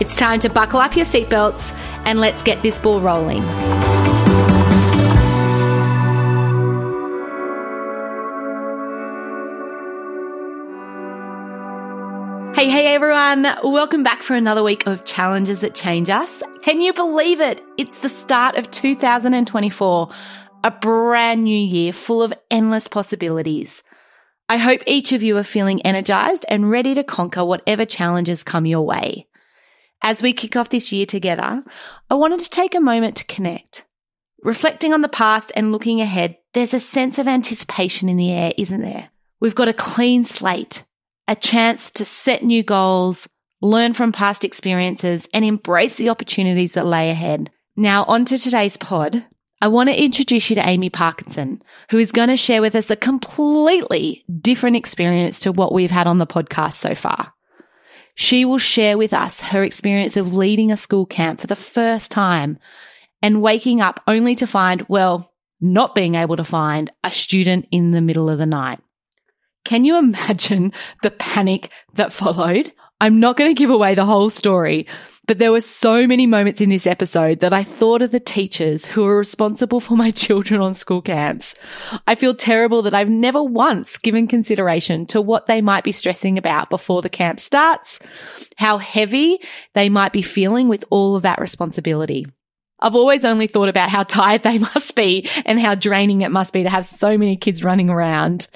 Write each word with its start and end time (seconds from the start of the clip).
It's 0.00 0.16
time 0.16 0.40
to 0.40 0.48
buckle 0.48 0.80
up 0.80 0.96
your 0.96 1.06
seatbelts 1.06 1.72
and 2.04 2.18
let's 2.18 2.42
get 2.42 2.60
this 2.62 2.80
ball 2.80 3.00
rolling. 3.00 3.42
Hey, 12.54 12.68
hey 12.70 12.92
everyone. 12.92 13.44
Welcome 13.62 14.02
back 14.02 14.24
for 14.24 14.34
another 14.34 14.64
week 14.64 14.84
of 14.88 15.04
Challenges 15.04 15.60
That 15.60 15.76
Change 15.76 16.10
Us. 16.10 16.42
Can 16.62 16.80
you 16.80 16.92
believe 16.92 17.40
it? 17.40 17.62
It's 17.78 18.00
the 18.00 18.08
start 18.08 18.56
of 18.56 18.72
2024, 18.72 20.10
a 20.64 20.70
brand 20.72 21.44
new 21.44 21.56
year 21.56 21.92
full 21.92 22.20
of 22.20 22.32
endless 22.50 22.88
possibilities. 22.88 23.84
I 24.48 24.56
hope 24.56 24.80
each 24.88 25.12
of 25.12 25.22
you 25.22 25.36
are 25.36 25.44
feeling 25.44 25.82
energized 25.82 26.44
and 26.48 26.68
ready 26.68 26.94
to 26.94 27.04
conquer 27.04 27.44
whatever 27.44 27.84
challenges 27.84 28.42
come 28.42 28.66
your 28.66 28.82
way. 28.82 29.28
As 30.06 30.22
we 30.22 30.34
kick 30.34 30.54
off 30.54 30.68
this 30.68 30.92
year 30.92 31.06
together, 31.06 31.62
I 32.10 32.14
wanted 32.14 32.40
to 32.40 32.50
take 32.50 32.74
a 32.74 32.80
moment 32.80 33.16
to 33.16 33.24
connect. 33.24 33.86
Reflecting 34.42 34.92
on 34.92 35.00
the 35.00 35.08
past 35.08 35.50
and 35.56 35.72
looking 35.72 36.02
ahead, 36.02 36.36
there's 36.52 36.74
a 36.74 36.78
sense 36.78 37.18
of 37.18 37.26
anticipation 37.26 38.10
in 38.10 38.18
the 38.18 38.30
air, 38.30 38.52
isn't 38.58 38.82
there? 38.82 39.08
We've 39.40 39.54
got 39.54 39.68
a 39.68 39.72
clean 39.72 40.22
slate, 40.22 40.82
a 41.26 41.34
chance 41.34 41.90
to 41.92 42.04
set 42.04 42.44
new 42.44 42.62
goals, 42.62 43.26
learn 43.62 43.94
from 43.94 44.12
past 44.12 44.44
experiences, 44.44 45.26
and 45.32 45.42
embrace 45.42 45.96
the 45.96 46.10
opportunities 46.10 46.74
that 46.74 46.84
lay 46.84 47.08
ahead. 47.08 47.50
Now, 47.74 48.04
on 48.04 48.26
to 48.26 48.36
today's 48.36 48.76
pod. 48.76 49.24
I 49.62 49.68
want 49.68 49.88
to 49.88 49.98
introduce 50.04 50.50
you 50.50 50.56
to 50.56 50.68
Aimee 50.68 50.90
Parkinson, 50.90 51.62
who 51.90 51.96
is 51.96 52.12
going 52.12 52.28
to 52.28 52.36
share 52.36 52.60
with 52.60 52.74
us 52.74 52.90
a 52.90 52.96
completely 52.96 54.26
different 54.38 54.76
experience 54.76 55.40
to 55.40 55.52
what 55.52 55.72
we've 55.72 55.90
had 55.90 56.06
on 56.06 56.18
the 56.18 56.26
podcast 56.26 56.74
so 56.74 56.94
far. 56.94 57.33
She 58.14 58.44
will 58.44 58.58
share 58.58 58.96
with 58.96 59.12
us 59.12 59.40
her 59.40 59.64
experience 59.64 60.16
of 60.16 60.32
leading 60.32 60.70
a 60.70 60.76
school 60.76 61.06
camp 61.06 61.40
for 61.40 61.46
the 61.46 61.56
first 61.56 62.10
time 62.10 62.58
and 63.20 63.42
waking 63.42 63.80
up 63.80 64.00
only 64.06 64.34
to 64.36 64.46
find, 64.46 64.86
well, 64.88 65.32
not 65.60 65.94
being 65.94 66.14
able 66.14 66.36
to 66.36 66.44
find 66.44 66.92
a 67.02 67.10
student 67.10 67.66
in 67.70 67.90
the 67.90 68.00
middle 68.00 68.28
of 68.28 68.38
the 68.38 68.46
night. 68.46 68.80
Can 69.64 69.84
you 69.84 69.96
imagine 69.96 70.72
the 71.02 71.10
panic 71.10 71.70
that 71.94 72.12
followed? 72.12 72.72
I'm 73.04 73.20
not 73.20 73.36
going 73.36 73.50
to 73.50 73.58
give 73.58 73.68
away 73.68 73.94
the 73.94 74.06
whole 74.06 74.30
story, 74.30 74.86
but 75.26 75.38
there 75.38 75.52
were 75.52 75.60
so 75.60 76.06
many 76.06 76.26
moments 76.26 76.62
in 76.62 76.70
this 76.70 76.86
episode 76.86 77.40
that 77.40 77.52
I 77.52 77.62
thought 77.62 78.00
of 78.00 78.12
the 78.12 78.18
teachers 78.18 78.86
who 78.86 79.04
are 79.04 79.18
responsible 79.18 79.78
for 79.78 79.94
my 79.94 80.10
children 80.24 80.62
on 80.62 80.72
school 80.72 81.02
camps. 81.02 81.54
I 82.06 82.14
feel 82.14 82.34
terrible 82.34 82.80
that 82.80 82.94
I've 82.94 83.10
never 83.10 83.42
once 83.42 83.98
given 83.98 84.26
consideration 84.26 85.04
to 85.08 85.20
what 85.20 85.48
they 85.48 85.60
might 85.60 85.84
be 85.84 85.92
stressing 85.92 86.38
about 86.38 86.70
before 86.70 87.02
the 87.02 87.10
camp 87.10 87.40
starts, 87.40 88.00
how 88.56 88.78
heavy 88.78 89.38
they 89.74 89.90
might 89.90 90.14
be 90.14 90.22
feeling 90.22 90.68
with 90.68 90.86
all 90.88 91.14
of 91.14 91.24
that 91.24 91.42
responsibility. 91.42 92.26
I've 92.80 92.94
always 92.94 93.26
only 93.26 93.48
thought 93.48 93.68
about 93.68 93.90
how 93.90 94.04
tired 94.04 94.44
they 94.44 94.56
must 94.74 94.96
be 94.96 95.28
and 95.44 95.60
how 95.60 95.74
draining 95.74 96.22
it 96.22 96.30
must 96.30 96.54
be 96.54 96.62
to 96.62 96.70
have 96.70 96.86
so 96.86 97.18
many 97.18 97.36
kids 97.36 97.62
running 97.62 97.90
around. 97.90 98.48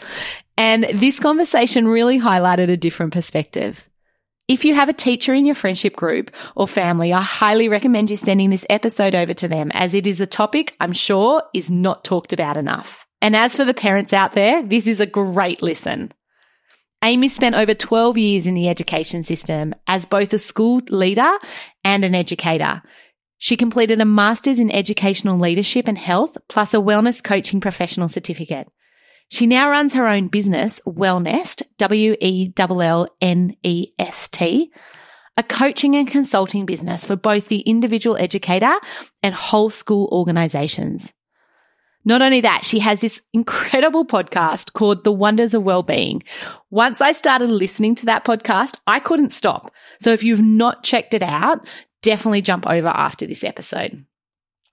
And 0.57 0.85
this 0.95 1.21
conversation 1.21 1.87
really 1.87 2.19
highlighted 2.19 2.71
a 2.71 2.79
different 2.79 3.13
perspective. 3.13 3.88
If 4.49 4.65
you 4.65 4.75
have 4.75 4.89
a 4.89 4.95
teacher 4.95 5.35
in 5.35 5.45
your 5.45 5.55
friendship 5.55 5.95
group 5.95 6.31
or 6.57 6.67
family, 6.67 7.13
I 7.13 7.21
highly 7.21 7.69
recommend 7.69 8.09
you 8.09 8.17
sending 8.17 8.49
this 8.49 8.65
episode 8.71 9.15
over 9.15 9.35
to 9.35 9.47
them 9.47 9.71
as 9.75 9.93
it 9.93 10.07
is 10.07 10.23
a 10.23 10.27
topic 10.27 10.75
I'm 10.81 10.95
sure 10.95 11.43
is 11.53 11.71
not 11.71 12.03
talked 12.03 12.33
about 12.33 12.57
enough. 12.57 13.07
And 13.21 13.37
as 13.37 13.55
for 13.55 13.67
the 13.67 13.75
parents 13.75 14.15
out 14.15 14.33
there, 14.33 14.63
this 14.63 14.87
is 14.87 15.01
a 15.01 15.07
great 15.07 15.61
listen. 15.61 16.13
Aimee 17.05 17.29
spent 17.29 17.57
over 17.57 17.75
12 17.75 18.17
years 18.17 18.47
in 18.47 18.55
the 18.55 18.71
education 18.71 19.23
system 19.23 19.75
as 19.87 20.07
both 20.07 20.33
a 20.33 20.39
school 20.39 20.81
leader 20.89 21.31
and 21.85 22.03
an 22.03 22.15
educator. 22.15 22.81
She 23.37 23.55
completed 23.55 24.01
a 24.01 24.07
master's 24.07 24.59
in 24.59 24.71
educational 24.71 25.39
leadership 25.39 25.87
and 25.87 25.99
health, 25.99 26.39
plus 26.49 26.73
a 26.73 26.79
wellness 26.79 27.23
coaching 27.23 27.61
professional 27.61 28.09
certificate. 28.09 28.67
She 29.29 29.47
now 29.47 29.71
runs 29.71 29.95
her 29.95 30.09
own 30.09 30.29
business, 30.29 30.81
Wellnest, 30.87 31.63
W 31.77 32.17
E 32.21 32.53
L 32.59 32.83
L 32.83 33.09
N 33.21 33.57
E 33.63 33.93
S 33.99 34.29
T, 34.29 34.73
a 35.37 35.43
coaching 35.43 35.95
and 35.97 36.09
consulting 36.09 36.65
business 36.67 37.05
for 37.05 37.15
both 37.15 37.49
the 37.49 37.61
individual 37.61 38.17
educator 38.17 38.75
and 39.23 39.35
whole 39.35 39.71
school 39.71 40.09
organizations. 40.11 41.13
Not 42.05 42.23
only 42.23 42.41
that, 42.41 42.65
she 42.65 42.79
has 42.79 43.03
this 43.03 43.21
incredible 43.35 44.07
podcast 44.07 44.73
called 44.73 45.05
The 45.05 45.13
Wonders 45.13 45.53
of 45.53 45.63
Wellbeing. 45.63 46.23
Once 46.71 47.03
I 47.03 47.13
started 47.13 47.51
listening 47.51 47.95
to 47.97 48.07
that 48.07 48.25
podcast, 48.25 48.79
I 48.87 48.99
couldn't 48.99 49.31
stop. 49.31 49.75
So 50.01 50.13
if 50.13 50.23
you've 50.23 50.41
not 50.41 50.83
checked 50.83 51.13
it 51.13 51.23
out, 51.23 51.67
definitely 52.03 52.41
jump 52.41 52.67
over 52.67 52.89
after 52.89 53.27
this 53.27 53.45
episode. 53.45 54.07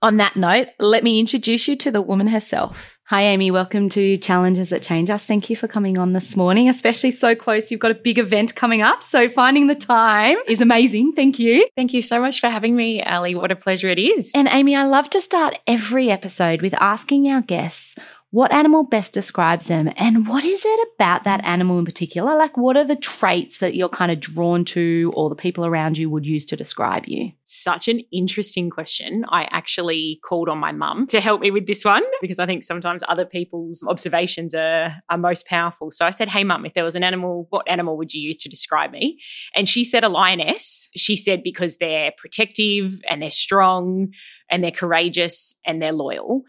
On 0.01 0.17
that 0.17 0.37
note, 0.37 0.69
let 0.79 1.03
me 1.03 1.19
introduce 1.19 1.67
you 1.67 1.75
to 1.77 1.91
the 1.91 2.01
woman 2.01 2.27
herself. 2.27 2.94
Hi, 3.09 3.21
Aimee. 3.21 3.51
Welcome 3.51 3.87
to 3.89 4.17
Challenges 4.17 4.71
That 4.71 4.81
Change 4.81 5.11
Us. 5.11 5.27
Thank 5.27 5.47
you 5.51 5.55
for 5.55 5.67
coming 5.67 5.99
on 5.99 6.13
this 6.13 6.35
morning, 6.35 6.69
especially 6.69 7.11
so 7.11 7.35
close. 7.35 7.69
You've 7.69 7.79
got 7.79 7.91
a 7.91 7.93
big 7.93 8.17
event 8.17 8.55
coming 8.55 8.81
up. 8.81 9.03
So 9.03 9.29
finding 9.29 9.67
the 9.67 9.75
time 9.75 10.37
is 10.47 10.59
amazing. 10.59 11.13
Thank 11.13 11.37
you. 11.37 11.67
Thank 11.75 11.93
you 11.93 12.01
so 12.01 12.19
much 12.19 12.39
for 12.39 12.49
having 12.49 12.75
me, 12.75 13.03
Ali. 13.03 13.35
What 13.35 13.51
a 13.51 13.55
pleasure 13.55 13.89
it 13.89 13.99
is. 13.99 14.31
And 14.33 14.47
Aimee, 14.47 14.75
I 14.75 14.85
love 14.85 15.07
to 15.11 15.21
start 15.21 15.59
every 15.67 16.09
episode 16.09 16.63
with 16.63 16.73
asking 16.81 17.27
our 17.27 17.41
guests 17.41 17.95
what 18.35 18.51
animal 18.51 18.83
best 18.83 19.13
describes 19.13 19.67
them 19.67 19.89
and 19.95 20.27
what 20.27 20.43
is 20.43 20.63
it 20.65 20.89
about 20.93 21.23
that 21.23 21.41
animal 21.45 21.79
in 21.79 21.85
particular? 21.85 22.35
Like 22.35 22.57
what 22.57 22.75
are 22.75 22.83
the 22.83 22.97
traits 22.97 23.59
that 23.59 23.75
you're 23.75 23.87
kind 23.87 24.11
of 24.11 24.19
drawn 24.19 24.65
to 24.65 25.09
or 25.15 25.29
the 25.29 25.37
people 25.37 25.65
around 25.65 25.97
you 25.97 26.09
would 26.09 26.27
use 26.27 26.45
to 26.47 26.57
describe 26.57 27.05
you? 27.07 27.31
Such 27.45 27.87
an 27.87 28.01
interesting 28.11 28.69
question. 28.69 29.23
I 29.29 29.47
actually 29.51 30.19
called 30.27 30.49
on 30.49 30.57
my 30.57 30.73
mum 30.73 31.07
to 31.07 31.21
help 31.21 31.39
me 31.39 31.49
with 31.49 31.65
this 31.65 31.85
one 31.85 32.03
because 32.19 32.37
i 32.37 32.45
think 32.45 32.65
sometimes 32.65 33.03
other 33.07 33.23
people's 33.23 33.85
observations 33.87 34.53
are, 34.53 34.97
are 35.09 35.17
most 35.17 35.47
powerful. 35.47 35.89
So 35.89 36.05
i 36.05 36.09
said 36.09 36.27
hey 36.27 36.43
mum 36.43 36.65
if 36.65 36.73
there 36.73 36.83
was 36.83 36.95
an 36.95 37.05
animal 37.05 37.47
what 37.51 37.65
animal 37.69 37.95
would 37.95 38.13
you 38.13 38.19
use 38.21 38.35
to 38.43 38.49
describe 38.49 38.91
me? 38.91 39.17
And 39.55 39.65
she 39.69 39.85
said 39.85 40.03
a 40.03 40.09
lioness. 40.09 40.89
She 40.97 41.15
said 41.15 41.41
because 41.41 41.77
they're 41.77 42.11
protective 42.17 42.99
and 43.09 43.21
they're 43.21 43.31
strong 43.31 44.09
and 44.51 44.61
they're 44.61 44.71
courageous 44.71 45.55
and 45.65 45.81
they're 45.81 45.93
loyal 45.93 46.43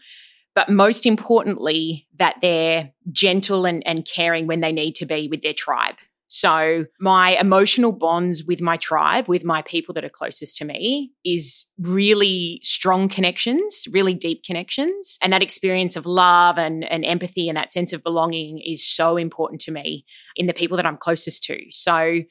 but 0.57 0.69
most 0.69 1.05
importantly, 1.05 2.07
that 2.17 2.37
they're 2.41 2.91
gentle 3.11 3.67
and, 3.67 3.85
and 3.85 4.07
caring 4.11 4.47
when 4.47 4.59
they 4.59 4.71
need 4.71 4.95
to 4.95 5.05
be 5.05 5.27
with 5.27 5.43
their 5.43 5.53
tribe. 5.53 5.97
So, 6.29 6.85
my 6.99 7.39
emotional 7.39 7.91
bonds 7.91 8.43
with 8.43 8.59
my 8.59 8.75
tribe, 8.75 9.27
with 9.27 9.43
my 9.43 9.61
people 9.61 9.93
that 9.93 10.03
are 10.03 10.09
closest 10.09 10.55
to 10.55 10.65
me, 10.65 11.11
is 11.23 11.67
really 11.77 12.59
strong 12.63 13.07
connections, 13.07 13.85
really 13.91 14.15
deep 14.15 14.43
connections. 14.43 15.19
And 15.21 15.31
that 15.31 15.43
experience 15.43 15.95
of 15.95 16.07
love 16.07 16.57
and, 16.57 16.83
and 16.91 17.05
empathy 17.05 17.47
and 17.49 17.55
that 17.55 17.71
sense 17.71 17.93
of 17.93 18.03
belonging 18.03 18.59
is 18.65 18.83
so 18.83 19.15
important 19.15 19.61
to 19.61 19.71
me 19.71 20.05
in 20.35 20.47
the 20.47 20.55
people 20.55 20.75
that 20.77 20.87
I'm 20.87 20.97
closest 20.97 21.43
to. 21.43 21.59
So, 21.69 22.21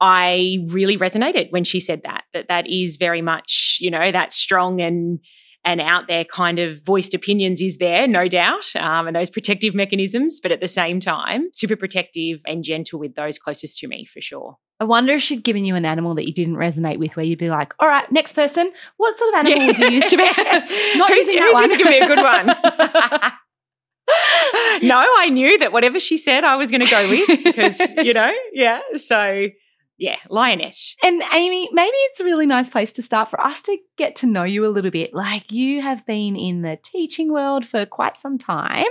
I 0.00 0.64
really 0.68 0.96
resonated 0.96 1.52
when 1.52 1.64
she 1.64 1.78
said 1.78 2.04
that, 2.04 2.24
that 2.32 2.48
that 2.48 2.66
is 2.66 2.96
very 2.96 3.20
much, 3.20 3.76
you 3.82 3.90
know, 3.90 4.10
that 4.10 4.32
strong 4.32 4.80
and 4.80 5.20
and 5.64 5.80
out 5.80 6.08
there 6.08 6.24
kind 6.24 6.58
of 6.58 6.84
voiced 6.84 7.14
opinions 7.14 7.60
is 7.60 7.78
there, 7.78 8.08
no 8.08 8.28
doubt, 8.28 8.74
um, 8.76 9.06
and 9.06 9.14
those 9.14 9.30
protective 9.30 9.74
mechanisms, 9.74 10.40
but 10.40 10.52
at 10.52 10.60
the 10.60 10.68
same 10.68 11.00
time, 11.00 11.48
super 11.52 11.76
protective 11.76 12.40
and 12.46 12.64
gentle 12.64 12.98
with 12.98 13.14
those 13.14 13.38
closest 13.38 13.78
to 13.78 13.88
me 13.88 14.06
for 14.06 14.20
sure. 14.20 14.56
I 14.80 14.84
wonder 14.84 15.12
if 15.12 15.20
she'd 15.20 15.44
given 15.44 15.66
you 15.66 15.74
an 15.74 15.84
animal 15.84 16.14
that 16.14 16.26
you 16.26 16.32
didn't 16.32 16.56
resonate 16.56 16.98
with, 16.98 17.14
where 17.14 17.24
you'd 17.24 17.38
be 17.38 17.50
like, 17.50 17.74
"All 17.78 17.88
right, 17.88 18.10
next 18.10 18.32
person, 18.32 18.72
what 18.96 19.18
sort 19.18 19.34
of 19.34 19.40
animal 19.40 19.58
yeah. 19.58 19.66
would 19.66 19.78
you 19.78 19.88
use 19.88 20.10
to 20.10 20.16
be?" 20.16 20.22
Not 20.98 21.10
who's, 21.10 21.28
using 21.28 21.40
that 21.40 21.52
one. 21.52 21.76
Give 21.76 21.86
me 21.86 21.98
a 21.98 22.06
good 22.06 22.18
one. 22.18 22.46
no, 24.82 24.96
I 24.96 25.28
knew 25.30 25.58
that 25.58 25.72
whatever 25.72 26.00
she 26.00 26.16
said, 26.16 26.44
I 26.44 26.56
was 26.56 26.70
going 26.70 26.84
to 26.84 26.90
go 26.90 27.10
with 27.10 27.44
because 27.44 27.94
you 27.96 28.14
know, 28.14 28.32
yeah. 28.54 28.80
So 28.96 29.48
yeah, 30.00 30.16
lioness. 30.30 30.96
And 31.02 31.22
Aimee, 31.22 31.68
maybe 31.72 31.92
it's 31.92 32.20
a 32.20 32.24
really 32.24 32.46
nice 32.46 32.70
place 32.70 32.90
to 32.92 33.02
start 33.02 33.28
for 33.28 33.38
us 33.38 33.60
to 33.62 33.76
get 33.98 34.16
to 34.16 34.26
know 34.26 34.44
you 34.44 34.64
a 34.64 34.68
little 34.68 34.90
bit. 34.90 35.12
Like 35.12 35.52
you 35.52 35.82
have 35.82 36.06
been 36.06 36.36
in 36.36 36.62
the 36.62 36.78
teaching 36.82 37.30
world 37.30 37.66
for 37.66 37.84
quite 37.84 38.16
some 38.16 38.38
time. 38.38 38.86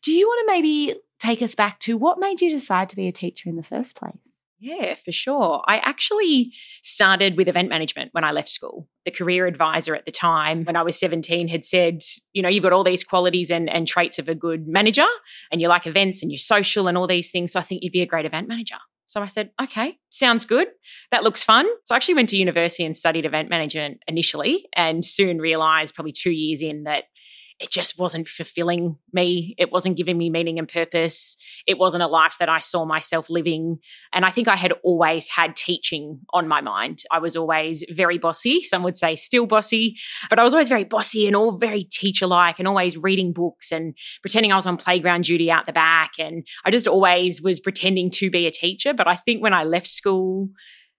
Do 0.00 0.12
you 0.12 0.28
want 0.28 0.46
to 0.46 0.52
maybe 0.52 0.94
take 1.18 1.42
us 1.42 1.56
back 1.56 1.80
to 1.80 1.96
what 1.96 2.20
made 2.20 2.40
you 2.40 2.50
decide 2.50 2.88
to 2.90 2.96
be 2.96 3.08
a 3.08 3.12
teacher 3.12 3.48
in 3.48 3.56
the 3.56 3.64
first 3.64 3.96
place? 3.96 4.14
Yeah, 4.60 4.94
for 4.94 5.10
sure. 5.10 5.64
I 5.66 5.78
actually 5.78 6.52
started 6.82 7.36
with 7.36 7.48
event 7.48 7.68
management 7.68 8.10
when 8.14 8.22
I 8.22 8.30
left 8.30 8.48
school. 8.48 8.88
The 9.04 9.10
career 9.10 9.46
advisor 9.46 9.96
at 9.96 10.06
the 10.06 10.12
time, 10.12 10.64
when 10.64 10.76
I 10.76 10.82
was 10.82 10.96
17, 10.98 11.48
had 11.48 11.64
said, 11.64 12.02
you 12.32 12.42
know, 12.42 12.48
you've 12.48 12.62
got 12.62 12.72
all 12.72 12.84
these 12.84 13.02
qualities 13.02 13.50
and, 13.50 13.68
and 13.68 13.88
traits 13.88 14.20
of 14.20 14.28
a 14.28 14.34
good 14.36 14.68
manager, 14.68 15.04
and 15.50 15.60
you 15.60 15.66
like 15.66 15.86
events 15.86 16.22
and 16.22 16.30
you're 16.30 16.38
social 16.38 16.86
and 16.86 16.96
all 16.96 17.08
these 17.08 17.30
things. 17.30 17.52
So 17.52 17.60
I 17.60 17.64
think 17.64 17.82
you'd 17.82 17.92
be 17.92 18.02
a 18.02 18.06
great 18.06 18.24
event 18.24 18.46
manager. 18.48 18.76
So 19.06 19.22
I 19.22 19.26
said, 19.26 19.50
okay, 19.62 19.98
sounds 20.10 20.44
good. 20.46 20.68
That 21.10 21.22
looks 21.22 21.44
fun. 21.44 21.66
So 21.84 21.94
I 21.94 21.96
actually 21.96 22.14
went 22.14 22.28
to 22.30 22.36
university 22.36 22.84
and 22.84 22.96
studied 22.96 23.26
event 23.26 23.50
management 23.50 24.00
initially 24.08 24.66
and 24.74 25.04
soon 25.04 25.38
realized, 25.38 25.94
probably 25.94 26.12
two 26.12 26.30
years 26.30 26.62
in, 26.62 26.84
that 26.84 27.04
it 27.60 27.70
just 27.70 27.98
wasn't 27.98 28.26
fulfilling 28.26 28.96
me. 29.12 29.54
It 29.58 29.70
wasn't 29.70 29.96
giving 29.96 30.18
me 30.18 30.28
meaning 30.28 30.58
and 30.58 30.68
purpose. 30.68 31.36
It 31.68 31.78
wasn't 31.78 32.02
a 32.02 32.08
life 32.08 32.36
that 32.40 32.48
I 32.48 32.58
saw 32.58 32.84
myself 32.84 33.30
living. 33.30 33.78
And 34.12 34.24
I 34.24 34.30
think 34.30 34.48
I 34.48 34.56
had 34.56 34.72
always 34.82 35.28
had 35.28 35.54
teaching 35.54 36.20
on 36.30 36.48
my 36.48 36.60
mind. 36.60 37.04
I 37.12 37.20
was 37.20 37.36
always 37.36 37.84
very 37.88 38.18
bossy. 38.18 38.60
Some 38.60 38.82
would 38.82 38.98
say 38.98 39.14
still 39.14 39.46
bossy, 39.46 39.96
but 40.30 40.40
I 40.40 40.42
was 40.42 40.52
always 40.52 40.68
very 40.68 40.84
bossy 40.84 41.28
and 41.28 41.36
all 41.36 41.56
very 41.56 41.84
teacher 41.84 42.26
like 42.26 42.58
and 42.58 42.66
always 42.66 42.96
reading 42.96 43.32
books 43.32 43.70
and 43.70 43.94
pretending 44.20 44.50
I 44.50 44.56
was 44.56 44.66
on 44.66 44.76
playground 44.76 45.24
duty 45.24 45.48
out 45.50 45.66
the 45.66 45.72
back. 45.72 46.14
And 46.18 46.44
I 46.64 46.72
just 46.72 46.88
always 46.88 47.40
was 47.40 47.60
pretending 47.60 48.10
to 48.12 48.30
be 48.30 48.46
a 48.46 48.50
teacher. 48.50 48.92
But 48.92 49.06
I 49.06 49.14
think 49.14 49.42
when 49.42 49.54
I 49.54 49.62
left 49.62 49.86
school, 49.86 50.48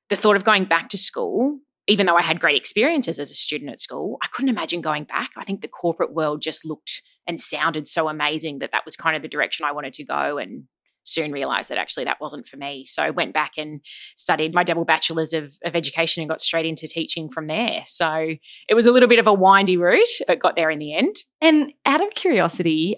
the 0.10 0.16
thought 0.16 0.38
of 0.38 0.46
going 0.46 0.66
back 0.66 0.88
to 0.90 0.98
school 0.98 1.60
even 1.88 2.06
though 2.06 2.18
I 2.18 2.24
had 2.24 2.40
great 2.40 2.58
experiences 2.58 3.20
as 3.20 3.32
a 3.32 3.36
student 3.36 3.72
at 3.72 3.80
school, 3.80 4.18
I 4.22 4.28
couldn't 4.28 4.50
imagine 4.50 4.82
going 4.82 5.04
back. 5.04 5.32
I 5.38 5.44
think 5.44 5.62
the 5.62 5.68
corporate 5.68 6.14
world 6.14 6.42
just 6.42 6.66
looked 6.66 7.02
and 7.28 7.40
sounded 7.42 7.88
so 7.88 8.08
amazing 8.08 8.60
that 8.60 8.72
that 8.72 8.86
was 8.86 8.96
kind 8.96 9.16
of 9.16 9.22
the 9.22 9.28
direction 9.28 9.66
I 9.66 9.72
wanted 9.72 9.94
to 9.94 10.06
go 10.06 10.38
and 10.38 10.64
soon 11.06 11.32
realized 11.32 11.70
that 11.70 11.78
actually 11.78 12.06
that 12.06 12.20
wasn't 12.20 12.48
for 12.48 12.58
me. 12.58 12.84
So 12.86 13.04
I 13.04 13.12
went 13.12 13.34
back 13.34 13.54
and 13.58 13.82
studied 14.18 14.54
my 14.54 14.64
double 14.64 14.86
bachelor's 14.86 15.34
of, 15.34 15.56
of 15.64 15.76
education 15.76 16.22
and 16.22 16.30
got 16.30 16.42
straight 16.42 16.66
into 16.66 16.88
teaching 16.88 17.30
from 17.30 17.48
there. 17.48 17.84
So 17.86 18.36
it 18.68 18.74
was 18.74 18.88
a 18.88 18.92
little 18.92 19.08
bit 19.08 19.20
of 19.20 19.28
a 19.28 19.34
windy 19.34 19.78
route, 19.78 20.08
but 20.28 20.40
got 20.40 20.56
there 20.56 20.72
in 20.72 20.80
the 20.80 20.96
end. 20.96 21.16
And 21.42 21.74
out 21.86 22.02
of 22.02 22.10
curiosity, 22.16 22.98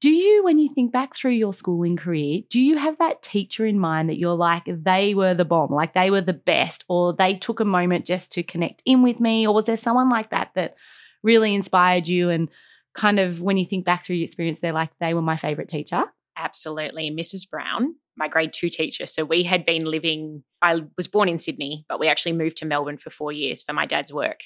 do 0.00 0.10
you, 0.10 0.44
when 0.44 0.58
you 0.58 0.68
think 0.72 0.92
back 0.92 1.14
through 1.14 1.32
your 1.32 1.52
schooling 1.52 1.96
career, 1.96 2.42
do 2.48 2.60
you 2.60 2.76
have 2.76 2.98
that 2.98 3.22
teacher 3.22 3.66
in 3.66 3.78
mind 3.78 4.08
that 4.08 4.18
you're 4.18 4.34
like, 4.34 4.62
they 4.66 5.14
were 5.14 5.34
the 5.34 5.44
bomb, 5.44 5.70
like 5.70 5.94
they 5.94 6.10
were 6.10 6.20
the 6.20 6.32
best, 6.32 6.84
or 6.88 7.12
they 7.12 7.36
took 7.36 7.60
a 7.60 7.64
moment 7.64 8.06
just 8.06 8.32
to 8.32 8.42
connect 8.42 8.82
in 8.86 9.02
with 9.02 9.20
me? 9.20 9.46
Or 9.46 9.54
was 9.54 9.66
there 9.66 9.76
someone 9.76 10.08
like 10.08 10.30
that 10.30 10.52
that 10.54 10.76
really 11.22 11.54
inspired 11.54 12.08
you? 12.08 12.30
And 12.30 12.48
kind 12.94 13.18
of 13.18 13.40
when 13.40 13.56
you 13.56 13.64
think 13.64 13.84
back 13.84 14.04
through 14.04 14.16
your 14.16 14.24
experience, 14.24 14.60
they're 14.60 14.72
like, 14.72 14.90
they 15.00 15.14
were 15.14 15.22
my 15.22 15.36
favorite 15.36 15.68
teacher? 15.68 16.02
Absolutely. 16.40 17.10
Mrs. 17.10 17.48
Brown 17.48 17.96
my 18.20 18.28
grade 18.28 18.52
two 18.52 18.68
teacher. 18.68 19.06
So 19.06 19.24
we 19.24 19.44
had 19.44 19.64
been 19.64 19.84
living, 19.84 20.44
I 20.62 20.82
was 20.96 21.08
born 21.08 21.28
in 21.28 21.38
Sydney, 21.38 21.86
but 21.88 21.98
we 21.98 22.06
actually 22.06 22.34
moved 22.34 22.58
to 22.58 22.66
Melbourne 22.66 22.98
for 22.98 23.08
four 23.08 23.32
years 23.32 23.62
for 23.62 23.72
my 23.72 23.86
dad's 23.86 24.12
work. 24.12 24.40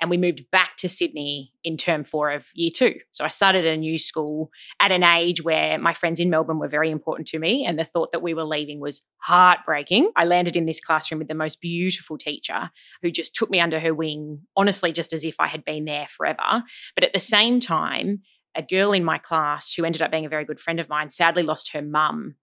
And 0.00 0.08
we 0.08 0.16
moved 0.16 0.50
back 0.50 0.76
to 0.78 0.88
Sydney 0.88 1.52
in 1.62 1.76
term 1.76 2.04
four 2.04 2.30
of 2.32 2.48
year 2.54 2.70
two. 2.74 2.94
So 3.12 3.24
I 3.24 3.28
started 3.28 3.66
a 3.66 3.76
new 3.76 3.98
school 3.98 4.50
at 4.80 4.90
an 4.90 5.04
age 5.04 5.44
where 5.44 5.78
my 5.78 5.92
friends 5.92 6.18
in 6.18 6.30
Melbourne 6.30 6.58
were 6.58 6.68
very 6.68 6.90
important 6.90 7.28
to 7.28 7.38
me. 7.38 7.66
And 7.66 7.78
the 7.78 7.84
thought 7.84 8.12
that 8.12 8.22
we 8.22 8.32
were 8.32 8.44
leaving 8.44 8.80
was 8.80 9.02
heartbreaking. 9.18 10.10
I 10.16 10.24
landed 10.24 10.56
in 10.56 10.64
this 10.64 10.80
classroom 10.80 11.18
with 11.18 11.28
the 11.28 11.34
most 11.34 11.60
beautiful 11.60 12.16
teacher 12.16 12.70
who 13.02 13.10
just 13.10 13.34
took 13.34 13.50
me 13.50 13.60
under 13.60 13.78
her 13.78 13.92
wing, 13.92 14.40
honestly, 14.56 14.90
just 14.90 15.12
as 15.12 15.24
if 15.24 15.36
I 15.38 15.48
had 15.48 15.66
been 15.66 15.84
there 15.84 16.06
forever. 16.08 16.64
But 16.94 17.04
at 17.04 17.12
the 17.12 17.18
same 17.18 17.60
time, 17.60 18.22
a 18.58 18.62
girl 18.62 18.92
in 18.92 19.04
my 19.04 19.16
class 19.16 19.72
who 19.72 19.84
ended 19.84 20.02
up 20.02 20.10
being 20.10 20.26
a 20.26 20.28
very 20.28 20.44
good 20.44 20.60
friend 20.60 20.80
of 20.80 20.88
mine 20.88 21.10
sadly 21.10 21.42
lost 21.42 21.72
her 21.72 21.80
mum 21.80 22.34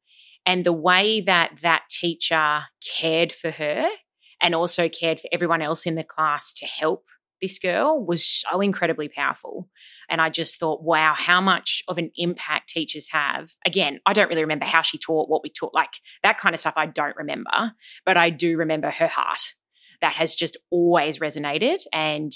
and 0.45 0.63
the 0.63 0.73
way 0.73 1.21
that 1.21 1.59
that 1.61 1.83
teacher 1.89 2.63
cared 2.97 3.33
for 3.33 3.51
her 3.51 3.87
and 4.41 4.55
also 4.55 4.87
cared 4.87 5.19
for 5.19 5.27
everyone 5.31 5.61
else 5.61 5.85
in 5.85 5.95
the 5.95 6.03
class 6.03 6.53
to 6.53 6.65
help 6.65 7.05
this 7.41 7.59
girl 7.59 8.03
was 8.03 8.25
so 8.25 8.61
incredibly 8.61 9.09
powerful. 9.09 9.69
And 10.09 10.21
I 10.21 10.29
just 10.29 10.57
thought, 10.57 10.83
wow, 10.83 11.13
how 11.15 11.41
much 11.41 11.83
of 11.87 11.97
an 11.97 12.11
impact 12.15 12.69
teachers 12.69 13.09
have. 13.11 13.51
Again, 13.65 13.99
I 14.05 14.13
don't 14.13 14.29
really 14.29 14.43
remember 14.43 14.65
how 14.65 14.81
she 14.81 14.97
taught, 14.97 15.29
what 15.29 15.43
we 15.43 15.49
taught, 15.49 15.73
like 15.73 15.95
that 16.23 16.37
kind 16.37 16.53
of 16.53 16.59
stuff, 16.59 16.75
I 16.77 16.85
don't 16.85 17.15
remember. 17.17 17.73
But 18.05 18.17
I 18.17 18.29
do 18.29 18.57
remember 18.57 18.89
her 18.89 19.07
heart 19.07 19.53
that 20.01 20.13
has 20.13 20.35
just 20.35 20.57
always 20.71 21.19
resonated. 21.19 21.79
And 21.91 22.31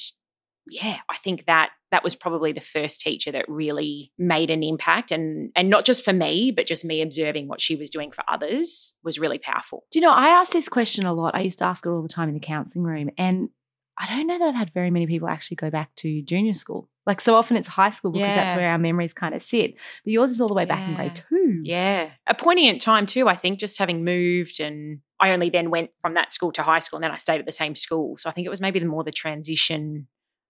yeah, 0.67 0.97
I 1.07 1.15
think 1.15 1.45
that 1.45 1.71
that 1.91 2.03
was 2.03 2.15
probably 2.15 2.51
the 2.51 2.61
first 2.61 3.01
teacher 3.01 3.31
that 3.31 3.45
really 3.47 4.11
made 4.17 4.49
an 4.49 4.63
impact 4.63 5.11
and 5.11 5.51
and 5.55 5.69
not 5.69 5.85
just 5.85 6.05
for 6.05 6.13
me, 6.13 6.51
but 6.51 6.67
just 6.67 6.85
me 6.85 7.01
observing 7.01 7.47
what 7.47 7.61
she 7.61 7.75
was 7.75 7.89
doing 7.89 8.11
for 8.11 8.23
others 8.27 8.93
was 9.03 9.19
really 9.19 9.39
powerful. 9.39 9.85
Do 9.91 9.99
you 9.99 10.05
know, 10.05 10.11
I 10.11 10.29
ask 10.29 10.51
this 10.51 10.69
question 10.69 11.05
a 11.05 11.13
lot. 11.13 11.35
I 11.35 11.41
used 11.41 11.59
to 11.59 11.65
ask 11.65 11.85
it 11.85 11.89
all 11.89 12.01
the 12.01 12.09
time 12.09 12.29
in 12.29 12.35
the 12.35 12.39
counselling 12.39 12.85
room. 12.85 13.09
And 13.17 13.49
I 13.97 14.05
don't 14.05 14.27
know 14.27 14.39
that 14.39 14.47
I've 14.47 14.55
had 14.55 14.73
very 14.73 14.91
many 14.91 15.07
people 15.07 15.27
actually 15.27 15.55
go 15.55 15.69
back 15.69 15.93
to 15.97 16.21
junior 16.21 16.53
school. 16.53 16.89
Like 17.05 17.19
so 17.19 17.35
often 17.35 17.57
it's 17.57 17.67
high 17.67 17.89
school 17.89 18.11
because 18.11 18.29
yeah. 18.29 18.35
that's 18.35 18.55
where 18.55 18.69
our 18.69 18.77
memories 18.77 19.13
kind 19.13 19.35
of 19.35 19.41
sit. 19.41 19.73
But 20.05 20.13
yours 20.13 20.31
is 20.31 20.39
all 20.39 20.47
the 20.47 20.53
way 20.53 20.65
back 20.65 20.79
yeah. 20.79 20.89
in 20.89 20.95
grade 20.95 21.15
two. 21.15 21.61
Yeah. 21.63 22.09
A 22.27 22.35
poignant 22.35 22.81
time 22.81 23.05
too, 23.05 23.27
I 23.27 23.35
think, 23.35 23.59
just 23.59 23.77
having 23.77 24.05
moved 24.05 24.59
and 24.59 24.99
I 25.19 25.31
only 25.31 25.49
then 25.49 25.69
went 25.69 25.89
from 25.99 26.13
that 26.13 26.31
school 26.31 26.51
to 26.53 26.63
high 26.63 26.79
school 26.79 26.97
and 26.97 27.03
then 27.03 27.11
I 27.11 27.17
stayed 27.17 27.39
at 27.39 27.45
the 27.45 27.51
same 27.51 27.75
school. 27.75 28.15
So 28.15 28.29
I 28.29 28.33
think 28.33 28.45
it 28.45 28.49
was 28.49 28.61
maybe 28.61 28.79
the 28.79 28.85
more 28.85 29.03
the 29.03 29.11
transition 29.11 30.07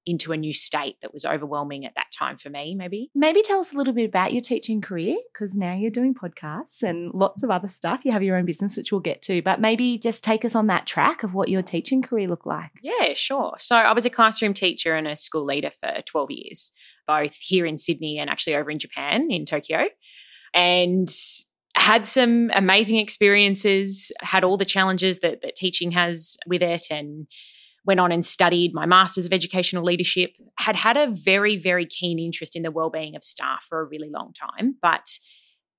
into 0.09 0.31
a 0.31 0.38
new 0.38 0.53
state 0.53 0.97
that 1.01 1.13
was 1.13 1.23
overwhelming 1.23 1.85
at 1.85 1.94
that 1.95 2.11
time 2.11 2.35
for 2.35 2.50
me, 2.50 2.73
maybe. 2.73 3.11
Maybe 3.13 3.44
tell 3.44 3.59
us 3.59 3.71
a 3.71 3.77
little 3.77 3.94
bit 3.94 4.09
about 4.09 4.33
your 4.33 4.41
teaching 4.41 4.81
career 4.81 5.17
because 5.31 5.56
now 5.56 5.73
you're 5.73 5.91
doing 5.91 6.15
podcasts 6.15 6.81
and 6.81 7.13
lots 7.13 7.44
of 7.44 7.51
other 7.51 7.67
stuff. 7.67 8.01
You 8.03 8.11
have 8.11 8.23
your 8.23 8.35
own 8.35 8.45
business, 8.45 8.75
which 8.75 8.91
we'll 8.91 9.01
get 9.01 9.21
to, 9.23 9.41
but 9.44 9.61
maybe 9.61 10.00
just 10.00 10.23
take 10.23 10.44
us 10.44 10.56
on 10.56 10.67
that 10.67 10.88
track 10.88 11.21
of 11.21 11.35
what 11.35 11.50
your 11.50 11.61
teaching 11.61 12.01
career 12.01 12.27
looked 12.27 12.47
like. 12.47 12.71
Yeah, 12.81 13.13
sure. 13.13 13.56
So 13.59 13.75
I 13.75 13.94
was 13.94 14.06
a 14.06 14.09
classroom 14.09 14.53
teacher 14.53 14.95
and 14.95 15.07
a 15.07 15.15
school 15.15 15.45
leader 15.45 15.71
for 15.79 16.01
12 16.01 16.31
years, 16.31 16.71
both 17.06 17.35
here 17.35 17.67
in 17.67 17.77
Sydney 17.77 18.17
and 18.17 18.29
actually 18.29 18.56
over 18.56 18.71
in 18.71 18.79
Japan, 18.79 19.29
in 19.29 19.45
Tokyo. 19.45 19.85
And 20.53 21.07
had 21.75 22.07
some 22.07 22.50
amazing 22.56 22.97
experiences, 22.97 24.11
had 24.21 24.44
all 24.44 24.57
the 24.57 24.65
challenges 24.65 25.19
that, 25.19 25.41
that 25.41 25.56
teaching 25.56 25.91
has 25.91 26.35
with 26.47 26.63
it, 26.63 26.88
and 26.89 27.27
went 27.85 27.99
on 27.99 28.11
and 28.11 28.25
studied 28.25 28.73
my 28.73 28.85
Masters 28.85 29.25
of 29.25 29.33
Educational 29.33 29.83
Leadership, 29.83 30.31
had 30.57 30.75
had 30.75 30.97
a 30.97 31.07
very, 31.07 31.57
very 31.57 31.85
keen 31.85 32.19
interest 32.19 32.55
in 32.55 32.63
the 32.63 32.71
well-being 32.71 33.15
of 33.15 33.23
staff 33.23 33.65
for 33.67 33.79
a 33.79 33.85
really 33.85 34.09
long 34.09 34.33
time. 34.33 34.75
But 34.81 35.17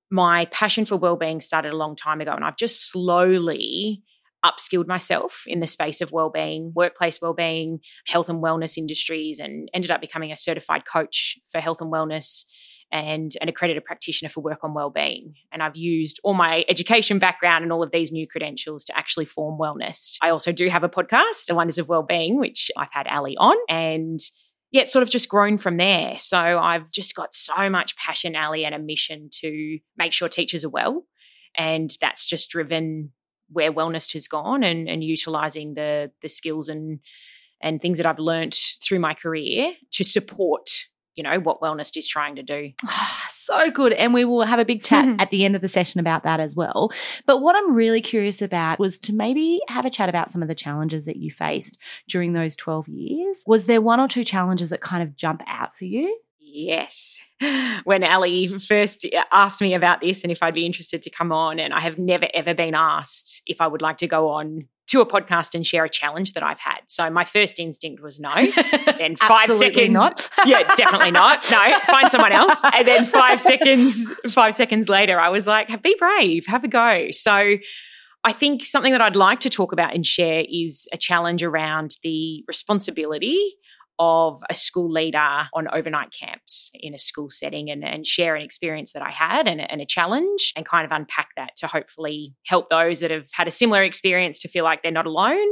my 0.09 0.45
passion 0.45 0.85
for 0.85 0.97
well-being 0.97 1.41
started 1.41 1.73
a 1.73 1.77
long 1.77 1.95
time 1.95 2.21
ago, 2.21 2.33
and 2.33 2.43
I've 2.43 2.57
just 2.57 2.91
slowly 2.91 4.03
upskilled 4.43 4.87
myself 4.87 5.43
in 5.45 5.59
the 5.59 5.67
space 5.67 6.01
of 6.01 6.11
well-being, 6.11 6.73
workplace 6.75 7.21
well-being, 7.21 7.79
health 8.07 8.27
and 8.27 8.43
wellness 8.43 8.77
industries, 8.77 9.39
and 9.39 9.69
ended 9.73 9.91
up 9.91 10.01
becoming 10.01 10.31
a 10.31 10.37
certified 10.37 10.83
coach 10.85 11.37
for 11.49 11.61
health 11.61 11.79
and 11.79 11.93
wellness 11.93 12.45
and 12.91 13.33
an 13.41 13.49
accredited 13.49 13.85
practitioner 13.85 14.29
for 14.29 14.41
work 14.41 14.59
on 14.63 14.73
well-being 14.73 15.35
and 15.51 15.63
i've 15.63 15.75
used 15.75 16.19
all 16.23 16.33
my 16.33 16.65
education 16.67 17.19
background 17.19 17.63
and 17.63 17.71
all 17.71 17.83
of 17.83 17.91
these 17.91 18.11
new 18.11 18.27
credentials 18.27 18.83
to 18.83 18.97
actually 18.97 19.25
form 19.25 19.59
Wellnest 19.59 20.17
i 20.21 20.29
also 20.29 20.51
do 20.51 20.69
have 20.69 20.83
a 20.83 20.89
podcast 20.89 21.45
the 21.47 21.55
wonders 21.55 21.77
of 21.77 21.87
well-being 21.87 22.39
which 22.39 22.69
i've 22.77 22.91
had 22.91 23.07
ali 23.07 23.35
on 23.37 23.55
and 23.69 24.19
yeah, 24.71 24.83
it's 24.83 24.93
sort 24.93 25.03
of 25.03 25.09
just 25.09 25.27
grown 25.27 25.57
from 25.57 25.77
there. 25.77 26.17
So 26.17 26.37
I've 26.39 26.91
just 26.91 27.13
got 27.13 27.33
so 27.33 27.69
much 27.69 27.97
passion, 27.97 28.37
Ali, 28.37 28.63
and 28.63 28.73
a 28.73 28.79
mission 28.79 29.29
to 29.41 29.79
make 29.97 30.13
sure 30.13 30.29
teachers 30.29 30.63
are 30.63 30.69
well. 30.69 31.05
And 31.55 31.91
that's 31.99 32.25
just 32.25 32.49
driven 32.49 33.11
where 33.49 33.73
Wellnest 33.73 34.13
has 34.13 34.29
gone 34.29 34.63
and, 34.63 34.87
and 34.87 35.03
utilizing 35.03 35.73
the 35.73 36.11
the 36.21 36.29
skills 36.29 36.69
and 36.69 36.99
and 37.61 37.81
things 37.81 37.97
that 37.97 38.05
I've 38.07 38.17
learnt 38.17 38.57
through 38.81 38.99
my 38.99 39.13
career 39.13 39.73
to 39.91 40.03
support 40.03 40.69
you 41.21 41.29
know, 41.29 41.39
what 41.39 41.61
Wellnest 41.61 41.97
is 41.97 42.07
trying 42.07 42.35
to 42.35 42.41
do. 42.41 42.71
so 43.31 43.69
good. 43.69 43.93
And 43.93 44.11
we 44.11 44.25
will 44.25 44.41
have 44.41 44.57
a 44.57 44.65
big 44.65 44.81
chat 44.81 45.07
at 45.19 45.29
the 45.29 45.45
end 45.45 45.55
of 45.55 45.61
the 45.61 45.67
session 45.67 45.99
about 45.99 46.23
that 46.23 46.39
as 46.39 46.55
well. 46.55 46.91
But 47.27 47.41
what 47.41 47.55
I'm 47.55 47.75
really 47.75 48.01
curious 48.01 48.41
about 48.41 48.79
was 48.79 48.97
to 48.99 49.13
maybe 49.13 49.61
have 49.67 49.85
a 49.85 49.91
chat 49.91 50.09
about 50.09 50.31
some 50.31 50.41
of 50.41 50.47
the 50.47 50.55
challenges 50.55 51.05
that 51.05 51.17
you 51.17 51.29
faced 51.29 51.79
during 52.07 52.33
those 52.33 52.55
12 52.55 52.87
years. 52.87 53.43
Was 53.45 53.67
there 53.67 53.81
one 53.81 53.99
or 53.99 54.07
two 54.07 54.23
challenges 54.23 54.71
that 54.71 54.81
kind 54.81 55.03
of 55.03 55.15
jump 55.15 55.43
out 55.45 55.75
for 55.75 55.85
you? 55.85 56.17
Yes. 56.39 57.19
When 57.83 58.03
Ali 58.03 58.47
first 58.59 59.05
asked 59.31 59.61
me 59.61 59.73
about 59.73 60.01
this 60.01 60.23
and 60.23 60.31
if 60.31 60.41
I'd 60.41 60.53
be 60.53 60.65
interested 60.65 61.01
to 61.03 61.09
come 61.09 61.31
on, 61.31 61.59
and 61.59 61.73
I 61.73 61.79
have 61.79 61.97
never 61.97 62.27
ever 62.33 62.53
been 62.53 62.75
asked 62.75 63.41
if 63.45 63.61
I 63.61 63.67
would 63.67 63.81
like 63.81 63.97
to 63.97 64.07
go 64.07 64.29
on 64.29 64.67
to 64.91 64.99
a 64.99 65.05
podcast 65.05 65.55
and 65.55 65.65
share 65.65 65.85
a 65.85 65.89
challenge 65.89 66.33
that 66.33 66.43
I've 66.43 66.59
had. 66.59 66.81
So 66.87 67.09
my 67.09 67.23
first 67.23 67.59
instinct 67.59 68.01
was 68.01 68.19
no. 68.19 68.29
Then 68.97 69.15
five 69.15 69.49
seconds, 69.51 69.89
not. 69.89 70.29
yeah, 70.45 70.63
definitely 70.75 71.11
not. 71.11 71.45
No, 71.49 71.79
find 71.87 72.11
someone 72.11 72.33
else. 72.33 72.61
And 72.73 72.87
then 72.87 73.05
five 73.05 73.39
seconds, 73.39 74.09
five 74.33 74.55
seconds 74.55 74.89
later, 74.89 75.19
I 75.19 75.29
was 75.29 75.45
like, 75.45 75.81
be 75.81 75.95
brave, 75.97 76.45
have 76.47 76.63
a 76.63 76.67
go. 76.67 77.07
So 77.11 77.57
I 78.23 78.31
think 78.33 78.63
something 78.63 78.91
that 78.91 79.01
I'd 79.01 79.15
like 79.15 79.39
to 79.41 79.49
talk 79.49 79.71
about 79.71 79.93
and 79.93 80.05
share 80.05 80.45
is 80.49 80.87
a 80.93 80.97
challenge 80.97 81.43
around 81.43 81.97
the 82.03 82.43
responsibility 82.47 83.55
of 84.03 84.41
a 84.49 84.55
school 84.55 84.89
leader 84.89 85.47
on 85.53 85.67
overnight 85.71 86.11
camps 86.11 86.71
in 86.73 86.95
a 86.95 86.97
school 86.97 87.29
setting 87.29 87.69
and, 87.69 87.85
and 87.85 88.07
share 88.07 88.35
an 88.35 88.41
experience 88.41 88.93
that 88.93 89.03
I 89.03 89.11
had 89.11 89.47
and, 89.47 89.61
and 89.61 89.79
a 89.79 89.85
challenge 89.85 90.53
and 90.55 90.65
kind 90.65 90.85
of 90.85 90.91
unpack 90.91 91.29
that 91.37 91.55
to 91.57 91.67
hopefully 91.67 92.33
help 92.47 92.71
those 92.71 93.01
that 93.01 93.11
have 93.11 93.27
had 93.33 93.47
a 93.47 93.51
similar 93.51 93.83
experience 93.83 94.39
to 94.39 94.47
feel 94.47 94.63
like 94.63 94.81
they're 94.81 94.91
not 94.91 95.05
alone 95.05 95.45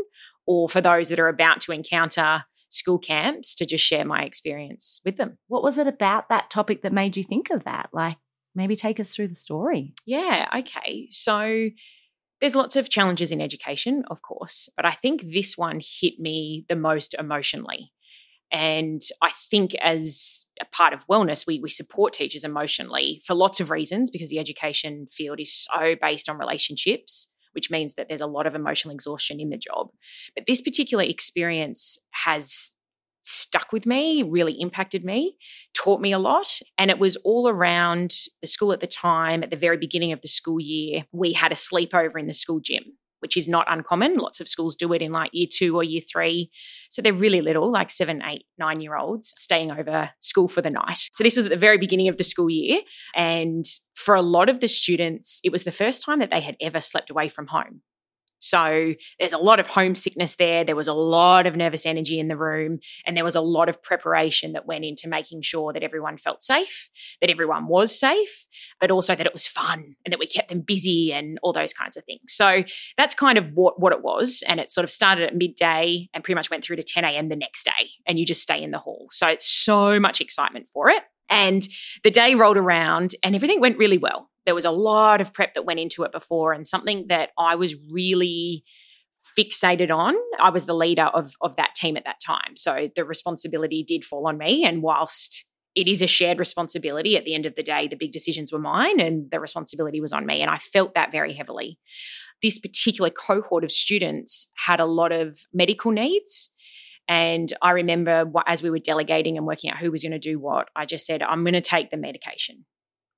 or 0.48 0.68
for 0.68 0.82
those 0.82 1.10
that 1.10 1.20
are 1.20 1.28
about 1.28 1.62
to 1.62 1.72
encounter 1.72 2.44
school 2.70 2.98
camps 2.98 3.54
to 3.54 3.68
just 3.68 3.86
share 3.86 4.04
my 4.04 4.24
experience 4.24 5.00
with 5.06 5.18
them. 5.18 5.38
What 5.48 5.62
was 5.62 5.78
it 5.78 5.86
about 5.86 6.30
that 6.30 6.50
topic 6.50 6.82
that 6.82 6.92
made 6.92 7.16
you 7.18 7.24
think 7.24 7.52
of 7.52 7.66
that? 7.66 7.90
Like, 7.94 8.18
maybe 8.56 8.76
take 8.76 9.00
us 9.00 9.14
through 9.14 9.28
the 9.28 9.36
story. 9.36 9.94
Yeah, 10.08 10.50
okay. 10.58 11.06
So, 11.12 11.70
there's 12.42 12.56
lots 12.56 12.76
of 12.76 12.90
challenges 12.90 13.32
in 13.32 13.42
education, 13.42 14.06
of 14.10 14.22
course, 14.22 14.70
but 14.76 14.86
I 14.86 14.92
think 14.92 15.34
this 15.34 15.58
one 15.58 15.82
hit 15.84 16.20
me 16.20 16.66
the 16.68 16.76
most 16.76 17.14
emotionally. 17.20 17.92
And 18.52 19.02
I 19.22 19.30
think 19.32 19.76
as 19.76 20.46
a 20.60 20.66
part 20.66 20.94
of 20.94 21.08
Wellnest, 21.08 21.46
we, 21.46 21.60
we 21.60 21.70
support 21.70 22.14
teachers 22.14 22.44
emotionally 22.44 23.22
for 23.26 23.36
lots 23.36 23.60
of 23.60 23.70
reasons 23.70 24.10
because 24.10 24.30
the 24.30 24.40
education 24.40 25.08
field 25.12 25.40
is 25.40 25.54
so 25.54 25.96
based 26.02 26.30
on 26.30 26.38
relationships, 26.38 27.28
which 27.54 27.70
means 27.70 27.94
that 27.94 28.10
there's 28.10 28.22
a 28.22 28.28
lot 28.28 28.48
of 28.48 28.56
emotional 28.56 28.94
exhaustion 28.94 29.40
in 29.40 29.50
the 29.50 29.58
job. 29.58 29.90
But 30.36 30.46
this 30.48 30.62
particular 30.62 31.04
experience 31.04 32.00
has 32.12 32.74
stuck 33.24 33.72
with 33.72 33.86
me, 33.86 34.24
really 34.24 34.54
impacted 34.54 35.06
me, 35.06 35.36
taught 35.76 36.02
me 36.02 36.12
a 36.12 36.20
lot. 36.20 36.60
And 36.78 36.90
it 36.90 37.00
was 37.00 37.16
all 37.18 37.48
around 37.48 38.16
the 38.42 38.48
school 38.48 38.72
at 38.74 38.80
the 38.80 38.88
time, 38.88 39.44
at 39.44 39.52
the 39.52 39.58
very 39.58 39.78
beginning 39.78 40.12
of 40.12 40.22
the 40.22 40.28
school 40.28 40.60
year, 40.60 41.06
we 41.12 41.34
had 41.34 41.52
a 41.52 41.56
sleepover 41.56 42.20
in 42.20 42.28
the 42.28 42.34
school 42.34 42.60
gym. 42.60 42.98
Which 43.20 43.38
is 43.38 43.48
not 43.48 43.68
uncommon. 43.70 44.18
Lots 44.18 44.40
of 44.40 44.48
schools 44.48 44.76
do 44.76 44.92
it 44.94 45.02
in 45.02 45.12
like 45.12 45.32
year 45.34 45.48
two 45.52 45.76
or 45.76 45.84
year 45.84 46.02
three. 46.02 46.52
So 46.90 47.02
they're 47.02 47.14
really 47.14 47.42
little, 47.42 47.72
like 47.72 47.90
seven, 47.90 48.22
eight, 48.24 48.46
nine 48.58 48.82
year 48.82 48.96
olds 48.96 49.34
staying 49.38 49.72
over 49.72 50.12
school 50.22 50.48
for 50.48 50.62
the 50.62 50.70
night. 50.70 51.10
So 51.14 51.24
this 51.24 51.36
was 51.36 51.46
at 51.46 51.52
the 51.52 51.58
very 51.58 51.78
beginning 51.78 52.08
of 52.08 52.18
the 52.18 52.24
school 52.24 52.50
year. 52.50 52.82
And 53.16 53.66
for 53.94 54.16
a 54.16 54.22
lot 54.22 54.50
of 54.50 54.60
the 54.60 54.68
students, 54.68 55.40
it 55.44 55.52
was 55.52 55.64
the 55.64 55.72
first 55.72 56.04
time 56.04 56.20
that 56.20 56.32
they 56.32 56.42
had 56.42 56.56
ever 56.62 56.80
slept 56.80 57.10
away 57.10 57.30
from 57.30 57.48
home. 57.48 57.82
So 58.40 58.96
there's 59.20 59.34
a 59.34 59.38
lot 59.38 59.60
of 59.60 59.68
homesickness 59.68 60.36
there. 60.36 60.64
There 60.64 60.76
was 60.76 60.88
a 60.88 60.94
lot 60.94 61.46
of 61.46 61.56
nervous 61.56 61.86
energy 61.86 62.20
in 62.20 62.28
the 62.28 62.38
room, 62.38 62.80
and 63.06 63.16
there 63.16 63.24
was 63.24 63.36
a 63.36 63.42
lot 63.42 63.70
of 63.70 63.84
preparation 63.84 64.54
that 64.54 64.66
went 64.66 64.86
into 64.86 65.08
making 65.08 65.42
sure 65.42 65.74
that 65.74 65.84
everyone 65.84 66.18
felt 66.18 66.42
safe, 66.42 66.90
that 67.22 67.30
everyone 67.30 67.68
was 67.68 67.98
safe, 67.98 68.48
but 68.80 68.92
also 68.92 69.16
that 69.16 69.26
it 69.26 69.34
was 69.34 69.48
fun 69.48 69.96
and 70.06 70.12
that 70.12 70.20
we 70.20 70.28
kept 70.28 70.50
them 70.50 70.62
busy 70.62 71.14
and 71.14 71.38
all 71.44 71.54
those 71.54 71.74
kinds 71.74 71.98
of 71.98 72.04
things. 72.06 72.34
So 72.34 72.64
that's 72.98 73.16
kind 73.16 73.38
of 73.38 73.52
what, 73.54 73.80
what 73.80 73.94
it 73.94 74.04
was. 74.04 74.44
And 74.48 74.60
it 74.60 74.72
sort 74.72 74.84
of 74.84 74.92
started 74.92 75.26
at 75.26 75.36
midday 75.36 76.10
and 76.14 76.24
pretty 76.24 76.36
much 76.36 76.50
went 76.50 76.64
through 76.64 76.78
to 76.78 76.84
10 76.84 77.04
a.m. 77.04 77.30
the 77.30 77.36
next 77.36 77.64
day, 77.64 77.90
and 78.08 78.18
you 78.18 78.26
just 78.26 78.42
stay 78.42 78.62
in 78.64 78.72
the 78.72 78.80
hall. 78.80 79.08
So 79.12 79.28
it's 79.28 79.50
so 79.50 80.00
much 80.00 80.22
excitement 80.22 80.70
for 80.70 80.90
it. 80.90 81.04
And 81.30 81.68
the 82.04 82.12
day 82.12 82.34
rolled 82.36 82.58
around 82.58 83.14
and 83.22 83.36
everything 83.36 83.60
went 83.60 83.78
really 83.78 84.00
well 84.00 84.29
there 84.46 84.56
was 84.56 84.66
a 84.66 84.72
lot 84.72 85.22
of 85.22 85.34
prep 85.34 85.54
that 85.54 85.66
went 85.66 85.80
into 85.80 86.04
it 86.04 86.12
before 86.12 86.54
and 86.54 86.66
something 86.66 87.06
that 87.08 87.30
I 87.38 87.56
was 87.56 87.76
really 87.92 88.64
fixated 89.38 89.96
on. 89.96 90.16
I 90.42 90.50
was 90.50 90.66
the 90.66 90.74
leader 90.74 91.04
of, 91.04 91.34
of 91.42 91.56
that 91.56 91.76
team 91.76 91.98
at 91.98 92.06
that 92.06 92.20
time. 92.20 92.56
So 92.56 92.90
the 92.96 93.06
responsibility 93.06 93.84
did 93.84 94.04
fall 94.04 94.28
on 94.28 94.38
me. 94.38 94.66
And 94.66 94.82
whilst 94.82 95.46
it 95.76 95.88
is 95.88 96.02
a 96.02 96.08
shared 96.08 96.40
responsibility, 96.40 97.16
at 97.16 97.26
the 97.26 97.36
end 97.36 97.46
of 97.46 97.56
the 97.56 97.64
day, 97.64 97.88
the 97.88 97.96
big 97.96 98.12
decisions 98.12 98.52
were 98.52 98.60
mine 98.60 99.00
and 99.00 99.30
the 99.32 99.40
responsibility 99.40 100.02
was 100.02 100.14
on 100.14 100.26
me. 100.26 100.42
And 100.42 100.50
I 100.50 100.58
felt 100.58 100.96
that 100.96 101.12
very 101.12 101.34
heavily. 101.34 101.80
This 102.42 102.58
particular 102.58 103.10
cohort 103.10 103.64
of 103.64 103.72
students 103.72 104.48
had 104.66 104.80
a 104.80 104.86
lot 104.86 105.12
of 105.12 105.46
medical 105.54 105.92
needs. 105.92 106.50
And 107.08 107.52
I 107.62 107.72
remember 107.72 108.32
as 108.46 108.64
we 108.64 108.70
were 108.70 108.80
delegating 108.80 109.38
and 109.38 109.46
working 109.46 109.70
out 109.72 109.78
who 109.78 109.92
was 109.92 110.04
going 110.04 110.12
to 110.12 110.20
do 110.20 110.40
what, 110.40 110.70
I 110.76 110.86
just 110.86 111.06
said, 111.06 111.22
I'm 111.22 111.44
going 111.44 111.54
to 111.54 111.62
take 111.62 111.92
the 111.92 111.98
medication. 111.98 112.66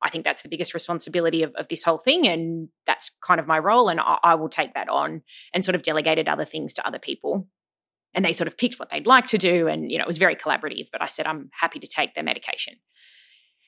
I 0.04 0.10
think 0.10 0.24
that's 0.24 0.42
the 0.42 0.50
biggest 0.50 0.74
responsibility 0.74 1.44
of, 1.44 1.54
of 1.56 1.68
this 1.68 1.84
whole 1.84 1.98
thing. 1.98 2.28
And 2.28 2.70
that's 2.86 3.12
kind 3.26 3.40
of 3.40 3.48
my 3.48 3.60
role. 3.60 3.90
And 3.90 4.00
I, 4.00 4.18
I 4.24 4.36
will 4.36 4.50
take 4.50 4.74
that 4.74 4.90
on 4.90 5.22
and 5.54 5.64
sort 5.64 5.76
of 5.76 5.84
delegated 5.84 6.28
other 6.28 6.46
things 6.46 6.74
to 6.76 6.88
other 6.88 7.00
people. 7.00 7.48
And 8.14 8.26
they 8.26 8.34
sort 8.34 8.48
of 8.48 8.58
picked 8.58 8.80
what 8.80 8.90
they'd 8.90 9.08
like 9.08 9.28
to 9.28 9.38
do. 9.38 9.68
And, 9.68 9.92
you 9.92 9.98
know, 9.98 10.04
it 10.04 10.08
was 10.08 10.18
very 10.18 10.36
collaborative, 10.36 10.88
but 10.92 11.02
I 11.02 11.08
said, 11.08 11.28
I'm 11.28 11.50
happy 11.54 11.80
to 11.80 11.88
take 11.88 12.14
their 12.14 12.24
medication. 12.24 12.76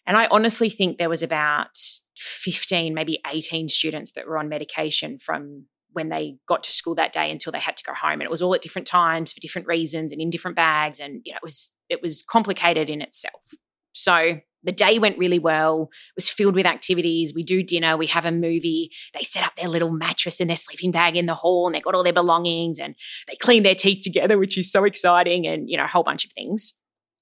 And 0.06 0.18
I 0.18 0.28
honestly 0.28 0.70
think 0.70 0.98
there 0.98 1.10
was 1.10 1.24
about 1.24 1.78
15, 2.18 2.94
maybe 2.94 3.22
18 3.32 3.70
students 3.70 4.12
that 4.14 4.28
were 4.28 4.38
on 4.38 4.50
medication 4.50 5.18
from 5.18 5.68
when 5.94 6.10
they 6.10 6.38
got 6.48 6.64
to 6.64 6.74
school 6.74 6.96
that 6.96 7.14
day 7.14 7.32
until 7.32 7.52
they 7.52 7.60
had 7.60 7.78
to 7.78 7.84
go 7.84 7.94
home. 7.94 8.14
And 8.14 8.24
it 8.24 8.32
was 8.32 8.42
all 8.42 8.56
at 8.56 8.62
different 8.62 8.88
times 8.88 9.32
for 9.32 9.40
different 9.40 9.68
reasons 9.68 10.12
and 10.12 10.20
in 10.20 10.30
different 10.30 10.58
bags. 10.58 11.00
And, 11.00 11.22
you 11.24 11.32
know, 11.32 11.38
it 11.38 11.44
was, 11.44 11.72
it 11.88 12.02
was 12.02 12.24
complicated 12.24 12.90
in 12.90 13.02
itself. 13.02 13.52
So 13.94 14.40
the 14.64 14.72
day 14.72 15.00
went 15.00 15.18
really 15.18 15.40
well. 15.40 15.90
It 15.92 16.16
was 16.16 16.30
filled 16.30 16.56
with 16.56 16.66
activities. 16.66 17.34
We 17.36 17.44
do 17.44 17.64
dinner, 17.64 17.98
we 17.98 18.08
have 18.08 18.26
a 18.26 18.32
movie. 18.32 18.92
They 19.14 19.24
set 19.24 19.44
up 19.44 19.56
their 19.56 19.68
little 19.68 19.92
mattress 19.92 20.40
and 20.40 20.50
their 20.50 20.58
sleeping 20.58 20.92
bag 20.92 21.16
in 21.16 21.26
the 21.26 21.36
hall 21.36 21.68
and 21.68 21.76
they 21.76 21.82
got 21.82 21.96
all 21.96 22.04
their 22.04 22.14
belongings 22.14 22.80
and 22.80 22.96
they 23.28 23.36
clean 23.36 23.64
their 23.64 23.76
teeth 23.76 24.02
together, 24.04 24.38
which 24.38 24.58
is 24.58 24.72
so 24.72 24.84
exciting 24.86 25.46
and, 25.46 25.70
you 25.70 25.78
know, 25.78 25.84
a 25.84 25.88
whole 25.88 26.04
bunch 26.04 26.26
of 26.26 26.32
things. 26.32 26.74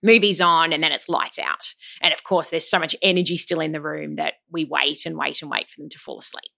Movies 0.04 0.42
on 0.42 0.74
and 0.74 0.84
then 0.84 0.92
it's 0.92 1.10
lights 1.10 1.40
out. 1.40 1.74
And 2.02 2.14
of 2.14 2.24
course, 2.24 2.50
there's 2.50 2.70
so 2.70 2.80
much 2.80 2.96
energy 3.02 3.38
still 3.38 3.60
in 3.60 3.72
the 3.72 3.82
room 3.82 4.16
that 4.16 4.36
we 4.52 4.66
wait 4.66 5.06
and 5.06 5.18
wait 5.18 5.42
and 5.42 5.52
wait 5.52 5.70
for 5.70 5.82
them 5.82 5.90
to 5.90 6.00
fall 6.00 6.20
asleep. 6.20 6.52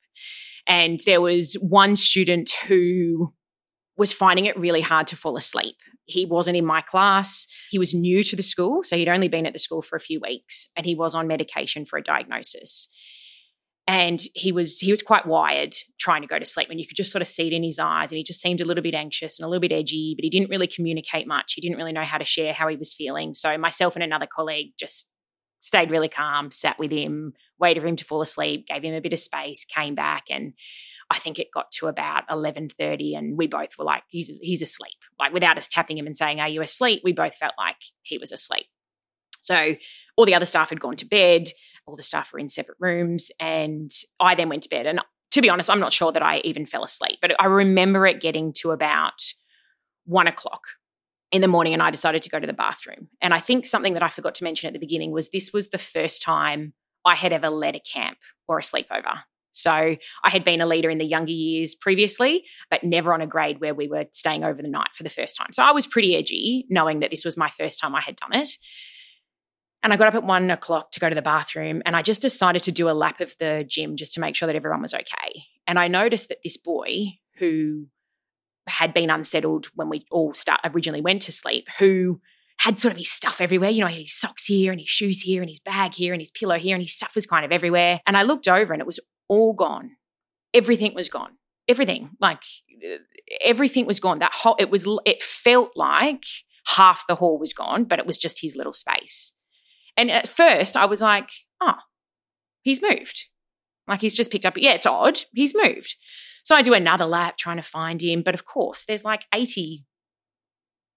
And 0.66 1.00
there 1.06 1.22
was 1.22 1.56
one 1.56 1.96
student 1.96 2.52
who 2.68 3.34
was 3.98 4.14
finding 4.14 4.46
it 4.46 4.58
really 4.58 4.82
hard 4.82 5.08
to 5.08 5.16
fall 5.16 5.38
asleep. 5.38 5.76
He 6.06 6.26
wasn't 6.26 6.58
in 6.58 6.66
my 6.66 6.82
class. 6.82 7.48
He 7.70 7.80
was 7.80 7.94
new 7.94 8.24
to 8.24 8.36
the 8.36 8.44
school. 8.44 8.84
So 8.84 8.96
he'd 8.96 9.10
only 9.10 9.28
been 9.28 9.46
at 9.46 9.54
the 9.54 9.60
school 9.60 9.82
for 9.82 9.96
a 9.96 10.02
few 10.02 10.20
weeks 10.20 10.70
and 10.76 10.86
he 10.86 10.96
was 10.96 11.16
on 11.16 11.28
medication 11.28 11.86
for 11.86 11.98
a 11.98 12.04
diagnosis. 12.04 12.90
And 13.86 14.22
he 14.34 14.54
was 14.54 14.80
he 14.80 14.92
was 14.92 15.02
quite 15.02 15.26
wired 15.26 15.76
trying 16.00 16.22
to 16.22 16.28
go 16.28 16.40
to 16.40 16.46
sleep. 16.46 16.70
And 16.70 16.80
you 16.80 16.88
could 16.88 16.96
just 16.96 17.12
sort 17.12 17.22
of 17.22 17.28
see 17.28 17.48
it 17.48 17.54
in 17.54 17.64
his 17.64 17.80
eyes. 17.80 18.12
And 18.12 18.18
he 18.18 18.24
just 18.24 18.42
seemed 18.42 18.62
a 18.62 18.66
little 18.66 18.84
bit 18.84 18.94
anxious 18.94 19.40
and 19.40 19.46
a 19.46 19.50
little 19.50 19.62
bit 19.62 19.74
edgy, 19.74 20.14
but 20.16 20.24
he 20.24 20.30
didn't 20.30 20.50
really 20.50 20.68
communicate 20.68 21.28
much. 21.28 21.54
He 21.54 21.62
didn't 21.62 21.78
really 21.78 21.92
know 21.92 22.06
how 22.06 22.18
to 22.18 22.26
share 22.26 22.54
how 22.54 22.68
he 22.70 22.78
was 22.78 22.94
feeling. 22.94 23.34
So 23.34 23.58
myself 23.58 23.96
and 23.96 24.04
another 24.04 24.28
colleague 24.34 24.72
just 24.80 25.10
stayed 25.60 25.92
really 25.92 26.10
calm, 26.10 26.52
sat 26.52 26.78
with 26.78 26.92
him, 26.92 27.34
waited 27.60 27.82
for 27.82 27.88
him 27.88 27.96
to 27.96 28.06
fall 28.06 28.22
asleep, 28.22 28.68
gave 28.68 28.84
him 28.84 28.94
a 28.94 29.02
bit 29.02 29.14
of 29.14 29.20
space, 29.20 29.66
came 29.66 29.96
back 29.96 30.26
and 30.30 30.54
I 31.14 31.20
think 31.20 31.38
it 31.38 31.52
got 31.54 31.72
to 31.74 31.88
about 31.88 32.28
11:30 32.28 33.16
and 33.16 33.38
we 33.38 33.46
both 33.46 33.78
were 33.78 33.86
like 33.86 34.04
he's 34.08 34.40
he's 34.42 34.62
asleep. 34.64 34.98
Like 35.20 35.32
without 35.32 35.58
us 35.58 35.68
tapping 35.68 35.98
him 35.98 36.08
and 36.08 36.18
saying 36.18 36.40
are 36.40 36.50
you 36.50 36.62
asleep, 36.62 37.02
we 37.04 37.14
both 37.14 37.36
felt 37.36 37.54
like 37.58 37.78
he 38.02 38.18
was 38.18 38.32
asleep. 38.32 38.66
So 39.42 39.76
all 40.18 40.26
the 40.26 40.34
other 40.34 40.46
staff 40.46 40.70
had 40.70 40.80
gone 40.80 40.96
to 40.96 41.06
bed, 41.06 41.50
all 41.86 41.96
the 41.96 42.04
staff 42.04 42.34
were 42.34 42.40
in 42.40 42.50
separate 42.50 42.78
rooms 42.80 43.30
and 43.40 43.92
I 44.20 44.34
then 44.34 44.50
went 44.50 44.64
to 44.64 44.70
bed 44.70 44.88
and 44.88 45.02
to 45.32 45.42
be 45.42 45.50
honest, 45.50 45.70
I'm 45.70 45.80
not 45.80 45.94
sure 45.94 46.12
that 46.12 46.24
I 46.24 46.40
even 46.40 46.66
fell 46.66 46.84
asleep, 46.84 47.20
but 47.22 47.36
I 47.40 47.46
remember 47.46 48.08
it 48.08 48.22
getting 48.22 48.54
to 48.54 48.72
about 48.72 49.22
one 50.06 50.28
o'clock 50.28 50.62
in 51.32 51.42
the 51.42 51.48
morning 51.48 51.74
and 51.74 51.82
I 51.82 51.92
decided 51.92 52.22
to 52.24 52.30
go 52.30 52.40
to 52.40 52.48
the 52.48 52.54
bathroom. 52.54 53.10
And 53.22 53.34
I 53.34 53.40
think 53.40 53.66
something 53.66 53.94
that 53.94 54.04
I 54.04 54.10
forgot 54.10 54.36
to 54.36 54.44
mention 54.44 54.68
at 54.68 54.74
the 54.74 54.80
beginning 54.80 55.12
was 55.12 55.30
this 55.30 55.52
was 55.52 55.70
the 55.70 55.78
first 55.78 56.22
time 56.22 56.74
I 57.06 57.16
had 57.16 57.34
ever 57.34 57.50
led 57.50 57.76
a 57.76 57.80
camp 57.80 58.18
or 58.48 58.60
a 58.60 58.62
sleepover. 58.62 59.22
So 59.54 59.72
I 59.72 60.30
had 60.30 60.44
been 60.44 60.62
a 60.62 60.66
leader 60.66 60.90
in 60.90 60.98
the 60.98 61.06
younger 61.06 61.32
years 61.32 61.76
previously, 61.76 62.44
but 62.70 62.84
never 62.84 63.14
on 63.14 63.22
a 63.22 63.28
grade 63.28 63.62
where 63.62 63.74
we 63.74 63.88
were 63.88 64.06
staying 64.12 64.44
over 64.44 64.62
the 64.62 64.68
night 64.68 64.90
for 64.96 65.04
the 65.04 65.10
first 65.10 65.38
time. 65.38 65.54
So 65.54 65.64
I 65.64 65.72
was 65.72 65.88
pretty 65.88 66.16
edgy 66.16 66.66
knowing 66.70 67.00
that 67.00 67.12
this 67.12 67.24
was 67.24 67.38
my 67.38 67.50
first 67.50 67.80
time 67.80 67.96
I 67.96 68.02
had 68.02 68.16
done 68.18 68.34
it. 68.34 68.50
And 69.84 69.94
I 69.94 69.98
got 69.98 70.08
up 70.08 70.16
at 70.16 70.24
one 70.24 70.50
o'clock 70.50 70.92
to 70.92 71.00
go 71.00 71.10
to 71.10 71.16
the 71.16 71.22
bathroom 71.22 71.82
and 71.86 71.96
I 71.96 72.02
just 72.02 72.22
decided 72.22 72.64
to 72.64 72.72
do 72.72 72.90
a 72.90 72.92
lap 72.92 73.22
of 73.22 73.36
the 73.40 73.66
gym 73.68 73.96
just 73.96 74.14
to 74.14 74.22
make 74.22 74.36
sure 74.36 74.48
that 74.48 74.56
everyone 74.56 74.82
was 74.82 74.94
okay. 74.94 75.44
And 75.68 75.78
I 75.78 75.88
noticed 75.88 76.30
that 76.30 76.40
this 76.44 76.58
boy 76.58 77.20
who 77.38 77.88
had 78.68 78.94
been 78.94 79.10
unsettled 79.10 79.68
when 79.76 79.90
we 79.90 80.06
all 80.10 80.34
start 80.34 80.62
originally 80.64 81.02
went 81.02 81.22
to 81.24 81.32
sleep, 81.32 81.68
who 81.80 82.22
had 82.60 82.80
sort 82.80 82.94
of 82.94 82.98
his 82.98 83.12
stuff 83.12 83.42
everywhere. 83.42 83.70
You 83.70 83.82
know, 83.82 83.88
he 83.88 83.96
had 83.96 84.04
his 84.04 84.18
socks 84.18 84.46
here 84.46 84.72
and 84.72 84.80
his 84.80 84.90
shoes 84.90 85.22
here 85.22 85.42
and 85.42 85.50
his 85.50 85.60
bag 85.60 85.94
here 85.94 86.14
and 86.14 86.22
his 86.22 86.32
pillow 86.32 86.58
here 86.58 86.76
and 86.76 86.82
his 86.82 86.94
stuff 86.94 87.16
was 87.16 87.26
kind 87.26 87.44
of 87.44 87.52
everywhere. 87.52 88.00
And 88.08 88.16
I 88.16 88.24
looked 88.24 88.48
over 88.48 88.72
and 88.72 88.80
it 88.80 88.86
was 88.86 89.02
all 89.28 89.54
gone. 89.54 89.92
Everything 90.54 90.94
was 90.94 91.10
gone. 91.10 91.34
Everything, 91.68 92.12
like 92.20 92.44
everything 93.42 93.86
was 93.86 94.00
gone. 94.00 94.20
That 94.20 94.34
whole, 94.34 94.56
it 94.60 94.70
was, 94.70 94.86
it 95.06 95.24
felt 95.24 95.72
like 95.76 96.26
half 96.76 97.06
the 97.08 97.16
hall 97.16 97.40
was 97.40 97.54
gone, 97.54 97.86
but 97.86 98.00
it 98.00 98.06
was 98.06 98.18
just 98.18 98.42
his 98.42 98.56
little 98.56 98.74
space. 98.74 99.34
And 99.96 100.12
at 100.12 100.28
first 100.28 100.76
I 100.76 100.86
was 100.86 101.02
like, 101.02 101.30
oh, 101.62 101.80
he's 102.62 102.82
moved. 102.82 103.26
Like 103.88 104.02
he's 104.02 104.16
just 104.16 104.32
picked 104.32 104.46
up. 104.46 104.58
Yeah, 104.58 104.74
it's 104.74 104.86
odd. 104.86 105.22
He's 105.34 105.54
moved. 105.56 105.96
So 106.44 106.56
I 106.56 106.62
do 106.62 106.74
another 106.74 107.06
lap 107.06 107.38
trying 107.38 107.58
to 107.58 107.64
find 107.64 108.02
him. 108.02 108.22
But 108.22 108.34
of 108.34 108.46
course, 108.46 108.84
there's 108.86 109.06
like 109.06 109.26
80, 109.34 109.86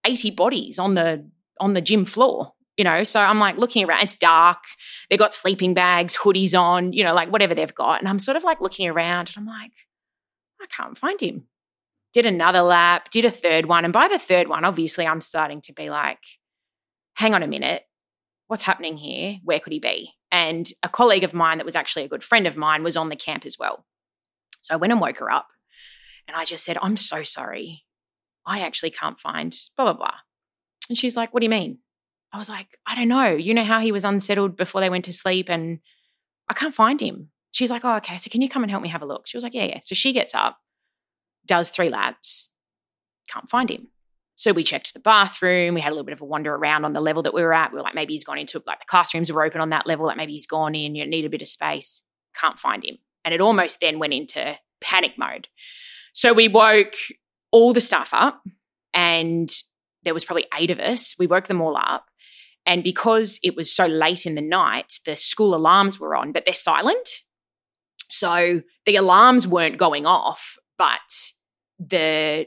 80 0.04 0.30
bodies 0.32 0.78
on 0.78 0.94
the 0.94 1.30
on 1.58 1.72
the 1.72 1.80
gym 1.80 2.04
floor 2.04 2.52
you 2.76 2.84
know 2.84 3.02
so 3.02 3.20
i'm 3.20 3.38
like 3.38 3.56
looking 3.56 3.84
around 3.84 4.02
it's 4.02 4.14
dark 4.14 4.64
they've 5.08 5.18
got 5.18 5.34
sleeping 5.34 5.74
bags 5.74 6.16
hoodies 6.16 6.58
on 6.58 6.92
you 6.92 7.02
know 7.02 7.14
like 7.14 7.30
whatever 7.30 7.54
they've 7.54 7.74
got 7.74 8.00
and 8.00 8.08
i'm 8.08 8.18
sort 8.18 8.36
of 8.36 8.44
like 8.44 8.60
looking 8.60 8.88
around 8.88 9.28
and 9.28 9.36
i'm 9.36 9.46
like 9.46 9.72
i 10.60 10.66
can't 10.66 10.98
find 10.98 11.20
him 11.20 11.44
did 12.12 12.26
another 12.26 12.62
lap 12.62 13.10
did 13.10 13.24
a 13.24 13.30
third 13.30 13.66
one 13.66 13.84
and 13.84 13.92
by 13.92 14.08
the 14.08 14.18
third 14.18 14.48
one 14.48 14.64
obviously 14.64 15.06
i'm 15.06 15.20
starting 15.20 15.60
to 15.60 15.72
be 15.72 15.90
like 15.90 16.20
hang 17.16 17.34
on 17.34 17.42
a 17.42 17.48
minute, 17.48 17.82
what's 18.46 18.62
happening 18.62 18.98
here? 18.98 19.38
Where 19.42 19.58
could 19.58 19.72
he 19.72 19.80
be? 19.80 20.12
And 20.30 20.70
a 20.82 20.88
colleague 20.88 21.24
of 21.24 21.34
mine 21.34 21.58
that 21.58 21.66
was 21.66 21.76
actually 21.76 22.04
a 22.04 22.08
good 22.08 22.22
friend 22.22 22.46
of 22.46 22.56
mine 22.56 22.82
was 22.82 22.96
on 22.96 23.08
the 23.08 23.16
camp 23.16 23.44
as 23.44 23.58
well. 23.58 23.86
So 24.60 24.74
I 24.74 24.76
went 24.76 24.92
and 24.92 25.00
woke 25.00 25.18
her 25.18 25.30
up 25.30 25.48
and 26.28 26.36
I 26.36 26.44
just 26.44 26.64
said, 26.64 26.78
I'm 26.80 26.96
so 26.96 27.22
sorry. 27.22 27.84
I 28.44 28.60
actually 28.60 28.90
can't 28.90 29.18
find 29.18 29.56
blah, 29.76 29.86
blah, 29.86 29.94
blah. 29.94 30.14
And 30.88 30.96
she's 30.96 31.16
like, 31.16 31.32
What 31.32 31.40
do 31.40 31.46
you 31.46 31.50
mean? 31.50 31.78
I 32.36 32.38
was 32.38 32.50
like, 32.50 32.78
I 32.86 32.94
don't 32.94 33.08
know. 33.08 33.30
You 33.30 33.54
know 33.54 33.64
how 33.64 33.80
he 33.80 33.92
was 33.92 34.04
unsettled 34.04 34.58
before 34.58 34.82
they 34.82 34.90
went 34.90 35.06
to 35.06 35.12
sleep 35.12 35.48
and 35.48 35.78
I 36.50 36.52
can't 36.52 36.74
find 36.74 37.00
him. 37.00 37.30
She's 37.50 37.70
like, 37.70 37.82
Oh, 37.82 37.96
okay. 37.96 38.18
So 38.18 38.28
can 38.28 38.42
you 38.42 38.48
come 38.50 38.62
and 38.62 38.70
help 38.70 38.82
me 38.82 38.90
have 38.90 39.00
a 39.00 39.06
look? 39.06 39.26
She 39.26 39.38
was 39.38 39.42
like, 39.42 39.54
Yeah, 39.54 39.64
yeah. 39.64 39.78
So 39.80 39.94
she 39.94 40.12
gets 40.12 40.34
up, 40.34 40.58
does 41.46 41.70
three 41.70 41.88
laps, 41.88 42.50
can't 43.26 43.48
find 43.48 43.70
him. 43.70 43.88
So 44.34 44.52
we 44.52 44.64
checked 44.64 44.92
the 44.92 45.00
bathroom. 45.00 45.72
We 45.72 45.80
had 45.80 45.92
a 45.92 45.94
little 45.94 46.04
bit 46.04 46.12
of 46.12 46.20
a 46.20 46.26
wander 46.26 46.54
around 46.54 46.84
on 46.84 46.92
the 46.92 47.00
level 47.00 47.22
that 47.22 47.32
we 47.32 47.40
were 47.40 47.54
at. 47.54 47.72
We 47.72 47.76
were 47.76 47.82
like, 47.82 47.94
maybe 47.94 48.12
he's 48.12 48.24
gone 48.24 48.36
into 48.36 48.62
like 48.66 48.80
the 48.80 48.86
classrooms 48.86 49.32
were 49.32 49.42
open 49.42 49.62
on 49.62 49.70
that 49.70 49.86
level. 49.86 50.04
Like 50.04 50.18
maybe 50.18 50.32
he's 50.32 50.46
gone 50.46 50.74
in. 50.74 50.94
You 50.94 51.06
need 51.06 51.24
a 51.24 51.30
bit 51.30 51.40
of 51.40 51.48
space. 51.48 52.02
Can't 52.38 52.58
find 52.58 52.84
him. 52.84 52.98
And 53.24 53.32
it 53.32 53.40
almost 53.40 53.80
then 53.80 53.98
went 53.98 54.12
into 54.12 54.58
panic 54.82 55.12
mode. 55.16 55.48
So 56.12 56.34
we 56.34 56.48
woke 56.48 56.96
all 57.50 57.72
the 57.72 57.80
staff 57.80 58.10
up, 58.12 58.42
and 58.92 59.50
there 60.02 60.12
was 60.12 60.24
probably 60.24 60.46
eight 60.58 60.70
of 60.70 60.78
us. 60.78 61.16
We 61.18 61.26
woke 61.26 61.46
them 61.46 61.62
all 61.62 61.76
up. 61.76 62.10
And 62.66 62.82
because 62.82 63.38
it 63.44 63.54
was 63.54 63.72
so 63.72 63.86
late 63.86 64.26
in 64.26 64.34
the 64.34 64.42
night, 64.42 64.98
the 65.04 65.16
school 65.16 65.54
alarms 65.54 66.00
were 66.00 66.16
on, 66.16 66.32
but 66.32 66.44
they're 66.44 66.54
silent. 66.54 67.22
So 68.08 68.62
the 68.84 68.96
alarms 68.96 69.46
weren't 69.46 69.78
going 69.78 70.04
off, 70.04 70.56
but 70.76 71.32
the 71.78 72.46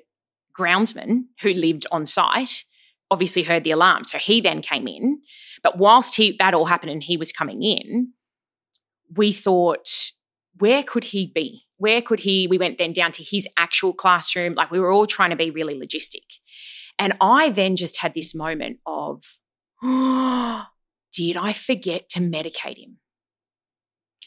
groundsman 0.57 1.23
who 1.41 1.53
lived 1.53 1.88
on 1.91 2.05
site 2.05 2.65
obviously 3.09 3.43
heard 3.43 3.63
the 3.63 3.71
alarm. 3.71 4.03
So 4.03 4.17
he 4.17 4.41
then 4.41 4.61
came 4.61 4.88
in. 4.88 5.21
But 5.63 5.77
whilst 5.77 6.15
he 6.15 6.35
that 6.38 6.53
all 6.53 6.65
happened 6.65 6.91
and 6.91 7.03
he 7.03 7.17
was 7.17 7.31
coming 7.31 7.63
in, 7.63 8.13
we 9.15 9.31
thought, 9.31 10.11
where 10.57 10.83
could 10.83 11.05
he 11.05 11.31
be? 11.33 11.63
Where 11.77 12.01
could 12.01 12.19
he? 12.19 12.45
We 12.45 12.57
went 12.57 12.77
then 12.77 12.91
down 12.91 13.13
to 13.13 13.23
his 13.23 13.47
actual 13.57 13.93
classroom. 13.93 14.53
Like 14.53 14.69
we 14.69 14.79
were 14.79 14.91
all 14.91 15.07
trying 15.07 15.29
to 15.29 15.35
be 15.35 15.49
really 15.49 15.79
logistic. 15.79 16.25
And 16.97 17.13
I 17.21 17.49
then 17.49 17.77
just 17.77 17.97
had 17.97 18.13
this 18.13 18.35
moment 18.35 18.79
of, 18.85 19.23
did 21.12 21.38
I 21.38 21.53
forget 21.53 22.09
to 22.09 22.19
medicate 22.19 22.77
him? 22.77 22.98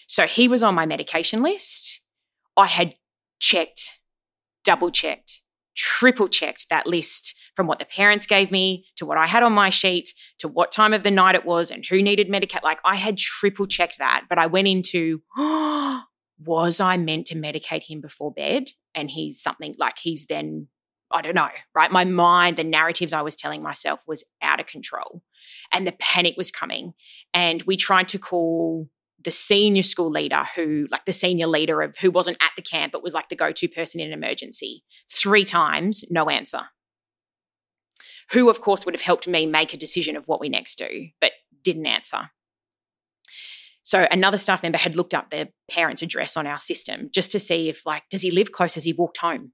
So 0.06 0.26
he 0.26 0.48
was 0.48 0.62
on 0.62 0.74
my 0.74 0.86
medication 0.86 1.42
list. 1.42 2.00
I 2.56 2.66
had 2.66 2.94
checked, 3.40 3.98
double 4.64 4.90
checked, 4.90 5.42
triple 5.76 6.28
checked 6.28 6.68
that 6.70 6.86
list 6.86 7.34
from 7.54 7.66
what 7.66 7.78
the 7.78 7.84
parents 7.84 8.26
gave 8.26 8.50
me 8.50 8.86
to 8.96 9.06
what 9.06 9.18
I 9.18 9.26
had 9.26 9.42
on 9.42 9.52
my 9.52 9.70
sheet 9.70 10.12
to 10.38 10.48
what 10.48 10.72
time 10.72 10.92
of 10.92 11.02
the 11.02 11.10
night 11.10 11.34
it 11.34 11.44
was 11.44 11.70
and 11.70 11.84
who 11.84 12.02
needed 12.02 12.28
medicate. 12.28 12.62
Like 12.62 12.80
I 12.84 12.96
had 12.96 13.18
triple 13.18 13.66
checked 13.66 13.98
that, 13.98 14.24
but 14.28 14.38
I 14.38 14.46
went 14.46 14.68
into, 14.68 15.22
was 15.36 16.80
I 16.80 16.96
meant 16.96 17.26
to 17.26 17.34
medicate 17.34 17.84
him 17.84 18.00
before 18.00 18.32
bed? 18.32 18.70
And 18.94 19.10
he's 19.10 19.40
something 19.40 19.74
like 19.78 19.98
he's 19.98 20.26
then, 20.26 20.68
I 21.10 21.22
don't 21.22 21.34
know, 21.34 21.48
right? 21.74 21.90
My 21.90 22.04
mind, 22.04 22.56
the 22.56 22.64
narratives 22.64 23.12
I 23.12 23.22
was 23.22 23.36
telling 23.36 23.62
myself 23.62 24.00
was 24.06 24.24
out 24.42 24.60
of 24.60 24.66
control 24.66 25.22
and 25.72 25.86
the 25.86 25.92
panic 25.92 26.34
was 26.36 26.50
coming. 26.50 26.94
And 27.32 27.62
we 27.62 27.76
tried 27.76 28.08
to 28.08 28.18
call 28.18 28.88
the 29.24 29.30
senior 29.30 29.82
school 29.82 30.10
leader 30.10 30.42
who 30.56 30.86
like 30.90 31.04
the 31.04 31.12
senior 31.12 31.46
leader 31.46 31.80
of 31.82 31.96
who 31.98 32.10
wasn't 32.10 32.36
at 32.40 32.52
the 32.56 32.62
camp 32.62 32.92
but 32.92 33.02
was 33.02 33.14
like 33.14 33.28
the 33.28 33.36
go-to 33.36 33.68
person 33.68 34.00
in 34.00 34.08
an 34.08 34.12
emergency 34.12 34.84
three 35.10 35.44
times 35.44 36.04
no 36.10 36.28
answer. 36.28 36.62
Who 38.32 38.50
of 38.50 38.60
course 38.60 38.84
would 38.84 38.94
have 38.94 39.02
helped 39.02 39.28
me 39.28 39.46
make 39.46 39.72
a 39.72 39.78
decision 39.78 40.16
of 40.16 40.26
what 40.26 40.40
we 40.40 40.48
next 40.48 40.76
do 40.76 41.08
but 41.20 41.32
didn't 41.62 41.86
answer. 41.86 42.30
So 43.82 44.06
another 44.10 44.38
staff 44.38 44.62
member 44.62 44.78
had 44.78 44.96
looked 44.96 45.14
up 45.14 45.30
their 45.30 45.48
parents 45.70 46.02
address 46.02 46.36
on 46.36 46.46
our 46.46 46.58
system 46.58 47.10
just 47.12 47.30
to 47.32 47.38
see 47.38 47.68
if 47.68 47.84
like 47.86 48.04
does 48.10 48.22
he 48.22 48.30
live 48.30 48.52
close? 48.52 48.76
As 48.76 48.84
he 48.84 48.92
walked 48.92 49.18
home? 49.18 49.52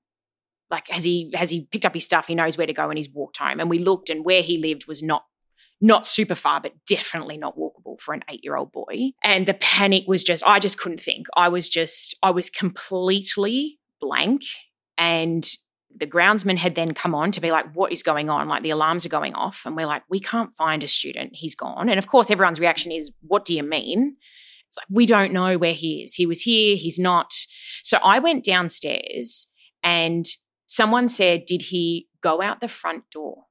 Like 0.70 0.88
has 0.88 1.04
he 1.04 1.30
has 1.34 1.50
he 1.50 1.66
picked 1.70 1.86
up 1.86 1.94
his 1.94 2.04
stuff? 2.04 2.26
He 2.26 2.34
knows 2.34 2.58
where 2.58 2.66
to 2.66 2.72
go 2.72 2.90
and 2.90 2.98
he's 2.98 3.12
walked 3.12 3.38
home. 3.38 3.60
And 3.60 3.70
we 3.70 3.78
looked 3.78 4.10
and 4.10 4.24
where 4.24 4.42
he 4.42 4.58
lived 4.58 4.86
was 4.86 5.02
not 5.02 5.24
not 5.80 6.06
super 6.06 6.34
far, 6.34 6.60
but 6.60 6.72
definitely 6.86 7.38
not 7.38 7.56
walkable 7.56 8.00
for 8.00 8.14
an 8.14 8.24
eight 8.28 8.42
year 8.42 8.56
old 8.56 8.72
boy. 8.72 9.10
And 9.22 9.46
the 9.46 9.54
panic 9.54 10.04
was 10.06 10.24
just, 10.24 10.42
I 10.46 10.58
just 10.58 10.78
couldn't 10.78 11.00
think. 11.00 11.26
I 11.36 11.48
was 11.48 11.68
just, 11.68 12.16
I 12.22 12.30
was 12.30 12.50
completely 12.50 13.78
blank. 14.00 14.42
And 14.96 15.48
the 15.94 16.06
groundsman 16.06 16.58
had 16.58 16.74
then 16.74 16.94
come 16.94 17.14
on 17.14 17.30
to 17.32 17.40
be 17.40 17.50
like, 17.50 17.72
what 17.74 17.92
is 17.92 18.02
going 18.02 18.28
on? 18.28 18.48
Like 18.48 18.62
the 18.62 18.70
alarms 18.70 19.06
are 19.06 19.10
going 19.10 19.34
off. 19.34 19.62
And 19.64 19.76
we're 19.76 19.86
like, 19.86 20.02
we 20.08 20.20
can't 20.20 20.54
find 20.54 20.82
a 20.82 20.88
student. 20.88 21.30
He's 21.34 21.54
gone. 21.54 21.88
And 21.88 21.98
of 21.98 22.06
course, 22.06 22.30
everyone's 22.30 22.60
reaction 22.60 22.92
is, 22.92 23.10
what 23.20 23.44
do 23.44 23.54
you 23.54 23.62
mean? 23.62 24.16
It's 24.66 24.76
like, 24.76 24.86
we 24.90 25.06
don't 25.06 25.32
know 25.32 25.56
where 25.56 25.72
he 25.72 26.02
is. 26.02 26.14
He 26.14 26.26
was 26.26 26.42
here, 26.42 26.76
he's 26.76 26.98
not. 26.98 27.32
So 27.82 27.98
I 28.04 28.18
went 28.18 28.44
downstairs 28.44 29.48
and 29.82 30.26
someone 30.66 31.08
said, 31.08 31.46
did 31.46 31.62
he 31.62 32.08
go 32.20 32.42
out 32.42 32.60
the 32.60 32.68
front 32.68 33.04
door? 33.10 33.44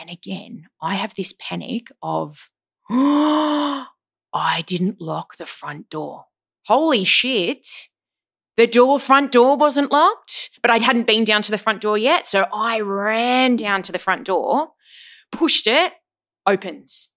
And 0.00 0.08
again, 0.08 0.66
I 0.80 0.94
have 0.94 1.14
this 1.14 1.34
panic 1.38 1.88
of, 2.02 2.48
oh, 2.90 3.84
I 4.32 4.62
didn't 4.62 4.98
lock 4.98 5.36
the 5.36 5.44
front 5.44 5.90
door. 5.90 6.24
Holy 6.66 7.04
shit. 7.04 7.66
The 8.56 8.66
door, 8.66 8.98
front 8.98 9.30
door 9.30 9.58
wasn't 9.58 9.92
locked, 9.92 10.50
but 10.62 10.70
I 10.70 10.78
hadn't 10.78 11.06
been 11.06 11.24
down 11.24 11.42
to 11.42 11.50
the 11.50 11.58
front 11.58 11.82
door 11.82 11.98
yet. 11.98 12.26
So 12.26 12.46
I 12.50 12.80
ran 12.80 13.56
down 13.56 13.82
to 13.82 13.92
the 13.92 13.98
front 13.98 14.24
door, 14.24 14.70
pushed 15.32 15.66
it, 15.66 15.92
opens. 16.46 17.10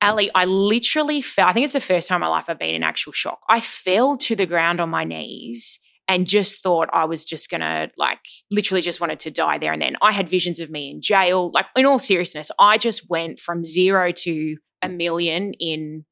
Ali, 0.00 0.30
I 0.34 0.46
literally 0.46 1.20
fell. 1.20 1.48
I 1.48 1.52
think 1.52 1.64
it's 1.64 1.72
the 1.74 1.80
first 1.80 2.08
time 2.08 2.16
in 2.16 2.20
my 2.22 2.28
life 2.28 2.46
I've 2.48 2.58
been 2.58 2.74
in 2.74 2.82
actual 2.82 3.12
shock. 3.12 3.40
I 3.48 3.60
fell 3.60 4.16
to 4.18 4.34
the 4.34 4.46
ground 4.46 4.80
on 4.80 4.88
my 4.88 5.04
knees 5.04 5.78
and 6.08 6.26
just 6.26 6.62
thought 6.62 6.88
I 6.92 7.04
was 7.04 7.24
just 7.24 7.50
gonna 7.50 7.90
like 7.96 8.20
literally 8.50 8.82
just 8.82 9.00
wanted 9.00 9.20
to 9.20 9.30
die 9.30 9.58
there 9.58 9.72
and 9.72 9.82
then. 9.82 9.96
I 10.00 10.12
had 10.12 10.28
visions 10.28 10.60
of 10.60 10.70
me 10.70 10.90
in 10.90 11.00
jail. 11.00 11.50
Like 11.52 11.66
in 11.74 11.86
all 11.86 11.98
seriousness, 11.98 12.50
I 12.58 12.78
just 12.78 13.08
went 13.10 13.40
from 13.40 13.64
zero 13.64 14.12
to 14.12 14.56
a 14.82 14.88
million 14.88 15.52
in 15.54 16.04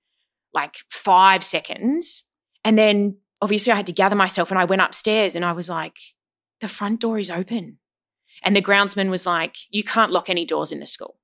like 0.53 0.75
five 0.91 1.45
seconds. 1.45 2.25
And 2.65 2.79
then 2.79 3.19
obviously 3.43 3.73
I 3.73 3.77
had 3.77 3.87
to 3.87 3.93
gather 3.93 4.17
myself 4.17 4.51
and 4.51 4.59
I 4.59 4.65
went 4.65 4.83
upstairs 4.83 5.35
and 5.35 5.45
I 5.45 5.53
was 5.53 5.69
like, 5.69 5.97
the 6.61 6.69
front 6.69 7.01
door 7.01 7.19
is 7.19 7.31
open. 7.31 7.79
And 8.43 8.55
the 8.55 8.63
groundsman 8.63 9.11
was 9.11 9.27
like, 9.27 9.57
you 9.71 9.85
can't 9.85 10.13
lock 10.13 10.29
any 10.29 10.45
doors 10.45 10.73
in 10.73 10.81
the 10.81 10.87
school. 10.87 11.17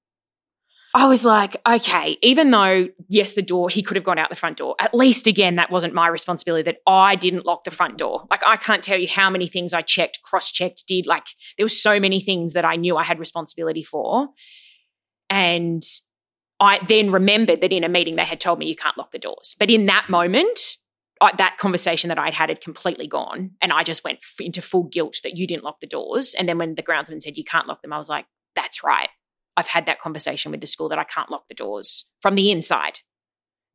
I 0.93 1.07
was 1.07 1.25
like, 1.25 1.57
okay, 1.69 2.19
even 2.21 2.51
though, 2.51 2.89
yes, 3.09 3.35
the 3.35 3.43
door, 3.43 3.69
he 3.69 3.81
could 3.81 3.97
have 3.97 4.05
gone 4.05 4.19
out 4.19 4.29
the 4.29 4.37
front 4.37 4.57
door, 4.57 4.75
at 4.81 4.93
least 4.93 5.29
again, 5.29 5.55
that 5.57 5.71
wasn't 5.71 5.95
my 5.95 6.09
responsibility 6.09 6.65
that 6.65 6.79
I 6.85 7.15
didn't 7.15 7.47
lock 7.47 7.63
the 7.63 7.71
front 7.71 7.97
door. 7.97 8.27
Like, 8.29 8.43
I 8.45 8.57
can't 8.57 8.83
tell 8.83 8.99
you 8.99 9.07
how 9.07 9.31
many 9.31 9.47
things 9.47 9.73
I 9.73 9.83
checked, 9.83 10.21
cross 10.23 10.51
checked, 10.51 10.85
did. 10.89 11.07
Like, 11.07 11.27
there 11.57 11.65
were 11.65 11.71
so 11.71 12.01
many 12.01 12.19
things 12.19 12.55
that 12.55 12.65
I 12.65 12.75
knew 12.75 12.97
I 12.97 13.05
had 13.05 13.21
responsibility 13.21 13.85
for. 13.85 14.31
And 15.29 15.85
I 16.59 16.81
then 16.87 17.13
remembered 17.13 17.61
that 17.61 17.73
in 17.73 17.85
a 17.85 17.89
meeting, 17.89 18.17
they 18.17 18.25
had 18.25 18.41
told 18.41 18.59
me 18.59 18.67
you 18.67 18.75
can't 18.75 18.99
lock 18.99 19.13
the 19.13 19.19
doors. 19.19 19.55
But 19.61 19.71
in 19.71 19.87
that 19.87 20.11
moment, 20.11 20.77
I, 21.21 21.33
that 21.37 21.59
conversation 21.59 22.09
that 22.09 22.19
I'd 22.19 22.35
had 22.35 22.49
had 22.49 22.61
completely 22.61 23.07
gone. 23.07 23.53
And 23.63 23.73
I 23.73 23.85
just 23.85 24.03
went 24.03 24.19
into 24.41 24.61
full 24.61 24.85
guilt 24.85 25.19
that 25.23 25.37
you 25.37 25.47
didn't 25.47 25.63
lock 25.63 25.79
the 25.81 25.87
doors. 25.87 26.35
And 26.35 26.49
then 26.49 26.59
when 26.59 26.75
the 26.75 26.83
groundsman 26.83 27.23
said 27.23 27.39
you 27.39 27.45
can't 27.45 27.69
lock 27.69 27.83
them, 27.83 27.93
I 27.93 27.99
was 27.99 28.09
like, 28.09 28.27
that's 28.57 28.83
right. 28.83 29.09
I've 29.61 29.69
had 29.69 29.87
that 29.87 30.01
conversation 30.01 30.51
with 30.51 30.61
the 30.63 30.67
school 30.67 30.89
that 30.89 30.99
I 30.99 31.05
can't 31.05 31.31
lock 31.31 31.47
the 31.49 31.55
doors 31.55 32.07
from 32.21 32.35
the 32.35 32.51
inside. 32.51 33.01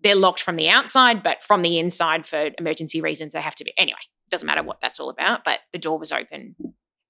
They're 0.01 0.15
locked 0.15 0.41
from 0.41 0.55
the 0.55 0.67
outside, 0.67 1.21
but 1.21 1.43
from 1.43 1.61
the 1.61 1.77
inside 1.77 2.27
for 2.27 2.49
emergency 2.57 3.01
reasons, 3.01 3.33
they 3.33 3.41
have 3.41 3.55
to 3.55 3.63
be. 3.63 3.71
Anyway, 3.77 3.99
It 4.25 4.31
doesn't 4.31 4.47
matter 4.47 4.63
what 4.63 4.81
that's 4.81 4.99
all 4.99 5.09
about, 5.09 5.43
but 5.43 5.59
the 5.71 5.79
door 5.79 5.99
was 5.99 6.11
open. 6.11 6.55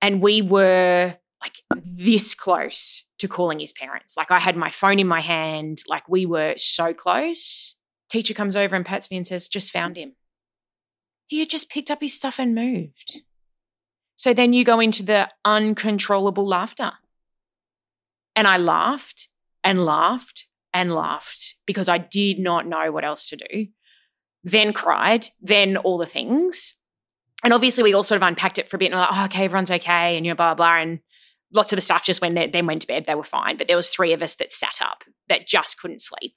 And 0.01 0.21
we 0.21 0.41
were 0.41 1.15
like 1.41 1.61
this 1.71 2.35
close 2.35 3.05
to 3.19 3.27
calling 3.27 3.59
his 3.59 3.71
parents. 3.71 4.17
Like 4.17 4.29
I 4.29 4.39
had 4.39 4.57
my 4.57 4.69
phone 4.69 4.99
in 4.99 5.07
my 5.07 5.21
hand, 5.21 5.83
like 5.87 6.07
we 6.09 6.25
were 6.25 6.55
so 6.57 6.93
close. 6.93 7.75
Teacher 8.09 8.33
comes 8.33 8.55
over 8.55 8.75
and 8.75 8.85
pats 8.85 9.09
me 9.09 9.17
and 9.17 9.25
says, 9.25 9.47
just 9.47 9.71
found 9.71 9.95
him. 9.97 10.15
He 11.27 11.39
had 11.39 11.49
just 11.49 11.69
picked 11.69 11.89
up 11.89 12.01
his 12.01 12.13
stuff 12.13 12.39
and 12.39 12.53
moved. 12.53 13.21
So 14.15 14.33
then 14.33 14.53
you 14.53 14.63
go 14.63 14.79
into 14.79 15.03
the 15.03 15.29
uncontrollable 15.43 16.47
laughter. 16.47 16.93
And 18.35 18.47
I 18.47 18.57
laughed 18.57 19.29
and 19.63 19.83
laughed 19.83 20.47
and 20.73 20.93
laughed 20.93 21.55
because 21.65 21.87
I 21.87 21.97
did 21.97 22.37
not 22.37 22.67
know 22.67 22.91
what 22.91 23.05
else 23.05 23.27
to 23.29 23.37
do. 23.37 23.67
Then 24.43 24.73
cried, 24.73 25.27
then 25.41 25.77
all 25.77 25.97
the 25.97 26.05
things. 26.05 26.75
And 27.43 27.53
obviously, 27.53 27.83
we 27.83 27.93
all 27.93 28.03
sort 28.03 28.21
of 28.21 28.27
unpacked 28.27 28.57
it 28.57 28.69
for 28.69 28.75
a 28.75 28.79
bit 28.79 28.87
and 28.87 28.95
we're 28.95 29.01
like, 29.01 29.09
oh, 29.11 29.25
okay, 29.25 29.45
everyone's 29.45 29.71
okay. 29.71 30.17
And 30.17 30.25
you 30.25 30.31
know, 30.31 30.35
blah, 30.35 30.53
blah. 30.53 30.77
And 30.77 30.99
lots 31.53 31.71
of 31.71 31.77
the 31.77 31.81
staff 31.81 32.05
just 32.05 32.21
went, 32.21 32.51
then 32.51 32.67
went 32.67 32.81
to 32.81 32.87
bed. 32.87 33.05
They 33.05 33.15
were 33.15 33.23
fine. 33.23 33.57
But 33.57 33.67
there 33.67 33.75
was 33.75 33.89
three 33.89 34.13
of 34.13 34.21
us 34.21 34.35
that 34.35 34.51
sat 34.51 34.79
up 34.81 35.03
that 35.29 35.47
just 35.47 35.79
couldn't 35.79 36.01
sleep. 36.01 36.35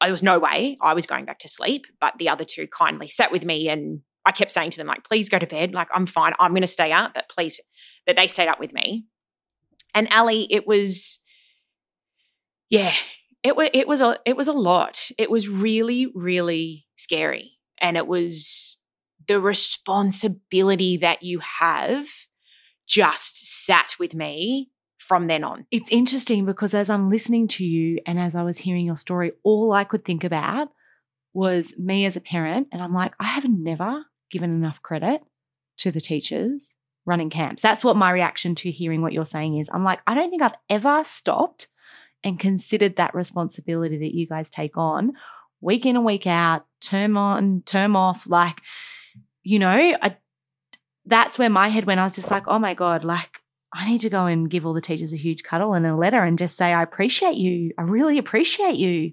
There 0.00 0.10
was 0.10 0.22
no 0.22 0.38
way 0.38 0.76
I 0.80 0.94
was 0.94 1.06
going 1.06 1.24
back 1.24 1.38
to 1.40 1.48
sleep. 1.48 1.86
But 2.00 2.14
the 2.18 2.28
other 2.28 2.44
two 2.44 2.66
kindly 2.66 3.08
sat 3.08 3.32
with 3.32 3.44
me 3.44 3.68
and 3.68 4.00
I 4.24 4.32
kept 4.32 4.52
saying 4.52 4.70
to 4.70 4.78
them, 4.78 4.86
like, 4.86 5.04
please 5.04 5.28
go 5.28 5.38
to 5.38 5.46
bed. 5.46 5.74
Like, 5.74 5.88
I'm 5.94 6.06
fine. 6.06 6.32
I'm 6.38 6.52
going 6.52 6.62
to 6.62 6.66
stay 6.66 6.92
up, 6.92 7.12
but 7.14 7.28
please, 7.28 7.60
that 8.06 8.16
they 8.16 8.26
stayed 8.26 8.48
up 8.48 8.60
with 8.60 8.72
me. 8.72 9.06
And 9.94 10.08
Ali, 10.10 10.46
it 10.50 10.66
was 10.66 11.20
Yeah, 12.74 12.92
it 13.44 13.56
was 13.56 13.70
it 13.72 13.86
was 13.86 14.02
a 14.02 14.18
it 14.26 14.36
was 14.36 14.48
a 14.48 14.52
lot. 14.52 15.10
It 15.16 15.30
was 15.30 15.48
really 15.48 16.10
really 16.12 16.86
scary, 16.96 17.52
and 17.78 17.96
it 17.96 18.08
was 18.08 18.78
the 19.28 19.38
responsibility 19.38 20.96
that 20.96 21.22
you 21.22 21.38
have 21.38 22.08
just 22.86 23.64
sat 23.64 23.94
with 24.00 24.12
me 24.12 24.70
from 24.98 25.26
then 25.28 25.44
on. 25.44 25.66
It's 25.70 25.90
interesting 25.92 26.46
because 26.46 26.74
as 26.74 26.90
I'm 26.90 27.10
listening 27.10 27.46
to 27.48 27.64
you 27.64 28.00
and 28.06 28.18
as 28.18 28.34
I 28.34 28.42
was 28.42 28.58
hearing 28.58 28.86
your 28.86 28.96
story, 28.96 29.32
all 29.44 29.72
I 29.72 29.84
could 29.84 30.04
think 30.04 30.24
about 30.24 30.68
was 31.32 31.78
me 31.78 32.06
as 32.06 32.16
a 32.16 32.20
parent. 32.20 32.68
And 32.72 32.82
I'm 32.82 32.92
like, 32.92 33.14
I 33.20 33.26
have 33.26 33.48
never 33.48 34.04
given 34.30 34.50
enough 34.50 34.82
credit 34.82 35.22
to 35.78 35.90
the 35.90 36.00
teachers 36.00 36.76
running 37.06 37.30
camps. 37.30 37.62
That's 37.62 37.84
what 37.84 37.96
my 37.96 38.10
reaction 38.10 38.54
to 38.56 38.70
hearing 38.70 39.00
what 39.00 39.12
you're 39.12 39.24
saying 39.24 39.58
is. 39.58 39.70
I'm 39.72 39.84
like, 39.84 40.00
I 40.06 40.14
don't 40.14 40.30
think 40.30 40.42
I've 40.42 40.58
ever 40.68 41.04
stopped 41.04 41.68
and 42.24 42.40
considered 42.40 42.96
that 42.96 43.14
responsibility 43.14 43.98
that 43.98 44.14
you 44.14 44.26
guys 44.26 44.50
take 44.50 44.76
on 44.76 45.12
week 45.64 45.86
in 45.86 45.96
and 45.96 46.04
week 46.04 46.26
out, 46.26 46.66
term 46.80 47.16
on, 47.16 47.62
term 47.64 47.96
off. 47.96 48.26
Like, 48.26 48.60
you 49.42 49.58
know, 49.58 49.68
I, 49.70 50.16
that's 51.06 51.38
where 51.38 51.48
my 51.48 51.68
head 51.68 51.86
went. 51.86 52.00
I 52.00 52.04
was 52.04 52.14
just 52.14 52.30
like, 52.30 52.44
oh 52.46 52.58
my 52.58 52.74
God, 52.74 53.02
like, 53.02 53.40
I 53.72 53.88
need 53.88 54.02
to 54.02 54.10
go 54.10 54.26
and 54.26 54.48
give 54.48 54.66
all 54.66 54.74
the 54.74 54.80
teachers 54.80 55.12
a 55.12 55.16
huge 55.16 55.42
cuddle 55.42 55.74
and 55.74 55.86
a 55.86 55.96
letter 55.96 56.22
and 56.22 56.38
just 56.38 56.56
say, 56.56 56.72
I 56.72 56.82
appreciate 56.82 57.36
you. 57.36 57.72
I 57.78 57.82
really 57.82 58.18
appreciate 58.18 58.76
you. 58.76 59.12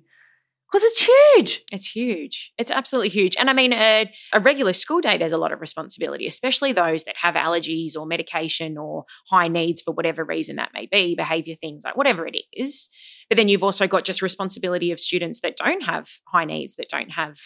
Because 0.72 0.84
it's 0.86 1.06
huge. 1.06 1.64
It's 1.70 1.88
huge. 1.88 2.54
It's 2.58 2.72
absolutely 2.72 3.10
huge. 3.10 3.36
And 3.38 3.50
I 3.50 3.54
mean, 3.54 3.74
a, 3.74 4.10
a, 4.32 4.40
regular 4.40 4.72
school 4.72 5.02
day, 5.02 5.18
there's 5.18 5.34
a 5.34 5.38
lot 5.38 5.52
of 5.52 5.60
responsibility, 5.60 6.28
especially 6.28 6.72
those 6.72 7.04
that 7.04 7.18
have 7.18 7.36
allergies 7.36 7.98
or 7.98 8.06
medication 8.06 8.78
or 8.78 9.04
high 9.30 9.50
needs 9.50 9.82
for 9.82 9.92
whatever 9.92 10.24
reason 10.24 10.56
that 10.56 10.72
may 10.74 10.86
be, 10.86 11.14
behavior 11.14 11.56
things, 11.56 11.84
like 11.84 11.98
whatever 11.98 12.26
it 12.26 12.38
is. 12.54 12.90
But 13.28 13.36
then 13.36 13.50
you've 13.50 13.64
also 13.64 13.86
got 13.86 14.06
just 14.06 14.22
responsibility 14.22 14.94
of 14.94 15.00
students 15.00 15.42
that 15.42 15.58
don't 15.58 15.84
have 15.84 16.08
high 16.28 16.46
needs, 16.46 16.76
that 16.76 16.88
don't 16.88 17.12
have 17.12 17.38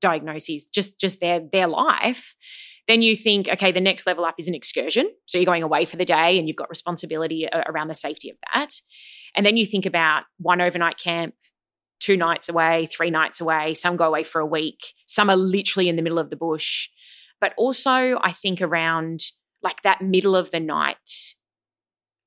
diagnoses, 0.00 0.64
just 0.64 1.00
just 1.00 1.20
their 1.20 1.40
their 1.40 1.68
life. 1.68 2.34
Then 2.86 3.00
you 3.00 3.16
think, 3.16 3.48
okay, 3.48 3.72
the 3.72 3.80
next 3.80 4.06
level 4.06 4.26
up 4.26 4.34
is 4.38 4.46
an 4.46 4.54
excursion. 4.54 5.10
So 5.24 5.38
you're 5.38 5.46
going 5.46 5.62
away 5.62 5.86
for 5.86 5.96
the 5.96 6.04
day 6.04 6.38
and 6.38 6.46
you've 6.46 6.56
got 6.56 6.68
responsibility 6.68 7.48
around 7.66 7.88
the 7.88 7.94
safety 7.94 8.28
of 8.28 8.36
that. 8.52 8.74
And 9.34 9.46
then 9.46 9.56
you 9.56 9.64
think 9.64 9.86
about 9.86 10.24
one 10.38 10.60
overnight 10.60 10.98
camp 10.98 11.34
two 12.04 12.16
nights 12.16 12.48
away, 12.48 12.86
three 12.86 13.10
nights 13.10 13.40
away. 13.40 13.72
Some 13.74 13.96
go 13.96 14.06
away 14.06 14.24
for 14.24 14.40
a 14.40 14.46
week. 14.46 14.94
Some 15.06 15.30
are 15.30 15.36
literally 15.36 15.88
in 15.88 15.96
the 15.96 16.02
middle 16.02 16.18
of 16.18 16.30
the 16.30 16.36
bush. 16.36 16.88
But 17.40 17.54
also, 17.56 18.18
I 18.22 18.32
think 18.32 18.60
around 18.60 19.20
like 19.62 19.82
that 19.82 20.02
middle 20.02 20.36
of 20.36 20.50
the 20.50 20.60
night, 20.60 21.34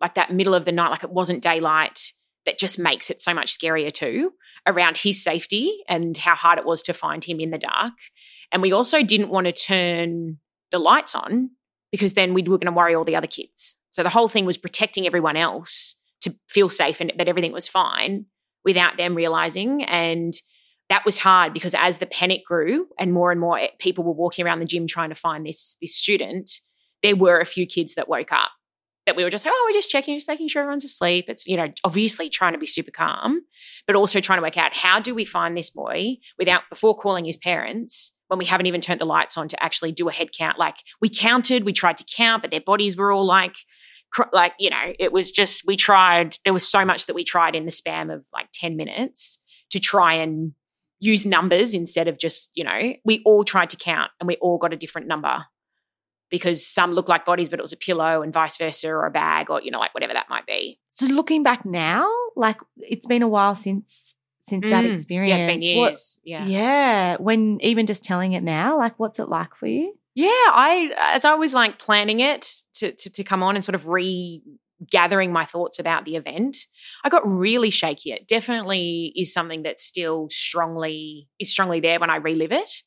like 0.01 0.15
that 0.15 0.33
middle 0.33 0.55
of 0.55 0.65
the 0.65 0.71
night, 0.71 0.89
like 0.89 1.03
it 1.03 1.11
wasn't 1.11 1.43
daylight, 1.43 2.13
that 2.45 2.57
just 2.57 2.79
makes 2.79 3.09
it 3.09 3.21
so 3.21 3.33
much 3.33 3.57
scarier 3.57 3.91
too 3.91 4.33
around 4.65 4.97
his 4.97 5.21
safety 5.23 5.83
and 5.87 6.17
how 6.17 6.35
hard 6.35 6.57
it 6.57 6.65
was 6.65 6.81
to 6.83 6.93
find 6.93 7.23
him 7.23 7.39
in 7.39 7.51
the 7.51 7.57
dark. 7.57 7.93
And 8.51 8.61
we 8.61 8.71
also 8.71 9.03
didn't 9.03 9.29
want 9.29 9.45
to 9.45 9.53
turn 9.53 10.39
the 10.71 10.79
lights 10.79 11.13
on 11.13 11.51
because 11.91 12.13
then 12.13 12.33
we 12.33 12.41
were 12.41 12.57
going 12.57 12.71
to 12.73 12.77
worry 12.77 12.95
all 12.95 13.05
the 13.05 13.15
other 13.15 13.27
kids. 13.27 13.77
So 13.91 14.03
the 14.03 14.09
whole 14.09 14.27
thing 14.27 14.45
was 14.45 14.57
protecting 14.57 15.05
everyone 15.05 15.37
else 15.37 15.95
to 16.21 16.35
feel 16.49 16.69
safe 16.69 16.99
and 16.99 17.13
that 17.17 17.27
everything 17.27 17.53
was 17.53 17.67
fine 17.67 18.25
without 18.67 18.97
them 18.97 19.15
realizing. 19.15 19.81
And 19.85 20.33
that 20.89 21.05
was 21.05 21.19
hard 21.19 21.53
because 21.53 21.73
as 21.73 21.99
the 21.99 22.05
panic 22.05 22.45
grew 22.45 22.87
and 22.99 23.13
more 23.13 23.31
and 23.31 23.39
more 23.39 23.57
eh, 23.57 23.69
people 23.79 24.03
were 24.03 24.11
walking 24.11 24.45
around 24.45 24.59
the 24.59 24.65
gym 24.65 24.87
trying 24.87 25.09
to 25.09 25.15
find 25.15 25.45
this, 25.45 25.77
this 25.81 25.95
student, 25.95 26.51
there 27.01 27.15
were 27.15 27.39
a 27.39 27.45
few 27.45 27.65
kids 27.65 27.95
that 27.95 28.09
woke 28.09 28.33
up 28.33 28.51
that 29.05 29.15
we 29.15 29.23
were 29.23 29.29
just 29.29 29.45
like, 29.45 29.53
oh, 29.55 29.65
we're 29.67 29.73
just 29.73 29.89
checking, 29.89 30.17
just 30.17 30.27
making 30.27 30.49
sure 30.49 30.61
everyone's 30.61 30.83
asleep. 30.83 31.29
It's, 31.29 31.47
you 31.47 31.55
know, 31.55 31.69
obviously 31.85 32.29
trying 32.29 32.51
to 32.51 32.59
be 32.59 32.67
super 32.67 32.91
calm, 32.91 33.41
but 33.85 33.95
also 33.95 34.19
trying 34.19 34.39
to 34.39 34.43
work 34.43 34.57
out 34.57 34.75
how 34.75 34.99
do 34.99 35.15
we 35.15 35.23
find 35.23 35.55
this 35.55 35.69
boy 35.69 36.17
without, 36.37 36.63
before 36.69 36.93
calling 36.93 37.23
his 37.23 37.37
parents, 37.37 38.11
when 38.27 38.37
we 38.37 38.43
haven't 38.43 38.65
even 38.65 38.81
turned 38.81 38.99
the 38.99 39.05
lights 39.05 39.37
on 39.37 39.47
to 39.47 39.63
actually 39.63 39.93
do 39.93 40.09
a 40.09 40.11
head 40.11 40.33
count. 40.37 40.59
Like 40.59 40.75
we 40.99 41.07
counted, 41.07 41.63
we 41.63 41.71
tried 41.71 41.95
to 41.97 42.03
count, 42.03 42.41
but 42.41 42.51
their 42.51 42.59
bodies 42.59 42.97
were 42.97 43.13
all 43.13 43.25
like 43.25 43.55
like 44.31 44.53
you 44.59 44.69
know 44.69 44.93
it 44.99 45.11
was 45.11 45.31
just 45.31 45.63
we 45.65 45.75
tried 45.75 46.37
there 46.43 46.53
was 46.53 46.67
so 46.67 46.83
much 46.85 47.05
that 47.05 47.15
we 47.15 47.23
tried 47.23 47.55
in 47.55 47.65
the 47.65 47.71
span 47.71 48.09
of 48.09 48.25
like 48.33 48.47
10 48.53 48.75
minutes 48.75 49.39
to 49.69 49.79
try 49.79 50.13
and 50.13 50.53
use 50.99 51.25
numbers 51.25 51.73
instead 51.73 52.07
of 52.07 52.17
just 52.17 52.51
you 52.55 52.63
know 52.63 52.93
we 53.05 53.21
all 53.25 53.43
tried 53.43 53.69
to 53.69 53.77
count 53.77 54.11
and 54.19 54.27
we 54.27 54.35
all 54.37 54.57
got 54.57 54.73
a 54.73 54.77
different 54.77 55.07
number 55.07 55.45
because 56.29 56.65
some 56.65 56.91
looked 56.91 57.09
like 57.09 57.25
bodies 57.25 57.49
but 57.49 57.59
it 57.59 57.61
was 57.61 57.73
a 57.73 57.77
pillow 57.77 58.21
and 58.21 58.33
vice 58.33 58.57
versa 58.57 58.89
or 58.89 59.05
a 59.05 59.11
bag 59.11 59.49
or 59.49 59.61
you 59.61 59.71
know 59.71 59.79
like 59.79 59.93
whatever 59.93 60.13
that 60.13 60.29
might 60.29 60.45
be. 60.45 60.79
So 60.89 61.05
looking 61.05 61.43
back 61.43 61.65
now 61.65 62.09
like 62.35 62.57
it's 62.77 63.07
been 63.07 63.21
a 63.21 63.27
while 63.27 63.55
since 63.55 64.15
since 64.39 64.65
mm. 64.65 64.69
that 64.69 64.85
experience 64.85 65.43
yeah 65.43 65.49
it's 65.49 65.53
been 65.53 65.61
years 65.61 66.19
what, 66.23 66.27
yeah. 66.27 66.45
Yeah. 66.45 67.17
When 67.17 67.59
even 67.61 67.85
just 67.85 68.03
telling 68.03 68.33
it 68.33 68.43
now 68.43 68.77
like 68.77 68.97
what's 68.99 69.19
it 69.19 69.29
like 69.29 69.55
for 69.55 69.67
you 69.67 69.93
yeah, 70.17 70.29
I 70.31 70.89
as 70.97 71.25
I 71.25 71.35
was 71.35 71.53
like 71.53 71.77
planning 71.77 72.21
it 72.21 72.51
to, 72.77 72.91
to, 72.91 73.07
to 73.11 73.23
come 73.23 73.43
on 73.43 73.53
and 73.55 73.63
sort 73.63 73.75
of 73.75 73.85
regathering 73.85 75.31
my 75.31 75.45
thoughts 75.45 75.77
about 75.77 76.05
the 76.05 76.15
event, 76.15 76.57
I 77.03 77.09
got 77.09 77.21
really 77.29 77.69
shaky. 77.69 78.13
It 78.13 78.27
definitely 78.27 79.13
is 79.15 79.31
something 79.31 79.61
that 79.61 79.77
still 79.77 80.27
strongly 80.31 81.29
is 81.37 81.51
strongly 81.51 81.81
there 81.81 81.99
when 81.99 82.09
I 82.09 82.15
relive 82.15 82.51
it. 82.51 82.81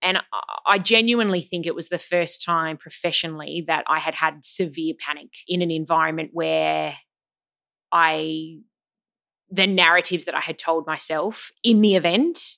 And 0.00 0.20
I 0.66 0.78
genuinely 0.78 1.42
think 1.42 1.66
it 1.66 1.74
was 1.74 1.90
the 1.90 1.98
first 1.98 2.42
time 2.42 2.78
professionally 2.78 3.62
that 3.66 3.84
I 3.86 3.98
had 3.98 4.14
had 4.14 4.46
severe 4.46 4.94
panic 4.98 5.34
in 5.46 5.60
an 5.60 5.70
environment 5.70 6.30
where 6.32 6.94
I, 7.92 8.60
the 9.50 9.66
narratives 9.66 10.24
that 10.24 10.34
I 10.34 10.40
had 10.40 10.58
told 10.58 10.86
myself 10.86 11.50
in 11.62 11.82
the 11.82 11.94
event 11.94 12.56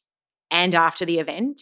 and 0.49 0.77
after 0.77 1.05
the 1.05 1.19
event 1.19 1.61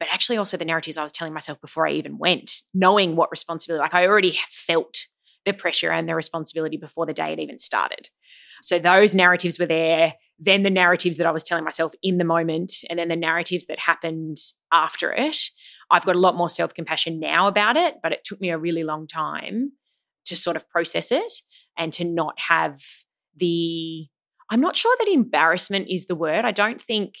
but 0.00 0.08
actually 0.12 0.38
also 0.38 0.56
the 0.56 0.64
narratives 0.64 0.96
I 0.96 1.02
was 1.04 1.12
telling 1.12 1.34
myself 1.34 1.60
before 1.60 1.86
I 1.86 1.92
even 1.92 2.18
went, 2.18 2.62
knowing 2.74 3.14
what 3.14 3.30
responsibility, 3.30 3.82
like 3.82 3.94
I 3.94 4.06
already 4.06 4.40
felt 4.48 5.06
the 5.44 5.52
pressure 5.52 5.92
and 5.92 6.08
the 6.08 6.14
responsibility 6.14 6.78
before 6.78 7.06
the 7.06 7.12
day 7.12 7.30
had 7.30 7.38
even 7.38 7.58
started. 7.58 8.08
So 8.62 8.78
those 8.78 9.14
narratives 9.14 9.58
were 9.58 9.66
there. 9.66 10.14
Then 10.38 10.62
the 10.62 10.70
narratives 10.70 11.18
that 11.18 11.26
I 11.26 11.30
was 11.30 11.42
telling 11.42 11.64
myself 11.64 11.92
in 12.02 12.16
the 12.16 12.24
moment, 12.24 12.72
and 12.88 12.98
then 12.98 13.08
the 13.08 13.16
narratives 13.16 13.66
that 13.66 13.78
happened 13.78 14.38
after 14.72 15.12
it. 15.12 15.50
I've 15.90 16.06
got 16.06 16.16
a 16.16 16.20
lot 16.20 16.36
more 16.36 16.48
self 16.48 16.72
compassion 16.72 17.20
now 17.20 17.46
about 17.46 17.76
it, 17.76 17.96
but 18.02 18.12
it 18.12 18.24
took 18.24 18.40
me 18.40 18.50
a 18.50 18.58
really 18.58 18.84
long 18.84 19.06
time 19.06 19.72
to 20.24 20.36
sort 20.36 20.56
of 20.56 20.68
process 20.70 21.12
it 21.12 21.32
and 21.76 21.92
to 21.92 22.04
not 22.04 22.38
have 22.48 22.80
the. 23.36 24.08
I'm 24.48 24.60
not 24.60 24.76
sure 24.76 24.96
that 24.98 25.08
embarrassment 25.08 25.88
is 25.90 26.06
the 26.06 26.16
word. 26.16 26.44
I 26.44 26.52
don't 26.52 26.80
think 26.80 27.14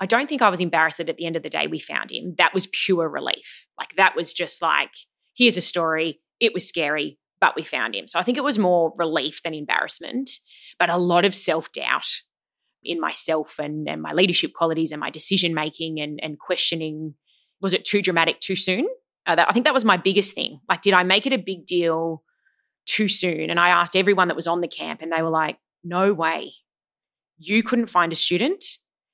I 0.00 0.06
don't 0.06 0.28
think 0.28 0.42
I 0.42 0.48
was 0.48 0.60
embarrassed 0.60 0.98
that 0.98 1.08
at 1.08 1.16
the 1.16 1.26
end 1.26 1.36
of 1.36 1.42
the 1.42 1.50
day 1.50 1.66
we 1.66 1.78
found 1.78 2.10
him. 2.10 2.34
That 2.38 2.54
was 2.54 2.68
pure 2.68 3.08
relief. 3.08 3.66
Like 3.78 3.96
that 3.96 4.14
was 4.14 4.32
just 4.32 4.62
like, 4.62 4.90
here's 5.36 5.56
a 5.56 5.62
story. 5.62 6.20
It 6.38 6.54
was 6.54 6.68
scary, 6.68 7.18
but 7.40 7.56
we 7.56 7.62
found 7.62 7.96
him. 7.96 8.06
So 8.06 8.18
I 8.18 8.22
think 8.22 8.38
it 8.38 8.44
was 8.44 8.58
more 8.58 8.92
relief 8.96 9.42
than 9.42 9.54
embarrassment, 9.54 10.30
but 10.78 10.90
a 10.90 10.96
lot 10.96 11.24
of 11.24 11.34
self 11.34 11.72
doubt 11.72 12.06
in 12.84 13.00
myself 13.00 13.58
and, 13.58 13.88
and 13.88 14.00
my 14.00 14.12
leadership 14.12 14.52
qualities 14.52 14.92
and 14.92 15.00
my 15.00 15.10
decision 15.10 15.52
making 15.52 16.00
and, 16.00 16.20
and 16.22 16.38
questioning 16.38 17.14
was 17.60 17.74
it 17.74 17.84
too 17.84 18.00
dramatic 18.00 18.38
too 18.40 18.54
soon? 18.54 18.86
Uh, 19.26 19.34
that, 19.34 19.48
I 19.48 19.52
think 19.52 19.64
that 19.64 19.74
was 19.74 19.84
my 19.84 19.96
biggest 19.96 20.34
thing. 20.34 20.60
Like, 20.68 20.80
did 20.80 20.94
I 20.94 21.02
make 21.02 21.26
it 21.26 21.32
a 21.32 21.38
big 21.38 21.66
deal 21.66 22.22
too 22.86 23.08
soon? 23.08 23.50
And 23.50 23.58
I 23.58 23.70
asked 23.70 23.96
everyone 23.96 24.28
that 24.28 24.36
was 24.36 24.46
on 24.46 24.60
the 24.60 24.68
camp, 24.68 25.02
and 25.02 25.12
they 25.12 25.22
were 25.22 25.28
like, 25.28 25.58
no 25.84 26.14
way. 26.14 26.54
You 27.36 27.62
couldn't 27.62 27.86
find 27.86 28.12
a 28.12 28.16
student 28.16 28.64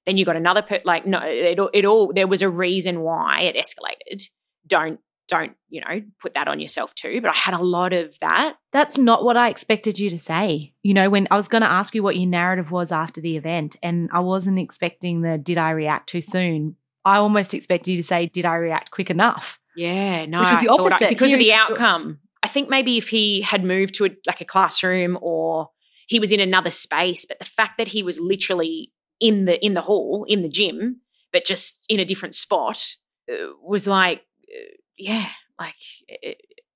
then 0.07 0.17
you 0.17 0.25
got 0.25 0.37
another 0.37 0.63
per- 0.63 0.81
like 0.85 1.07
no 1.07 1.21
it, 1.23 1.59
it 1.73 1.85
all 1.85 2.13
there 2.13 2.27
was 2.27 2.43
a 2.43 2.49
reason 2.49 3.01
why 3.01 3.43
it 3.43 3.57
escalated. 3.57 4.25
Don't 4.67 5.01
don't 5.29 5.53
you 5.69 5.81
know 5.81 6.03
put 6.21 6.35
that 6.35 6.49
on 6.49 6.61
yourself 6.61 6.95
too 6.95 7.21
but 7.21 7.31
i 7.31 7.35
had 7.35 7.55
a 7.55 7.63
lot 7.63 7.93
of 7.93 8.19
that. 8.21 8.57
That's 8.73 8.99
not 8.99 9.25
what 9.25 9.37
i 9.37 9.49
expected 9.49 9.99
you 9.99 10.11
to 10.11 10.19
say. 10.19 10.75
You 10.83 10.95
know 10.95 11.11
when 11.11 11.27
i 11.31 11.37
was 11.37 11.49
going 11.49 11.63
to 11.63 11.71
ask 11.71 11.95
you 11.95 12.03
what 12.03 12.17
your 12.17 12.29
narrative 12.29 12.71
was 12.71 12.93
after 12.93 13.21
the 13.21 13.37
event 13.37 13.77
and 13.83 14.11
i 14.13 14.21
wasn't 14.21 14.59
expecting 14.59 15.23
the 15.23 15.39
did 15.39 15.59
i 15.59 15.71
react 15.71 16.09
too 16.09 16.21
soon? 16.21 16.77
I 17.07 17.17
almost 17.17 17.53
expected 17.55 17.93
you 17.93 17.97
to 17.99 18.03
say 18.03 18.27
did 18.27 18.45
i 18.45 18.55
react 18.57 18.91
quick 18.91 19.11
enough? 19.11 19.59
Yeah 19.77 20.27
no 20.27 20.41
which 20.41 20.51
was 20.51 20.61
the 20.61 20.69
opposite 20.69 21.07
I, 21.07 21.11
because 21.11 21.33
of 21.33 21.39
the 21.39 21.53
outcome. 21.53 22.19
I 22.43 22.49
think 22.49 22.69
maybe 22.69 22.99
if 22.99 23.09
he 23.09 23.41
had 23.41 23.65
moved 23.65 23.95
to 23.95 24.05
a, 24.05 24.11
like 24.27 24.43
a 24.43 24.45
classroom 24.45 25.19
or 25.23 25.71
he 26.07 26.21
was 26.21 26.31
in 26.33 26.41
another 26.41 26.71
space 26.71 27.25
but 27.25 27.39
the 27.39 27.47
fact 27.47 27.79
that 27.79 27.89
he 27.89 28.03
was 28.03 28.21
literally 28.21 28.93
in 29.25 29.47
the 29.47 29.65
in 29.65 29.73
the 29.73 29.81
hall 29.81 30.27
in 30.29 30.43
the 30.43 30.49
gym, 30.51 31.01
but 31.33 31.47
just 31.47 31.87
in 31.89 31.99
a 31.99 32.05
different 32.05 32.35
spot, 32.35 32.97
uh, 33.31 33.53
was 33.63 33.89
like, 33.89 34.21
uh, 34.43 34.75
yeah, 34.99 35.29
like, 35.59 35.75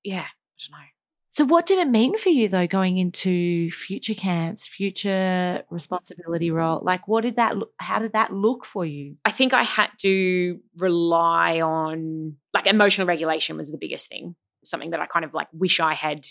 yeah, 0.02 0.24
I 0.24 0.56
don't 0.58 0.72
know. 0.72 0.86
So, 1.28 1.44
what 1.44 1.66
did 1.66 1.78
it 1.78 1.88
mean 1.88 2.16
for 2.16 2.30
you 2.30 2.48
though, 2.48 2.66
going 2.66 2.96
into 2.96 3.70
future 3.70 4.14
camps, 4.14 4.66
future 4.66 5.62
responsibility 5.70 6.50
role? 6.50 6.80
Like, 6.82 7.06
what 7.06 7.20
did 7.20 7.36
that? 7.36 7.58
Look, 7.58 7.72
how 7.76 7.98
did 7.98 8.14
that 8.14 8.32
look 8.32 8.64
for 8.64 8.86
you? 8.86 9.16
I 9.26 9.30
think 9.30 9.52
I 9.52 9.62
had 9.62 9.90
to 9.98 10.58
rely 10.78 11.60
on 11.60 12.36
like 12.54 12.66
emotional 12.66 13.06
regulation 13.06 13.58
was 13.58 13.70
the 13.70 13.78
biggest 13.78 14.08
thing. 14.08 14.36
Something 14.64 14.90
that 14.90 15.00
I 15.00 15.06
kind 15.06 15.26
of 15.26 15.34
like 15.34 15.48
wish 15.52 15.80
I 15.80 15.92
had 15.92 16.26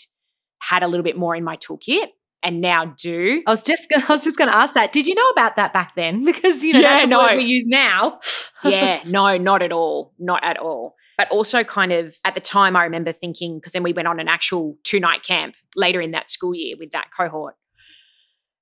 had 0.60 0.82
a 0.82 0.88
little 0.88 1.04
bit 1.04 1.16
more 1.16 1.36
in 1.36 1.44
my 1.44 1.56
toolkit 1.56 2.08
and 2.42 2.60
now 2.60 2.86
do. 2.98 3.42
I 3.46 3.50
was 3.50 3.62
just 3.62 3.88
gonna, 3.90 4.04
I 4.08 4.12
was 4.12 4.24
just 4.24 4.38
going 4.38 4.50
to 4.50 4.56
ask 4.56 4.74
that. 4.74 4.92
Did 4.92 5.06
you 5.06 5.14
know 5.14 5.28
about 5.30 5.56
that 5.56 5.72
back 5.72 5.94
then? 5.94 6.24
Because 6.28 6.62
you 6.62 6.72
know 6.72 6.80
Yeah, 6.80 6.94
that's 6.94 7.04
a 7.06 7.08
no. 7.08 7.22
word 7.22 7.36
we 7.36 7.44
use 7.44 7.66
now. 7.66 8.20
yeah, 8.64 9.02
no, 9.06 9.36
not 9.36 9.62
at 9.62 9.72
all. 9.72 10.12
Not 10.18 10.44
at 10.44 10.58
all. 10.58 10.94
But 11.16 11.28
also, 11.30 11.64
kind 11.64 11.90
of 11.90 12.16
at 12.24 12.34
the 12.34 12.40
time, 12.40 12.76
I 12.76 12.84
remember 12.84 13.10
thinking, 13.10 13.58
because 13.58 13.72
then 13.72 13.82
we 13.82 13.92
went 13.92 14.06
on 14.06 14.20
an 14.20 14.28
actual 14.28 14.76
two 14.84 15.00
night 15.00 15.24
camp 15.24 15.56
later 15.74 16.00
in 16.00 16.12
that 16.12 16.30
school 16.30 16.54
year 16.54 16.76
with 16.78 16.92
that 16.92 17.08
cohort. 17.16 17.56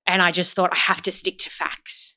And 0.07 0.21
I 0.21 0.31
just 0.31 0.55
thought, 0.55 0.71
I 0.73 0.77
have 0.77 1.01
to 1.03 1.11
stick 1.11 1.37
to 1.39 1.49
facts. 1.49 2.15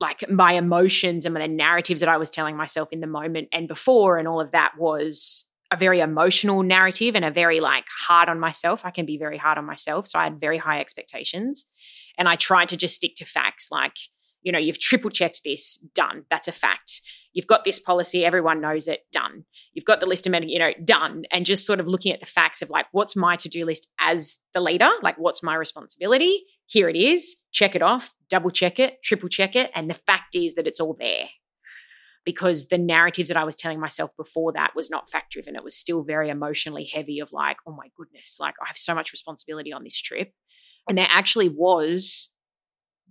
Like 0.00 0.28
my 0.28 0.52
emotions 0.52 1.24
and 1.24 1.34
the 1.34 1.48
narratives 1.48 2.00
that 2.00 2.10
I 2.10 2.18
was 2.18 2.28
telling 2.28 2.56
myself 2.56 2.88
in 2.92 3.00
the 3.00 3.06
moment 3.06 3.48
and 3.52 3.66
before, 3.68 4.18
and 4.18 4.28
all 4.28 4.40
of 4.40 4.50
that 4.50 4.72
was 4.76 5.46
a 5.74 5.76
very 5.76 6.00
emotional 6.00 6.62
narrative 6.62 7.14
and 7.14 7.24
a 7.24 7.30
very 7.30 7.58
like 7.58 7.84
hard 8.06 8.28
on 8.28 8.38
myself. 8.38 8.84
I 8.84 8.90
can 8.90 9.04
be 9.04 9.18
very 9.18 9.36
hard 9.36 9.58
on 9.58 9.66
myself. 9.66 10.06
So 10.06 10.18
I 10.18 10.24
had 10.24 10.40
very 10.40 10.58
high 10.58 10.80
expectations. 10.80 11.66
And 12.16 12.28
I 12.28 12.36
tried 12.36 12.68
to 12.68 12.76
just 12.76 12.94
stick 12.94 13.14
to 13.16 13.24
facts 13.24 13.68
like, 13.72 13.96
you 14.42 14.52
know, 14.52 14.58
you've 14.58 14.78
triple 14.78 15.10
checked 15.10 15.40
this, 15.44 15.78
done. 15.94 16.24
That's 16.30 16.46
a 16.46 16.52
fact. 16.52 17.00
You've 17.32 17.48
got 17.48 17.64
this 17.64 17.80
policy, 17.80 18.24
everyone 18.24 18.60
knows 18.60 18.86
it, 18.86 19.00
done. 19.10 19.46
You've 19.72 19.84
got 19.84 19.98
the 19.98 20.06
list 20.06 20.26
of, 20.26 20.30
men, 20.30 20.48
you 20.48 20.60
know, 20.60 20.70
done. 20.84 21.24
And 21.32 21.44
just 21.44 21.66
sort 21.66 21.80
of 21.80 21.88
looking 21.88 22.12
at 22.12 22.20
the 22.20 22.26
facts 22.26 22.62
of 22.62 22.70
like, 22.70 22.86
what's 22.92 23.16
my 23.16 23.34
to 23.36 23.48
do 23.48 23.64
list 23.64 23.88
as 23.98 24.38
the 24.52 24.60
leader? 24.60 24.90
Like, 25.02 25.18
what's 25.18 25.42
my 25.42 25.56
responsibility? 25.56 26.44
Here 26.66 26.88
it 26.88 26.96
is. 26.96 27.36
Check 27.50 27.74
it 27.74 27.82
off, 27.82 28.12
double 28.30 28.50
check 28.50 28.78
it, 28.78 29.02
triple 29.02 29.28
check 29.28 29.56
it. 29.56 29.72
And 29.74 29.90
the 29.90 29.94
fact 29.94 30.36
is 30.36 30.54
that 30.54 30.68
it's 30.68 30.78
all 30.78 30.94
there 30.96 31.26
because 32.24 32.66
the 32.66 32.78
narratives 32.78 33.28
that 33.28 33.36
I 33.36 33.44
was 33.44 33.56
telling 33.56 33.80
myself 33.80 34.12
before 34.16 34.52
that 34.52 34.74
was 34.74 34.90
not 34.90 35.10
fact 35.10 35.32
driven. 35.32 35.56
It 35.56 35.64
was 35.64 35.76
still 35.76 36.02
very 36.02 36.30
emotionally 36.30 36.84
heavy 36.84 37.20
of 37.20 37.32
like, 37.32 37.58
oh 37.66 37.72
my 37.72 37.88
goodness, 37.96 38.38
like 38.40 38.54
I 38.62 38.66
have 38.66 38.78
so 38.78 38.94
much 38.94 39.12
responsibility 39.12 39.72
on 39.72 39.84
this 39.84 40.00
trip. 40.00 40.32
And 40.88 40.96
there 40.96 41.08
actually 41.10 41.48
was 41.48 42.30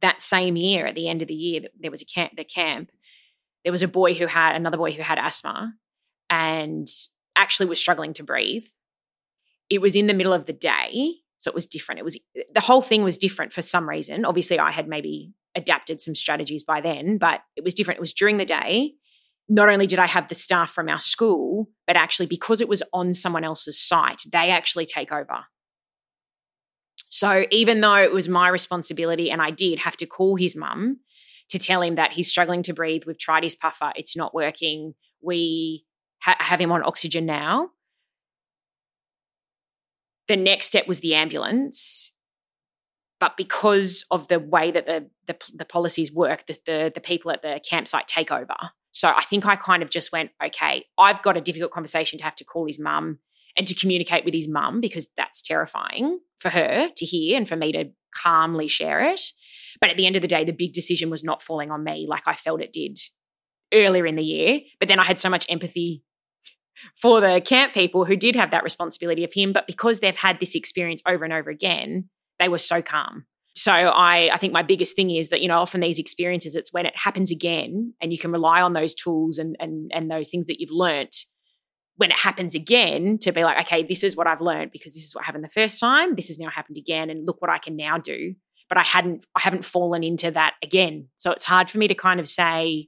that 0.02 0.21
same 0.21 0.56
year 0.56 0.88
at 0.88 0.95
the 0.95 1.08
end 1.08 1.21
of 1.21 1.28
the 1.28 1.34
year, 1.34 1.62
there 1.80 1.91
was 1.91 2.02
a 2.02 2.06
camp, 2.06 2.34
the 2.36 2.43
camp, 2.43 2.91
there 3.63 3.71
was 3.71 3.84
a 3.84 3.88
boy 3.88 4.13
who 4.13 4.28
had 4.28 4.56
another 4.56 4.78
boy 4.78 4.91
who 4.91 5.02
had 5.02 5.17
asthma 5.17 5.73
and 6.30 6.88
actually 7.36 7.67
was 7.67 7.80
struggling 7.80 8.13
to 8.13 8.23
breathe. 8.23 8.65
It 9.69 9.80
was 9.82 9.95
in 9.95 10.08
the 10.08 10.13
middle 10.13 10.34
of 10.34 10.45
the 10.45 10.54
day. 10.54 11.15
So 11.38 11.49
it 11.49 11.56
was 11.56 11.67
different. 11.67 11.99
It 11.99 12.06
was 12.06 12.17
the 12.54 12.62
whole 12.62 12.82
thing 12.82 13.04
was 13.04 13.17
different 13.17 13.52
for 13.52 13.62
some 13.62 13.89
reason. 13.89 14.23
Obviously, 14.23 14.60
I 14.60 14.71
had 14.71 14.88
maybe 14.88 15.34
adapted 15.56 16.02
some 16.02 16.15
strategies 16.15 16.63
by 16.63 16.82
then, 16.82 17.17
but 17.17 17.41
it 17.56 17.63
was 17.63 17.73
different. 17.73 17.97
It 17.97 18.02
was 18.02 18.13
during 18.13 18.38
the 18.38 18.45
day. 18.45 18.93
Not 19.50 19.70
only 19.70 19.88
did 19.88 20.00
I 20.00 20.08
have 20.08 20.30
the 20.30 20.36
staff 20.36 20.72
from 20.72 20.90
our 20.90 21.00
school, 21.00 21.70
but 21.86 21.96
actually 21.96 22.28
because 22.28 22.62
it 22.62 22.70
was 22.70 22.82
on 22.94 23.14
someone 23.14 23.44
else's 23.44 23.80
site, 23.80 24.22
they 24.32 24.50
actually 24.50 24.86
take 24.86 25.12
over. 25.12 25.46
So 27.10 27.46
even 27.52 27.82
though 27.82 27.98
it 27.98 28.12
was 28.12 28.28
my 28.28 28.48
responsibility 28.48 29.30
and 29.30 29.42
I 29.42 29.52
did 29.52 29.80
have 29.80 29.96
to 29.98 30.08
call 30.08 30.36
his 30.36 30.56
mum 30.56 31.00
to 31.50 31.60
tell 31.60 31.84
him 31.84 31.96
that 31.96 32.14
he's 32.14 32.30
struggling 32.30 32.64
to 32.64 32.74
breathe, 32.74 33.04
we've 33.06 33.20
tried 33.20 33.44
his 33.44 33.56
puffer, 33.56 33.92
it's 33.96 34.16
not 34.16 34.34
working, 34.34 34.94
we 35.22 35.86
ha- 36.24 36.38
have 36.40 36.60
him 36.60 36.72
on 36.72 36.82
oxygen 36.84 37.26
now. 37.26 37.70
The 40.28 40.38
next 40.38 40.68
step 40.68 40.88
was 40.88 41.02
the 41.02 41.14
ambulance. 41.14 42.14
But 43.20 43.38
because 43.38 44.06
of 44.10 44.28
the 44.28 44.40
way 44.40 44.72
that 44.72 44.88
the, 44.88 45.10
the, 45.28 45.38
the 45.54 45.66
policies 45.66 46.12
work, 46.12 46.48
the, 46.48 46.58
the, 46.66 46.92
the 46.96 47.02
people 47.02 47.30
at 47.30 47.42
the 47.42 47.62
campsite 47.64 48.08
take 48.08 48.32
over. 48.32 48.56
So 48.94 49.10
I 49.10 49.24
think 49.24 49.46
I 49.46 49.56
kind 49.56 49.82
of 49.82 49.90
just 49.90 50.12
went, 50.12 50.30
okay, 50.44 50.86
I've 50.98 51.22
got 51.24 51.36
a 51.36 51.42
difficult 51.42 51.72
conversation 51.72 52.20
to 52.20 52.24
have 52.24 52.36
to 52.36 52.46
call 52.46 52.68
his 52.68 52.80
mum 52.80 53.18
and 53.58 53.66
to 53.68 53.74
communicate 53.74 54.24
with 54.24 54.36
his 54.36 54.48
mum 54.48 54.82
because 54.82 55.08
that's 55.18 55.42
terrifying 55.42 56.20
for 56.38 56.50
her 56.50 56.90
to 56.96 57.06
hear 57.06 57.36
and 57.36 57.50
for 57.50 57.56
me 57.56 57.72
to 57.72 57.86
calmly 58.14 58.68
share 58.68 59.02
it. 59.02 59.22
But 59.82 59.90
at 59.90 59.98
the 59.98 60.06
end 60.06 60.16
of 60.16 60.22
the 60.22 60.28
day, 60.28 60.44
the 60.44 60.54
big 60.54 60.74
decision 60.74 61.10
was 61.10 61.24
not 61.24 61.42
falling 61.42 61.72
on 61.72 61.84
me 61.84 62.06
like 62.08 62.24
I 62.28 62.36
felt 62.36 62.62
it 62.62 62.72
did 62.72 63.00
earlier 63.74 64.06
in 64.06 64.16
the 64.16 64.24
year. 64.24 64.60
But 64.80 64.90
then 64.90 65.00
I 65.00 65.06
had 65.06 65.20
so 65.20 65.30
much 65.30 65.48
empathy 65.50 66.04
for 66.96 67.20
the 67.20 67.42
camp 67.44 67.74
people 67.74 68.06
who 68.06 68.16
did 68.16 68.36
have 68.36 68.52
that 68.52 68.64
responsibility 68.64 69.24
of 69.24 69.34
him. 69.34 69.54
But 69.54 69.66
because 69.66 70.00
they've 70.00 70.16
had 70.16 70.40
this 70.40 70.54
experience 70.54 71.02
over 71.08 71.24
and 71.24 71.34
over 71.34 71.50
again, 71.50 72.10
they 72.38 72.48
were 72.48 72.60
so 72.60 72.84
calm. 72.84 73.26
So 73.56 73.72
I, 73.72 74.34
I 74.34 74.38
think 74.38 74.52
my 74.52 74.63
biggest 74.63 74.96
thing 74.96 75.12
is 75.12 75.30
that, 75.30 75.42
you 75.42 75.48
know, 75.48 75.60
often 75.60 75.82
these 75.82 76.00
experiences, 76.00 76.56
it's 76.56 76.74
when 76.74 76.86
it 76.86 76.98
happens 76.98 77.32
again 77.32 77.94
and 78.02 78.12
you 78.12 78.18
can 78.18 78.32
rely 78.32 78.62
on 78.62 78.74
those 78.74 78.96
tools 78.96 79.38
and 79.38 79.56
and 79.60 79.92
and 79.94 80.10
those 80.10 80.30
things 80.30 80.48
that 80.48 80.60
you've 80.60 80.72
learnt 80.72 81.26
when 81.96 82.10
it 82.10 82.18
happens 82.18 82.56
again 82.56 83.18
to 83.20 83.32
be 83.32 83.44
like, 83.44 83.66
okay, 83.66 83.84
this 83.84 84.04
is 84.04 84.16
what 84.16 84.28
I've 84.28 84.42
learned 84.42 84.72
because 84.72 84.94
this 84.94 85.04
is 85.04 85.13
what 85.13 85.26
happened 85.26 85.44
the 85.44 85.50
first 85.50 85.80
time. 85.80 86.16
This 86.16 86.28
has 86.28 86.39
now 86.39 86.50
happened 86.50 86.78
again. 86.78 87.10
And 87.10 87.26
look 87.26 87.42
what 87.42 87.52
I 87.52 87.60
can 87.60 87.76
now 87.76 87.98
do. 87.98 88.36
But 88.70 88.78
I 88.78 88.84
hadn't, 88.84 89.26
I 89.36 89.42
haven't 89.42 89.66
fallen 89.66 90.04
into 90.04 90.32
that 90.32 90.56
again. 90.63 91.10
So 91.18 91.32
it's 91.32 91.44
hard 91.44 91.70
for 91.70 91.78
me 91.78 91.88
to 91.88 91.96
kind 91.96 92.20
of 92.20 92.28
say 92.28 92.88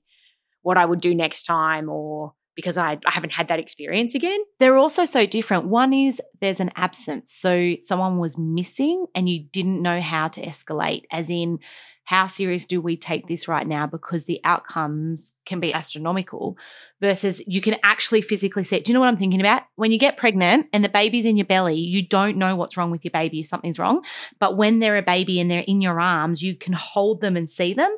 what 0.64 0.78
I 0.78 0.86
would 0.86 1.02
do 1.02 1.14
next 1.14 1.46
time 1.46 1.90
or 1.90 2.34
because 2.56 2.78
I, 2.78 2.98
I 3.06 3.12
haven't 3.12 3.34
had 3.34 3.48
that 3.50 3.60
experience 3.60 4.16
again. 4.16 4.40
They're 4.60 4.78
also 4.78 5.06
so 5.06 5.26
different. 5.26 5.66
One 5.66 5.94
is 5.94 6.22
there's 6.42 6.60
an 6.60 6.72
absence. 6.76 7.34
So 7.34 7.76
someone 7.82 8.18
was 8.18 8.38
missing 8.38 9.06
and 9.14 9.30
you 9.30 9.44
didn't 9.52 9.82
know 9.82 10.02
how 10.02 10.30
to 10.30 10.42
escalate, 10.42 11.04
as 11.12 11.30
in, 11.30 11.60
how 12.06 12.28
serious 12.28 12.68
do 12.68 12.80
we 12.80 12.98
take 12.98 13.28
this 13.28 13.48
right 13.48 13.68
now? 13.68 13.88
Because 13.88 14.26
the 14.26 14.40
outcomes 14.44 15.34
can 15.46 15.60
be 15.60 15.74
astronomical 15.74 16.56
versus 17.02 17.42
you 17.48 17.62
can 17.62 17.78
actually 17.84 18.22
physically 18.22 18.64
see 18.64 18.76
it. 18.76 18.86
Do 18.86 18.92
you 18.92 18.94
know 18.94 19.00
what 19.00 19.10
I'm 19.10 19.18
thinking 19.18 19.40
about? 19.40 19.64
When 19.76 19.92
you 19.92 19.98
get 19.98 20.16
pregnant 20.16 20.68
and 20.72 20.84
the 20.86 20.90
baby's 20.90 21.26
in 21.26 21.36
your 21.36 21.48
belly, 21.48 21.80
you 21.80 22.08
don't 22.08 22.38
know 22.38 22.56
what's 22.56 22.78
wrong 22.78 22.92
with 22.92 23.04
your 23.04 23.12
baby 23.12 23.40
if 23.40 23.48
something's 23.48 23.80
wrong. 23.80 24.06
But 24.40 24.56
when 24.56 24.80
they're 24.80 24.98
a 24.98 25.02
baby 25.02 25.40
and 25.40 25.50
they're 25.50 25.62
in 25.62 25.82
your 25.82 26.00
arms, 26.00 26.44
you 26.44 26.56
can 26.56 26.74
hold 26.74 27.22
them 27.22 27.36
and 27.36 27.50
see 27.50 27.74
them 27.74 27.96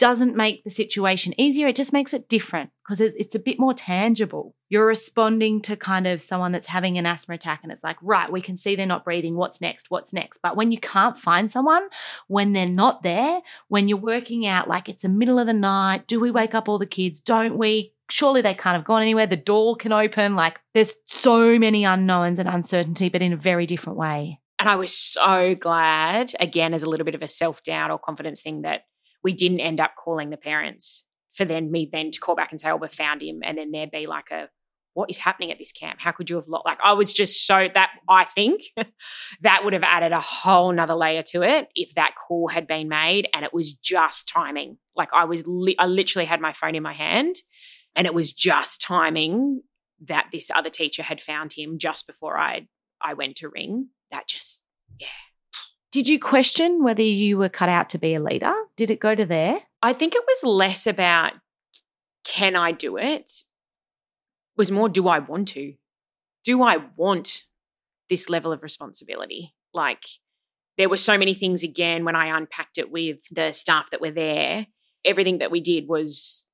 doesn't 0.00 0.34
make 0.34 0.64
the 0.64 0.70
situation 0.70 1.38
easier. 1.38 1.68
It 1.68 1.76
just 1.76 1.92
makes 1.92 2.14
it 2.14 2.26
different 2.26 2.70
because 2.82 3.02
it's, 3.02 3.14
it's, 3.16 3.34
a 3.34 3.38
bit 3.38 3.60
more 3.60 3.74
tangible. 3.74 4.56
You're 4.70 4.86
responding 4.86 5.60
to 5.62 5.76
kind 5.76 6.06
of 6.06 6.22
someone 6.22 6.52
that's 6.52 6.66
having 6.66 6.96
an 6.96 7.04
asthma 7.04 7.34
attack, 7.34 7.60
and 7.62 7.70
it's 7.70 7.84
like, 7.84 7.98
right, 8.00 8.32
we 8.32 8.40
can 8.40 8.56
see 8.56 8.74
they're 8.74 8.86
not 8.86 9.04
breathing. 9.04 9.36
What's 9.36 9.60
next? 9.60 9.90
What's 9.90 10.14
next? 10.14 10.38
But 10.42 10.56
when 10.56 10.72
you 10.72 10.80
can't 10.80 11.18
find 11.18 11.50
someone, 11.50 11.86
when 12.28 12.54
they're 12.54 12.66
not 12.66 13.02
there, 13.02 13.42
when 13.68 13.88
you're 13.88 13.98
working 13.98 14.46
out 14.46 14.68
like 14.68 14.88
it's 14.88 15.02
the 15.02 15.10
middle 15.10 15.38
of 15.38 15.46
the 15.46 15.52
night, 15.52 16.06
do 16.06 16.18
we 16.18 16.30
wake 16.30 16.54
up 16.54 16.66
all 16.66 16.78
the 16.78 16.86
kids? 16.86 17.20
Don't 17.20 17.58
we? 17.58 17.92
Surely 18.08 18.40
they 18.40 18.54
can't 18.54 18.76
have 18.76 18.86
gone 18.86 19.02
anywhere. 19.02 19.26
The 19.26 19.36
door 19.36 19.76
can 19.76 19.92
open. 19.92 20.34
Like 20.34 20.60
there's 20.72 20.94
so 21.04 21.58
many 21.58 21.84
unknowns 21.84 22.38
and 22.38 22.48
uncertainty, 22.48 23.10
but 23.10 23.20
in 23.20 23.34
a 23.34 23.36
very 23.36 23.66
different 23.66 23.98
way. 23.98 24.40
And 24.58 24.68
I 24.68 24.76
was 24.76 24.96
so 24.96 25.54
glad, 25.54 26.34
again, 26.40 26.74
as 26.74 26.82
a 26.82 26.88
little 26.88 27.04
bit 27.04 27.14
of 27.14 27.22
a 27.22 27.28
self 27.28 27.62
doubt 27.62 27.90
or 27.90 27.98
confidence 27.98 28.40
thing, 28.40 28.62
that 28.62 28.82
we 29.22 29.32
didn't 29.32 29.60
end 29.60 29.80
up 29.80 29.92
calling 29.96 30.30
the 30.30 30.36
parents 30.36 31.04
for 31.32 31.44
then 31.44 31.70
me 31.70 31.88
then 31.90 32.10
to 32.10 32.20
call 32.20 32.34
back 32.34 32.50
and 32.50 32.60
say, 32.60 32.70
oh, 32.70 32.76
we 32.76 32.88
found 32.88 33.22
him. 33.22 33.40
And 33.42 33.56
then 33.56 33.70
there 33.70 33.86
be 33.86 34.06
like 34.06 34.30
a, 34.30 34.48
what 34.94 35.08
is 35.08 35.18
happening 35.18 35.52
at 35.52 35.58
this 35.58 35.72
camp? 35.72 36.00
How 36.00 36.10
could 36.10 36.28
you 36.28 36.36
have 36.36 36.48
lost? 36.48 36.66
Like, 36.66 36.80
I 36.82 36.94
was 36.94 37.12
just 37.12 37.46
so 37.46 37.68
that 37.72 37.90
I 38.08 38.24
think 38.24 38.62
that 39.40 39.64
would 39.64 39.72
have 39.72 39.84
added 39.84 40.12
a 40.12 40.20
whole 40.20 40.72
nother 40.72 40.96
layer 40.96 41.22
to 41.28 41.42
it 41.42 41.68
if 41.74 41.94
that 41.94 42.14
call 42.16 42.48
had 42.48 42.66
been 42.66 42.88
made 42.88 43.28
and 43.32 43.44
it 43.44 43.54
was 43.54 43.72
just 43.72 44.28
timing. 44.28 44.78
Like, 44.96 45.12
I 45.12 45.24
was, 45.24 45.44
li- 45.46 45.76
I 45.78 45.86
literally 45.86 46.26
had 46.26 46.40
my 46.40 46.52
phone 46.52 46.74
in 46.74 46.82
my 46.82 46.94
hand 46.94 47.36
and 47.94 48.06
it 48.06 48.14
was 48.14 48.32
just 48.32 48.80
timing 48.80 49.62
that 50.02 50.28
this 50.32 50.50
other 50.52 50.70
teacher 50.70 51.02
had 51.02 51.20
found 51.20 51.52
him 51.52 51.78
just 51.78 52.06
before 52.06 52.36
I, 52.36 52.66
I 53.00 53.14
went 53.14 53.36
to 53.36 53.48
ring. 53.48 53.90
That 54.10 54.26
just, 54.26 54.64
yeah. 54.98 55.06
Did 55.92 56.06
you 56.06 56.20
question 56.20 56.84
whether 56.84 57.02
you 57.02 57.36
were 57.36 57.48
cut 57.48 57.68
out 57.68 57.90
to 57.90 57.98
be 57.98 58.14
a 58.14 58.22
leader? 58.22 58.52
Did 58.76 58.90
it 58.90 59.00
go 59.00 59.14
to 59.14 59.26
there? 59.26 59.60
I 59.82 59.92
think 59.92 60.14
it 60.14 60.22
was 60.26 60.44
less 60.44 60.86
about 60.86 61.32
can 62.24 62.54
I 62.54 62.72
do 62.72 62.96
it? 62.96 63.04
it 63.06 63.44
was 64.56 64.70
more 64.70 64.88
do 64.88 65.08
I 65.08 65.18
want 65.18 65.48
to? 65.48 65.74
Do 66.44 66.62
I 66.62 66.78
want 66.96 67.44
this 68.08 68.28
level 68.28 68.52
of 68.52 68.62
responsibility? 68.62 69.54
Like 69.74 70.04
there 70.78 70.88
were 70.88 70.96
so 70.96 71.18
many 71.18 71.34
things 71.34 71.62
again 71.62 72.04
when 72.04 72.14
I 72.14 72.36
unpacked 72.36 72.78
it 72.78 72.90
with 72.90 73.22
the 73.30 73.52
staff 73.52 73.90
that 73.90 74.00
were 74.00 74.10
there. 74.10 74.66
Everything 75.04 75.38
that 75.38 75.50
we 75.50 75.60
did 75.60 75.88
was 75.88 76.44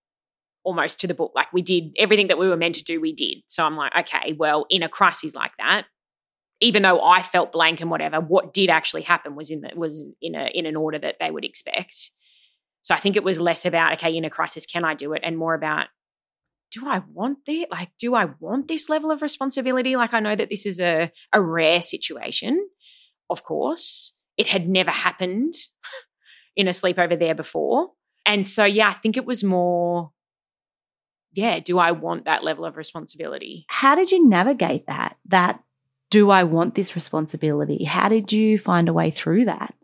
almost 0.64 1.00
to 1.00 1.06
the 1.06 1.14
book. 1.14 1.32
Like 1.34 1.52
we 1.52 1.62
did 1.62 1.94
everything 1.98 2.28
that 2.28 2.38
we 2.38 2.48
were 2.48 2.56
meant 2.56 2.76
to 2.76 2.84
do, 2.84 3.00
we 3.00 3.12
did. 3.12 3.38
So 3.48 3.64
I'm 3.64 3.76
like, 3.76 3.92
okay, 4.00 4.32
well, 4.32 4.66
in 4.70 4.82
a 4.82 4.88
crisis 4.88 5.34
like 5.34 5.52
that, 5.58 5.84
even 6.60 6.82
though 6.82 7.02
I 7.02 7.22
felt 7.22 7.52
blank 7.52 7.80
and 7.80 7.90
whatever, 7.90 8.20
what 8.20 8.52
did 8.52 8.70
actually 8.70 9.02
happen 9.02 9.36
was 9.36 9.50
in 9.50 9.60
the, 9.60 9.70
was 9.76 10.06
in 10.22 10.34
a 10.34 10.50
in 10.54 10.66
an 10.66 10.76
order 10.76 10.98
that 10.98 11.16
they 11.20 11.30
would 11.30 11.44
expect. 11.44 12.10
So 12.80 12.94
I 12.94 12.98
think 12.98 13.16
it 13.16 13.24
was 13.24 13.40
less 13.40 13.66
about 13.66 13.92
okay, 13.94 14.16
in 14.16 14.24
a 14.24 14.30
crisis, 14.30 14.66
can 14.66 14.84
I 14.84 14.94
do 14.94 15.12
it, 15.12 15.22
and 15.24 15.36
more 15.36 15.54
about 15.54 15.88
do 16.72 16.88
I 16.88 17.02
want 17.12 17.38
this? 17.46 17.66
Like, 17.70 17.90
do 17.98 18.14
I 18.14 18.26
want 18.40 18.68
this 18.68 18.88
level 18.88 19.10
of 19.10 19.22
responsibility? 19.22 19.96
Like, 19.96 20.12
I 20.12 20.20
know 20.20 20.34
that 20.34 20.50
this 20.50 20.66
is 20.66 20.80
a 20.80 21.12
a 21.32 21.40
rare 21.40 21.80
situation. 21.80 22.68
Of 23.28 23.42
course, 23.42 24.16
it 24.36 24.46
had 24.46 24.68
never 24.68 24.90
happened 24.90 25.54
in 26.56 26.68
a 26.68 26.72
sleepover 26.72 27.18
there 27.18 27.34
before, 27.34 27.90
and 28.24 28.46
so 28.46 28.64
yeah, 28.64 28.88
I 28.88 28.94
think 28.94 29.16
it 29.16 29.26
was 29.26 29.44
more. 29.44 30.12
Yeah, 31.32 31.60
do 31.60 31.78
I 31.78 31.90
want 31.90 32.24
that 32.24 32.44
level 32.44 32.64
of 32.64 32.78
responsibility? 32.78 33.66
How 33.68 33.94
did 33.94 34.10
you 34.10 34.26
navigate 34.26 34.86
that? 34.86 35.18
That 35.26 35.60
do 36.10 36.30
I 36.30 36.44
want 36.44 36.74
this 36.74 36.94
responsibility? 36.94 37.84
How 37.84 38.08
did 38.08 38.32
you 38.32 38.58
find 38.58 38.88
a 38.88 38.92
way 38.92 39.10
through 39.10 39.46
that? 39.46 39.74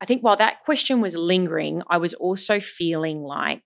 I 0.00 0.04
think 0.04 0.22
while 0.22 0.36
that 0.36 0.60
question 0.60 1.00
was 1.00 1.14
lingering, 1.14 1.82
I 1.88 1.98
was 1.98 2.14
also 2.14 2.60
feeling 2.60 3.22
like 3.22 3.62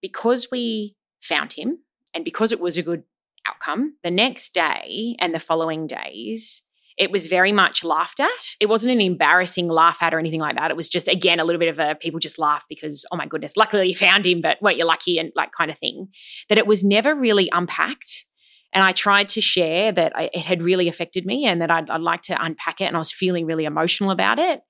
because 0.00 0.48
we 0.50 0.94
found 1.20 1.54
him 1.54 1.78
and 2.14 2.24
because 2.24 2.52
it 2.52 2.60
was 2.60 2.76
a 2.76 2.82
good 2.82 3.04
outcome, 3.46 3.96
the 4.02 4.10
next 4.10 4.52
day 4.54 5.16
and 5.18 5.34
the 5.34 5.40
following 5.40 5.86
days, 5.86 6.62
it 6.98 7.10
was 7.10 7.26
very 7.26 7.52
much 7.52 7.82
laughed 7.82 8.20
at. 8.20 8.56
It 8.60 8.68
wasn't 8.68 8.92
an 8.92 9.00
embarrassing 9.00 9.68
laugh 9.68 10.02
at 10.02 10.12
or 10.12 10.18
anything 10.18 10.40
like 10.40 10.56
that. 10.56 10.70
It 10.70 10.76
was 10.76 10.90
just, 10.90 11.08
again, 11.08 11.40
a 11.40 11.44
little 11.44 11.58
bit 11.58 11.70
of 11.70 11.78
a 11.78 11.94
people 11.94 12.20
just 12.20 12.38
laugh 12.38 12.64
because, 12.68 13.06
oh 13.10 13.16
my 13.16 13.26
goodness, 13.26 13.56
luckily 13.56 13.88
you 13.88 13.94
found 13.94 14.26
him, 14.26 14.42
but 14.42 14.60
weren't 14.60 14.76
you 14.76 14.84
lucky 14.84 15.18
and 15.18 15.32
like 15.34 15.52
kind 15.52 15.70
of 15.70 15.78
thing. 15.78 16.08
That 16.48 16.58
it 16.58 16.66
was 16.66 16.84
never 16.84 17.14
really 17.14 17.48
unpacked. 17.50 18.26
And 18.72 18.82
I 18.84 18.92
tried 18.92 19.28
to 19.30 19.40
share 19.40 19.92
that 19.92 20.12
I, 20.16 20.30
it 20.32 20.42
had 20.42 20.62
really 20.62 20.88
affected 20.88 21.26
me 21.26 21.44
and 21.46 21.60
that 21.60 21.70
I'd, 21.70 21.90
I'd 21.90 22.00
like 22.00 22.22
to 22.22 22.42
unpack 22.42 22.80
it. 22.80 22.84
And 22.84 22.96
I 22.96 22.98
was 22.98 23.12
feeling 23.12 23.46
really 23.46 23.64
emotional 23.64 24.10
about 24.10 24.38
it. 24.38 24.60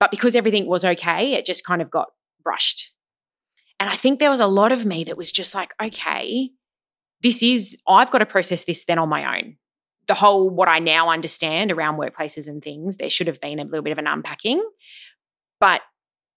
But 0.00 0.10
because 0.10 0.34
everything 0.34 0.66
was 0.66 0.84
okay, 0.84 1.34
it 1.34 1.44
just 1.44 1.64
kind 1.64 1.82
of 1.82 1.90
got 1.90 2.08
brushed. 2.42 2.92
And 3.80 3.88
I 3.88 3.94
think 3.94 4.18
there 4.18 4.30
was 4.30 4.40
a 4.40 4.46
lot 4.46 4.72
of 4.72 4.84
me 4.84 5.04
that 5.04 5.16
was 5.16 5.30
just 5.30 5.54
like, 5.54 5.72
okay, 5.80 6.50
this 7.22 7.42
is, 7.42 7.76
I've 7.86 8.10
got 8.10 8.18
to 8.18 8.26
process 8.26 8.64
this 8.64 8.84
then 8.84 8.98
on 8.98 9.08
my 9.08 9.38
own 9.38 9.56
the 10.08 10.14
whole 10.14 10.50
what 10.50 10.68
I 10.68 10.80
now 10.80 11.10
understand 11.10 11.70
around 11.70 11.98
workplaces 11.98 12.48
and 12.48 12.64
things, 12.64 12.96
there 12.96 13.10
should 13.10 13.28
have 13.28 13.40
been 13.40 13.60
a 13.60 13.64
little 13.64 13.82
bit 13.82 13.92
of 13.92 13.98
an 13.98 14.06
unpacking. 14.06 14.60
But 15.60 15.82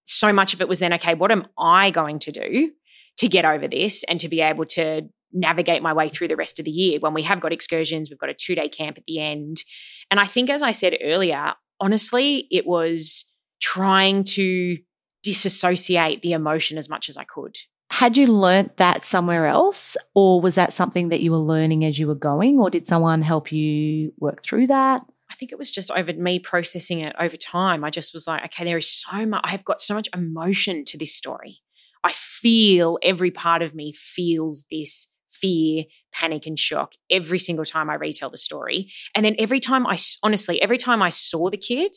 so 0.04 0.32
much 0.32 0.54
of 0.54 0.62
it 0.62 0.68
was 0.68 0.80
then, 0.80 0.94
okay, 0.94 1.16
what 1.16 1.32
am 1.32 1.48
I 1.58 1.90
going 1.90 2.20
to 2.20 2.32
do 2.32 2.72
to 3.18 3.28
get 3.30 3.46
over 3.46 3.68
this 3.68 4.04
and 4.04 4.20
to 4.20 4.28
be 4.28 4.42
able 4.42 4.66
to 4.66 5.10
navigate 5.34 5.82
my 5.82 5.94
way 5.94 6.10
through 6.10 6.28
the 6.28 6.36
rest 6.36 6.60
of 6.60 6.66
the 6.66 6.72
year 6.72 7.00
when 7.00 7.14
we 7.14 7.24
have 7.24 7.40
got 7.40 7.54
excursions, 7.54 8.10
we've 8.10 8.20
got 8.20 8.30
a 8.30 8.34
two 8.34 8.56
day 8.56 8.70
camp 8.70 8.98
at 8.98 9.04
the 9.08 9.20
end. 9.20 9.64
And 10.10 10.20
I 10.20 10.26
think, 10.26 10.50
as 10.50 10.64
I 10.64 10.72
said 10.72 10.98
earlier, 11.02 11.54
honestly, 11.80 12.48
it 12.52 12.66
was 12.66 13.26
trying 13.62 14.24
to 14.24 14.78
disassociate 15.24 16.22
the 16.22 16.34
emotion 16.34 16.78
as 16.78 16.90
much 16.90 17.10
as 17.10 17.18
I 17.18 17.24
could. 17.24 17.56
Had 17.92 18.18
you 18.18 18.28
learnt 18.28 18.78
that 18.78 19.04
somewhere 19.04 19.48
else, 19.48 19.98
or 20.16 20.42
was 20.42 20.56
that 20.56 20.74
something 20.74 21.10
that 21.10 21.22
you 21.22 21.32
were 21.32 21.38
learning 21.38 21.84
as 21.84 22.00
you 22.00 22.08
were 22.08 22.16
going, 22.16 22.58
or 22.58 22.70
did 22.70 22.88
someone 22.88 23.22
help 23.22 23.52
you 23.52 24.14
work 24.18 24.42
through 24.42 24.68
that? 24.68 25.02
I 25.30 25.36
think 25.36 25.52
it 25.52 25.58
was 25.58 25.72
just 25.72 25.92
over 25.92 26.12
me 26.14 26.40
processing 26.40 27.00
it 27.00 27.16
over 27.20 27.38
time. 27.38 27.84
I 27.84 27.90
just 27.90 28.14
was 28.14 28.28
like, 28.28 28.44
okay, 28.46 28.66
there 28.66 28.78
is 28.78 28.92
so 28.92 29.26
much, 29.26 29.42
I 29.46 29.52
have 29.52 29.64
got 29.64 29.82
so 29.82 29.94
much 29.94 30.10
emotion 30.14 30.84
to 30.86 30.98
this 30.98 31.14
story. 31.14 31.60
I 32.04 32.14
feel 32.14 32.98
every 33.04 33.32
part 33.32 33.62
of 33.62 33.76
me 33.76 33.94
feels 33.94 34.66
this 34.72 35.08
fear, 35.32 35.86
panic, 36.12 36.46
and 36.46 36.60
shock 36.60 36.94
every 37.10 37.40
single 37.40 37.66
time 37.66 37.90
I 37.90 37.96
retell 37.96 38.30
the 38.30 38.38
story. 38.38 38.92
And 39.16 39.26
then 39.26 39.36
every 39.40 39.60
time 39.60 39.88
I, 39.88 39.98
honestly, 40.24 40.62
every 40.62 40.78
time 40.78 41.02
I 41.02 41.10
saw 41.10 41.50
the 41.50 41.58
kid 41.58 41.92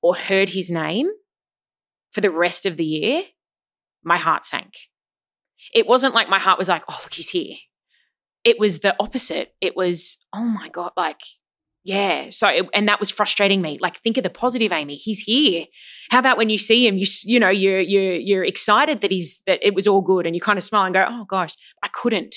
or 0.00 0.14
heard 0.14 0.50
his 0.50 0.70
name 0.70 1.08
for 2.12 2.20
the 2.20 2.30
rest 2.30 2.66
of 2.66 2.76
the 2.76 2.84
year, 2.84 3.22
my 4.04 4.16
heart 4.16 4.44
sank. 4.44 4.74
It 5.74 5.86
wasn't 5.86 6.14
like 6.14 6.28
my 6.28 6.38
heart 6.38 6.58
was 6.58 6.68
like, 6.68 6.84
oh, 6.88 6.98
look, 7.02 7.12
he's 7.12 7.30
here. 7.30 7.56
It 8.44 8.58
was 8.58 8.78
the 8.78 8.94
opposite. 9.00 9.54
It 9.60 9.76
was, 9.76 10.16
oh 10.32 10.44
my 10.44 10.68
God, 10.68 10.92
like, 10.96 11.20
yeah. 11.84 12.30
So, 12.30 12.48
and 12.48 12.88
that 12.88 13.00
was 13.00 13.10
frustrating 13.10 13.60
me. 13.60 13.78
Like, 13.80 14.00
think 14.02 14.16
of 14.16 14.22
the 14.22 14.30
positive, 14.30 14.72
Aimee. 14.72 14.96
He's 14.96 15.20
here. 15.20 15.64
How 16.10 16.18
about 16.18 16.36
when 16.36 16.50
you 16.50 16.58
see 16.58 16.86
him, 16.86 16.98
you 16.98 17.06
you 17.24 17.40
know, 17.40 17.48
you're 17.48 17.80
you're 17.80 18.14
you're 18.14 18.44
excited 18.44 19.00
that 19.00 19.10
he's 19.10 19.40
that 19.46 19.58
it 19.62 19.74
was 19.74 19.86
all 19.86 20.00
good, 20.00 20.26
and 20.26 20.34
you 20.34 20.40
kind 20.40 20.58
of 20.58 20.62
smile 20.62 20.84
and 20.84 20.94
go, 20.94 21.04
oh 21.08 21.24
gosh, 21.24 21.54
I 21.82 21.88
couldn't. 21.88 22.34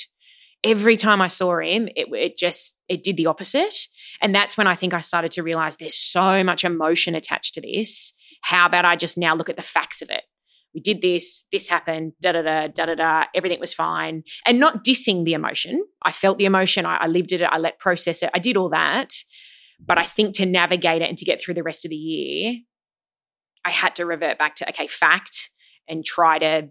Every 0.64 0.96
time 0.96 1.22
I 1.22 1.28
saw 1.28 1.60
him, 1.60 1.88
it 1.96 2.08
it 2.14 2.38
just 2.38 2.78
it 2.88 3.04
did 3.04 3.18
the 3.18 3.26
opposite, 3.26 3.88
and 4.22 4.34
that's 4.34 4.58
when 4.58 4.68
I 4.68 4.76
think 4.76 4.94
I 4.94 5.00
started 5.00 5.32
to 5.32 5.44
realize 5.44 5.76
there's 5.76 5.96
so 5.96 6.44
much 6.44 6.64
emotion 6.64 7.16
attached 7.16 7.56
to 7.56 7.62
this. 7.62 8.14
How 8.44 8.66
about 8.66 8.86
I 8.86 8.96
just 8.96 9.18
now 9.18 9.36
look 9.36 9.50
at 9.50 9.56
the 9.56 9.62
facts 9.62 10.02
of 10.02 10.10
it? 10.10 10.24
we 10.74 10.80
did 10.80 11.02
this, 11.02 11.46
this 11.52 11.68
happened, 11.68 12.14
da 12.22 12.32
da 12.32 12.42
da 12.42 12.68
da 12.68 12.86
da 12.86 12.96
da. 12.96 13.24
Everything 13.36 13.60
was 13.60 13.74
fine, 13.74 14.24
and 14.46 14.60
not 14.60 14.84
dissing 14.84 15.26
the 15.26 15.34
emotion. 15.34 15.86
I 16.02 16.12
felt 16.12 16.38
the 16.38 16.46
emotion. 16.46 16.86
I, 16.86 16.98
I 16.98 17.08
lived 17.08 17.32
it. 17.32 17.42
I 17.42 17.58
let 17.58 17.80
process 17.80 18.24
it. 18.24 18.30
I 18.34 18.40
did 18.40 18.58
all 18.58 18.70
that, 18.70 19.14
but 19.86 19.98
I 19.98 20.04
think 20.04 20.36
to 20.36 20.46
navigate 20.46 21.02
it 21.02 21.10
and 21.10 21.18
to 21.18 21.26
get 21.26 21.42
through 21.42 21.56
the 21.56 21.64
rest 21.64 21.86
of 21.86 21.90
the 21.90 21.96
year, 21.96 22.56
I 23.66 23.72
had 23.72 23.96
to 23.96 24.06
revert 24.06 24.38
back 24.38 24.56
to 24.58 24.70
okay, 24.70 24.88
fact, 24.88 25.50
and 25.88 26.06
try 26.06 26.40
to 26.40 26.70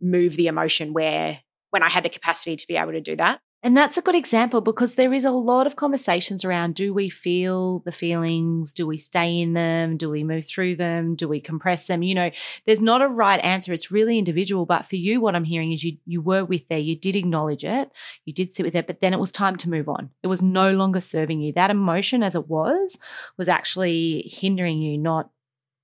move 0.00 0.36
the 0.36 0.46
emotion 0.46 0.92
where 0.92 1.40
when 1.70 1.82
I 1.82 1.88
had 1.88 2.04
the 2.04 2.08
capacity 2.08 2.56
to 2.56 2.66
be 2.66 2.76
able 2.76 2.92
to 2.92 3.00
do 3.00 3.16
that. 3.16 3.40
And 3.62 3.76
that's 3.76 3.98
a 3.98 4.02
good 4.02 4.14
example 4.14 4.62
because 4.62 4.94
there 4.94 5.12
is 5.12 5.24
a 5.26 5.30
lot 5.30 5.66
of 5.66 5.76
conversations 5.76 6.46
around 6.46 6.74
do 6.74 6.94
we 6.94 7.10
feel 7.10 7.80
the 7.80 7.92
feelings? 7.92 8.72
Do 8.72 8.86
we 8.86 8.96
stay 8.96 9.38
in 9.38 9.52
them? 9.52 9.98
Do 9.98 10.08
we 10.08 10.24
move 10.24 10.46
through 10.46 10.76
them? 10.76 11.14
Do 11.14 11.28
we 11.28 11.40
compress 11.40 11.86
them? 11.86 12.02
You 12.02 12.14
know, 12.14 12.30
there's 12.64 12.80
not 12.80 13.02
a 13.02 13.08
right 13.08 13.38
answer. 13.40 13.74
It's 13.74 13.90
really 13.90 14.18
individual. 14.18 14.64
But 14.64 14.86
for 14.86 14.96
you, 14.96 15.20
what 15.20 15.34
I'm 15.34 15.44
hearing 15.44 15.72
is 15.72 15.84
you 15.84 15.98
you 16.06 16.22
were 16.22 16.44
with 16.44 16.68
there, 16.68 16.78
you 16.78 16.96
did 16.96 17.16
acknowledge 17.16 17.64
it, 17.64 17.90
you 18.24 18.32
did 18.32 18.54
sit 18.54 18.64
with 18.64 18.74
it, 18.74 18.86
but 18.86 19.02
then 19.02 19.12
it 19.12 19.20
was 19.20 19.30
time 19.30 19.56
to 19.56 19.68
move 19.68 19.90
on. 19.90 20.08
It 20.22 20.28
was 20.28 20.40
no 20.40 20.72
longer 20.72 21.00
serving 21.00 21.40
you. 21.40 21.52
That 21.52 21.70
emotion 21.70 22.22
as 22.22 22.34
it 22.34 22.48
was 22.48 22.96
was 23.36 23.48
actually 23.48 24.30
hindering 24.32 24.80
you, 24.80 24.96
not 24.96 25.28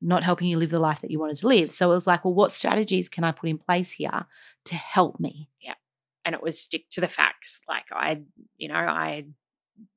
not 0.01 0.23
helping 0.23 0.49
you 0.49 0.59
live 0.59 0.71
the 0.71 0.79
life 0.79 1.01
that 1.01 1.11
you 1.11 1.19
wanted 1.19 1.37
to 1.37 1.49
live. 1.49 1.73
So 1.73 1.91
it 1.91 1.95
was 1.95 2.07
like, 2.07 2.25
well, 2.25 2.35
what 2.35 2.53
strategies 2.53 3.09
can 3.09 3.25
I 3.25 3.33
put 3.33 3.49
in 3.49 3.59
place 3.59 3.93
here 3.93 4.27
to 4.67 4.75
help 4.75 5.19
me? 5.19 5.49
Yeah 5.61 5.75
and 6.27 6.35
it 6.35 6.43
was 6.43 6.61
stick 6.61 6.91
to 6.91 7.01
the 7.01 7.09
facts. 7.09 7.61
Like 7.67 7.85
I, 7.93 8.21
you 8.59 8.69
know, 8.69 8.75
I 8.75 9.27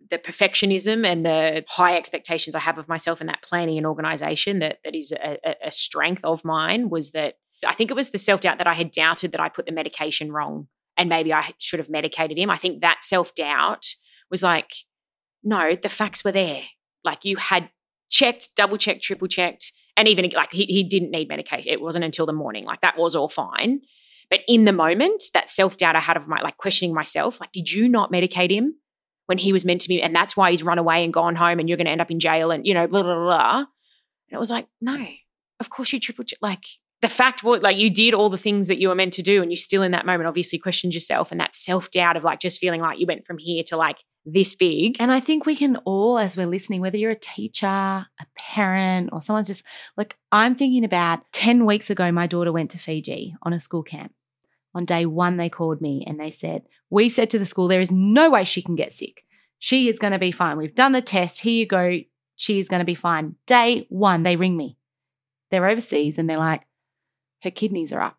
the 0.09 0.19
perfectionism 0.19 1.05
and 1.05 1.25
the 1.25 1.63
high 1.67 1.97
expectations 1.97 2.55
I 2.55 2.59
have 2.59 2.77
of 2.77 2.87
myself 2.87 3.19
and 3.19 3.29
that 3.29 3.41
planning 3.41 3.77
and 3.77 3.85
organization 3.85 4.59
that 4.59 4.79
that 4.83 4.95
is 4.95 5.11
a, 5.11 5.37
a 5.63 5.71
strength 5.71 6.21
of 6.23 6.45
mine 6.45 6.89
was 6.89 7.11
that 7.11 7.35
I 7.65 7.73
think 7.73 7.91
it 7.91 7.95
was 7.95 8.11
the 8.11 8.17
self 8.17 8.41
doubt 8.41 8.59
that 8.59 8.67
I 8.67 8.75
had 8.75 8.91
doubted 8.91 9.31
that 9.31 9.41
I 9.41 9.49
put 9.49 9.65
the 9.65 9.71
medication 9.71 10.31
wrong 10.31 10.67
and 10.95 11.09
maybe 11.09 11.33
I 11.33 11.53
should 11.57 11.79
have 11.79 11.89
medicated 11.89 12.37
him. 12.37 12.49
I 12.49 12.57
think 12.57 12.81
that 12.81 13.03
self 13.03 13.33
doubt 13.33 13.95
was 14.29 14.43
like, 14.43 14.71
no, 15.43 15.75
the 15.75 15.89
facts 15.89 16.23
were 16.23 16.31
there. 16.31 16.63
Like 17.03 17.25
you 17.25 17.37
had 17.37 17.69
checked, 18.09 18.49
double 18.55 18.77
checked, 18.77 19.03
triple 19.03 19.27
checked, 19.27 19.71
and 19.99 20.07
even 20.07 20.31
like 20.33 20.53
he, 20.53 20.63
he 20.63 20.81
didn't 20.81 21.11
need 21.11 21.27
medication. 21.27 21.67
It 21.67 21.81
wasn't 21.81 22.05
until 22.05 22.25
the 22.25 22.31
morning. 22.31 22.63
Like 22.63 22.79
that 22.79 22.97
was 22.97 23.15
all 23.17 23.27
fine. 23.27 23.81
But 24.29 24.39
in 24.47 24.63
the 24.63 24.71
moment, 24.71 25.25
that 25.33 25.49
self 25.49 25.75
doubt 25.75 25.97
I 25.97 25.99
had 25.99 26.15
of 26.15 26.25
my 26.25 26.39
like 26.41 26.55
questioning 26.55 26.95
myself, 26.95 27.41
like, 27.41 27.51
did 27.51 27.69
you 27.69 27.89
not 27.89 28.09
medicate 28.09 28.49
him 28.49 28.75
when 29.25 29.39
he 29.39 29.51
was 29.51 29.65
meant 29.65 29.81
to 29.81 29.89
be? 29.89 30.01
And 30.01 30.15
that's 30.15 30.37
why 30.37 30.51
he's 30.51 30.63
run 30.63 30.77
away 30.77 31.03
and 31.03 31.11
gone 31.11 31.35
home 31.35 31.59
and 31.59 31.67
you're 31.67 31.77
going 31.77 31.85
to 31.85 31.91
end 31.91 31.99
up 31.99 32.09
in 32.09 32.21
jail 32.21 32.49
and, 32.49 32.65
you 32.65 32.73
know, 32.73 32.87
blah, 32.87 33.03
blah, 33.03 33.15
blah. 33.15 33.57
And 33.57 33.67
it 34.31 34.39
was 34.39 34.49
like, 34.49 34.67
no, 34.79 35.05
of 35.59 35.69
course 35.69 35.91
you 35.91 35.99
triple, 35.99 36.23
like, 36.41 36.63
the 37.01 37.09
fact 37.09 37.43
was 37.43 37.61
like 37.61 37.77
you 37.77 37.89
did 37.89 38.13
all 38.13 38.29
the 38.29 38.37
things 38.37 38.67
that 38.67 38.79
you 38.79 38.87
were 38.87 38.95
meant 38.95 39.13
to 39.13 39.21
do 39.21 39.41
and 39.41 39.51
you 39.51 39.57
still 39.57 39.83
in 39.83 39.91
that 39.91 40.05
moment 40.05 40.27
obviously 40.27 40.59
questioned 40.59 40.93
yourself 40.93 41.31
and 41.31 41.39
that 41.39 41.55
self-doubt 41.55 42.17
of 42.17 42.25
like 42.25 42.39
just 42.39 42.59
feeling 42.59 42.81
like 42.81 42.99
you 42.99 43.07
went 43.07 43.25
from 43.25 43.37
here 43.37 43.63
to 43.63 43.77
like 43.77 43.99
this 44.33 44.55
big. 44.55 44.97
And 44.99 45.11
I 45.11 45.19
think 45.19 45.45
we 45.45 45.55
can 45.55 45.77
all, 45.77 46.17
as 46.17 46.37
we're 46.37 46.45
listening, 46.45 46.81
whether 46.81 46.97
you're 46.97 47.11
a 47.11 47.19
teacher, 47.19 47.67
a 47.67 48.07
parent, 48.35 49.09
or 49.11 49.21
someone's 49.21 49.47
just 49.47 49.63
like, 49.97 50.17
I'm 50.31 50.55
thinking 50.55 50.83
about 50.83 51.31
10 51.33 51.65
weeks 51.65 51.89
ago, 51.89 52.11
my 52.11 52.27
daughter 52.27 52.51
went 52.51 52.71
to 52.71 52.77
Fiji 52.77 53.35
on 53.43 53.53
a 53.53 53.59
school 53.59 53.83
camp. 53.83 54.13
On 54.75 54.85
day 54.85 55.05
one, 55.05 55.37
they 55.37 55.49
called 55.49 55.81
me 55.81 56.03
and 56.05 56.19
they 56.19 56.31
said, 56.31 56.63
We 56.89 57.09
said 57.09 57.29
to 57.31 57.39
the 57.39 57.45
school, 57.45 57.67
there 57.67 57.81
is 57.81 57.91
no 57.91 58.29
way 58.29 58.43
she 58.43 58.61
can 58.61 58.75
get 58.75 58.93
sick. 58.93 59.25
She 59.57 59.89
is 59.89 59.99
going 59.99 60.13
to 60.13 60.19
be 60.19 60.31
fine. 60.31 60.57
We've 60.57 60.75
done 60.75 60.91
the 60.91 61.01
test. 61.01 61.41
Here 61.41 61.53
you 61.53 61.65
go. 61.65 61.99
She 62.35 62.59
is 62.59 62.69
going 62.69 62.79
to 62.79 62.85
be 62.85 62.95
fine. 62.95 63.35
Day 63.47 63.87
one, 63.89 64.23
they 64.23 64.35
ring 64.35 64.55
me. 64.55 64.77
They're 65.49 65.67
overseas 65.67 66.17
and 66.17 66.29
they're 66.29 66.37
like, 66.37 66.61
Her 67.43 67.51
kidneys 67.51 67.91
are 67.91 68.01
up. 68.01 68.17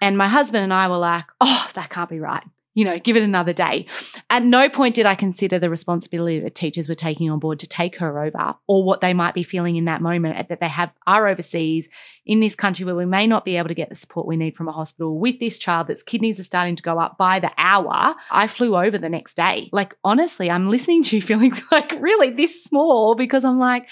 And 0.00 0.18
my 0.18 0.28
husband 0.28 0.64
and 0.64 0.72
I 0.72 0.88
were 0.88 0.96
like, 0.96 1.26
Oh, 1.40 1.68
that 1.74 1.90
can't 1.90 2.10
be 2.10 2.18
right 2.18 2.44
you 2.74 2.84
know, 2.84 2.98
give 2.98 3.16
it 3.16 3.22
another 3.22 3.52
day. 3.52 3.86
At 4.30 4.44
no 4.44 4.68
point 4.68 4.94
did 4.94 5.04
I 5.04 5.14
consider 5.14 5.58
the 5.58 5.68
responsibility 5.68 6.40
that 6.40 6.54
teachers 6.54 6.88
were 6.88 6.94
taking 6.94 7.30
on 7.30 7.38
board 7.38 7.58
to 7.58 7.66
take 7.66 7.96
her 7.96 8.22
over 8.22 8.54
or 8.66 8.82
what 8.82 9.00
they 9.00 9.12
might 9.12 9.34
be 9.34 9.42
feeling 9.42 9.76
in 9.76 9.84
that 9.84 10.00
moment 10.00 10.48
that 10.48 10.60
they 10.60 10.68
have 10.68 10.90
are 11.06 11.26
overseas 11.26 11.88
in 12.24 12.40
this 12.40 12.54
country 12.54 12.84
where 12.86 12.94
we 12.94 13.04
may 13.04 13.26
not 13.26 13.44
be 13.44 13.56
able 13.56 13.68
to 13.68 13.74
get 13.74 13.90
the 13.90 13.94
support 13.94 14.26
we 14.26 14.36
need 14.36 14.56
from 14.56 14.68
a 14.68 14.72
hospital 14.72 15.18
with 15.18 15.38
this 15.38 15.58
child 15.58 15.86
that's 15.86 16.02
kidneys 16.02 16.40
are 16.40 16.44
starting 16.44 16.76
to 16.76 16.82
go 16.82 16.98
up 16.98 17.18
by 17.18 17.38
the 17.40 17.50
hour. 17.58 18.14
I 18.30 18.46
flew 18.46 18.76
over 18.76 18.96
the 18.96 19.10
next 19.10 19.36
day. 19.36 19.68
Like 19.72 19.94
honestly, 20.02 20.50
I'm 20.50 20.70
listening 20.70 21.02
to 21.04 21.16
you 21.16 21.22
feeling 21.32 21.52
like 21.70 21.92
really 22.00 22.30
this 22.30 22.64
small 22.64 23.14
because 23.14 23.44
I'm 23.44 23.58
like, 23.58 23.88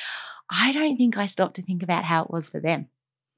I 0.51 0.73
don't 0.73 0.97
think 0.97 1.17
I 1.17 1.27
stopped 1.27 1.57
to 1.57 1.63
think 1.63 1.83
about 1.83 2.05
how 2.05 2.25
it 2.25 2.31
was 2.31 2.49
for 2.49 2.61
them. 2.61 2.89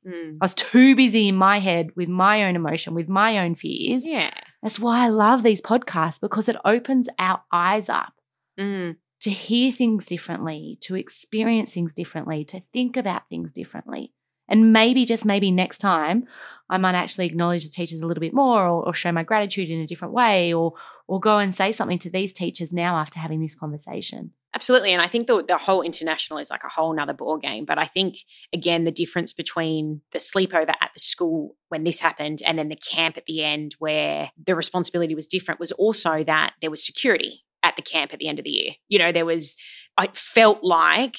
Mm. 0.06 0.38
I 0.40 0.44
was 0.44 0.54
too 0.54 0.96
busy 0.96 1.28
in 1.28 1.36
my 1.36 1.58
head 1.58 1.90
with 1.96 2.08
my 2.08 2.44
own 2.44 2.56
emotion, 2.56 2.94
with 2.94 3.08
my 3.08 3.38
own 3.38 3.54
fears. 3.54 4.06
Yeah. 4.06 4.32
That's 4.62 4.78
why 4.78 5.04
I 5.04 5.08
love 5.08 5.42
these 5.42 5.60
podcasts 5.60 6.20
because 6.20 6.48
it 6.48 6.56
opens 6.64 7.08
our 7.18 7.42
eyes 7.50 7.88
up 7.88 8.12
mm. 8.58 8.96
to 9.20 9.30
hear 9.30 9.72
things 9.72 10.06
differently, 10.06 10.78
to 10.82 10.94
experience 10.94 11.74
things 11.74 11.92
differently, 11.92 12.44
to 12.46 12.62
think 12.72 12.96
about 12.96 13.28
things 13.28 13.52
differently. 13.52 14.12
And 14.48 14.72
maybe, 14.72 15.04
just 15.04 15.24
maybe 15.24 15.50
next 15.50 15.78
time, 15.78 16.26
I 16.68 16.76
might 16.78 16.94
actually 16.94 17.26
acknowledge 17.26 17.64
the 17.64 17.70
teachers 17.70 18.00
a 18.00 18.06
little 18.06 18.20
bit 18.20 18.34
more 18.34 18.66
or, 18.66 18.86
or, 18.86 18.92
show 18.94 19.10
my 19.10 19.22
gratitude 19.22 19.70
in 19.70 19.80
a 19.80 19.86
different 19.86 20.14
way 20.14 20.52
or, 20.52 20.74
or 21.06 21.20
go 21.20 21.38
and 21.38 21.54
say 21.54 21.72
something 21.72 21.98
to 22.00 22.10
these 22.10 22.32
teachers 22.32 22.72
now 22.72 22.96
after 22.96 23.18
having 23.18 23.40
this 23.40 23.54
conversation. 23.54 24.32
Absolutely. 24.54 24.92
And 24.92 25.00
I 25.00 25.06
think 25.06 25.26
the, 25.26 25.42
the 25.42 25.56
whole 25.56 25.80
international 25.80 26.38
is 26.38 26.50
like 26.50 26.64
a 26.64 26.68
whole 26.68 26.94
nother 26.94 27.14
ball 27.14 27.38
game. 27.38 27.64
But 27.64 27.78
I 27.78 27.86
think, 27.86 28.16
again, 28.52 28.84
the 28.84 28.90
difference 28.90 29.32
between 29.32 30.02
the 30.12 30.18
sleepover 30.18 30.68
at 30.68 30.90
the 30.92 31.00
school 31.00 31.56
when 31.68 31.84
this 31.84 32.00
happened 32.00 32.42
and 32.46 32.58
then 32.58 32.68
the 32.68 32.76
camp 32.76 33.16
at 33.16 33.24
the 33.26 33.42
end 33.42 33.76
where 33.78 34.30
the 34.42 34.54
responsibility 34.54 35.14
was 35.14 35.26
different 35.26 35.58
was 35.58 35.72
also 35.72 36.22
that 36.24 36.52
there 36.60 36.70
was 36.70 36.84
security 36.84 37.44
at 37.62 37.76
the 37.76 37.82
camp 37.82 38.12
at 38.12 38.18
the 38.18 38.28
end 38.28 38.38
of 38.38 38.44
the 38.44 38.50
year. 38.50 38.72
You 38.88 38.98
know, 38.98 39.10
there 39.10 39.24
was, 39.24 39.56
I 39.96 40.08
felt 40.12 40.62
like 40.62 41.16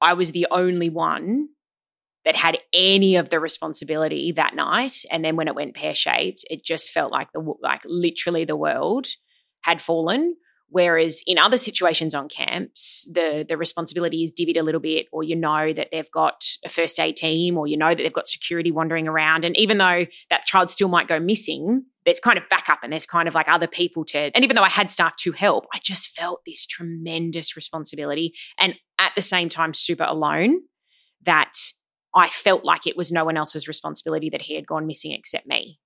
I 0.00 0.14
was 0.14 0.32
the 0.32 0.48
only 0.50 0.90
one 0.90 1.50
that 2.24 2.36
had 2.36 2.58
any 2.72 3.14
of 3.14 3.28
the 3.28 3.38
responsibility 3.38 4.32
that 4.32 4.56
night. 4.56 5.04
And 5.10 5.24
then 5.24 5.36
when 5.36 5.46
it 5.46 5.54
went 5.54 5.76
pear 5.76 5.94
shaped, 5.94 6.44
it 6.50 6.64
just 6.64 6.90
felt 6.90 7.12
like 7.12 7.32
the, 7.32 7.40
like 7.62 7.82
literally 7.84 8.44
the 8.44 8.56
world 8.56 9.06
had 9.62 9.80
fallen 9.80 10.34
Whereas 10.70 11.20
in 11.26 11.36
other 11.36 11.58
situations 11.58 12.14
on 12.14 12.28
camps, 12.28 13.06
the 13.12 13.44
the 13.46 13.56
responsibility 13.56 14.22
is 14.22 14.32
divvied 14.32 14.58
a 14.58 14.62
little 14.62 14.80
bit, 14.80 15.06
or 15.12 15.24
you 15.24 15.34
know 15.34 15.72
that 15.72 15.88
they've 15.90 16.10
got 16.12 16.44
a 16.64 16.68
first 16.68 17.00
aid 17.00 17.16
team, 17.16 17.58
or 17.58 17.66
you 17.66 17.76
know 17.76 17.88
that 17.88 17.98
they've 17.98 18.12
got 18.12 18.28
security 18.28 18.70
wandering 18.70 19.08
around. 19.08 19.44
And 19.44 19.56
even 19.56 19.78
though 19.78 20.06
that 20.30 20.46
child 20.46 20.70
still 20.70 20.88
might 20.88 21.08
go 21.08 21.18
missing, 21.18 21.84
there's 22.04 22.20
kind 22.20 22.38
of 22.38 22.48
backup 22.48 22.78
and 22.82 22.92
there's 22.92 23.04
kind 23.04 23.26
of 23.26 23.34
like 23.34 23.48
other 23.48 23.66
people 23.66 24.04
to. 24.06 24.30
And 24.34 24.44
even 24.44 24.54
though 24.54 24.62
I 24.62 24.70
had 24.70 24.92
staff 24.92 25.16
to 25.16 25.32
help, 25.32 25.66
I 25.74 25.78
just 25.78 26.16
felt 26.16 26.42
this 26.46 26.64
tremendous 26.64 27.56
responsibility, 27.56 28.34
and 28.56 28.76
at 28.98 29.12
the 29.16 29.22
same 29.22 29.48
time, 29.48 29.74
super 29.74 30.04
alone. 30.04 30.60
That 31.22 31.52
I 32.14 32.28
felt 32.28 32.64
like 32.64 32.86
it 32.86 32.96
was 32.96 33.12
no 33.12 33.24
one 33.26 33.36
else's 33.36 33.68
responsibility 33.68 34.30
that 34.30 34.42
he 34.42 34.54
had 34.54 34.66
gone 34.66 34.86
missing 34.86 35.12
except 35.12 35.46
me. 35.46 35.78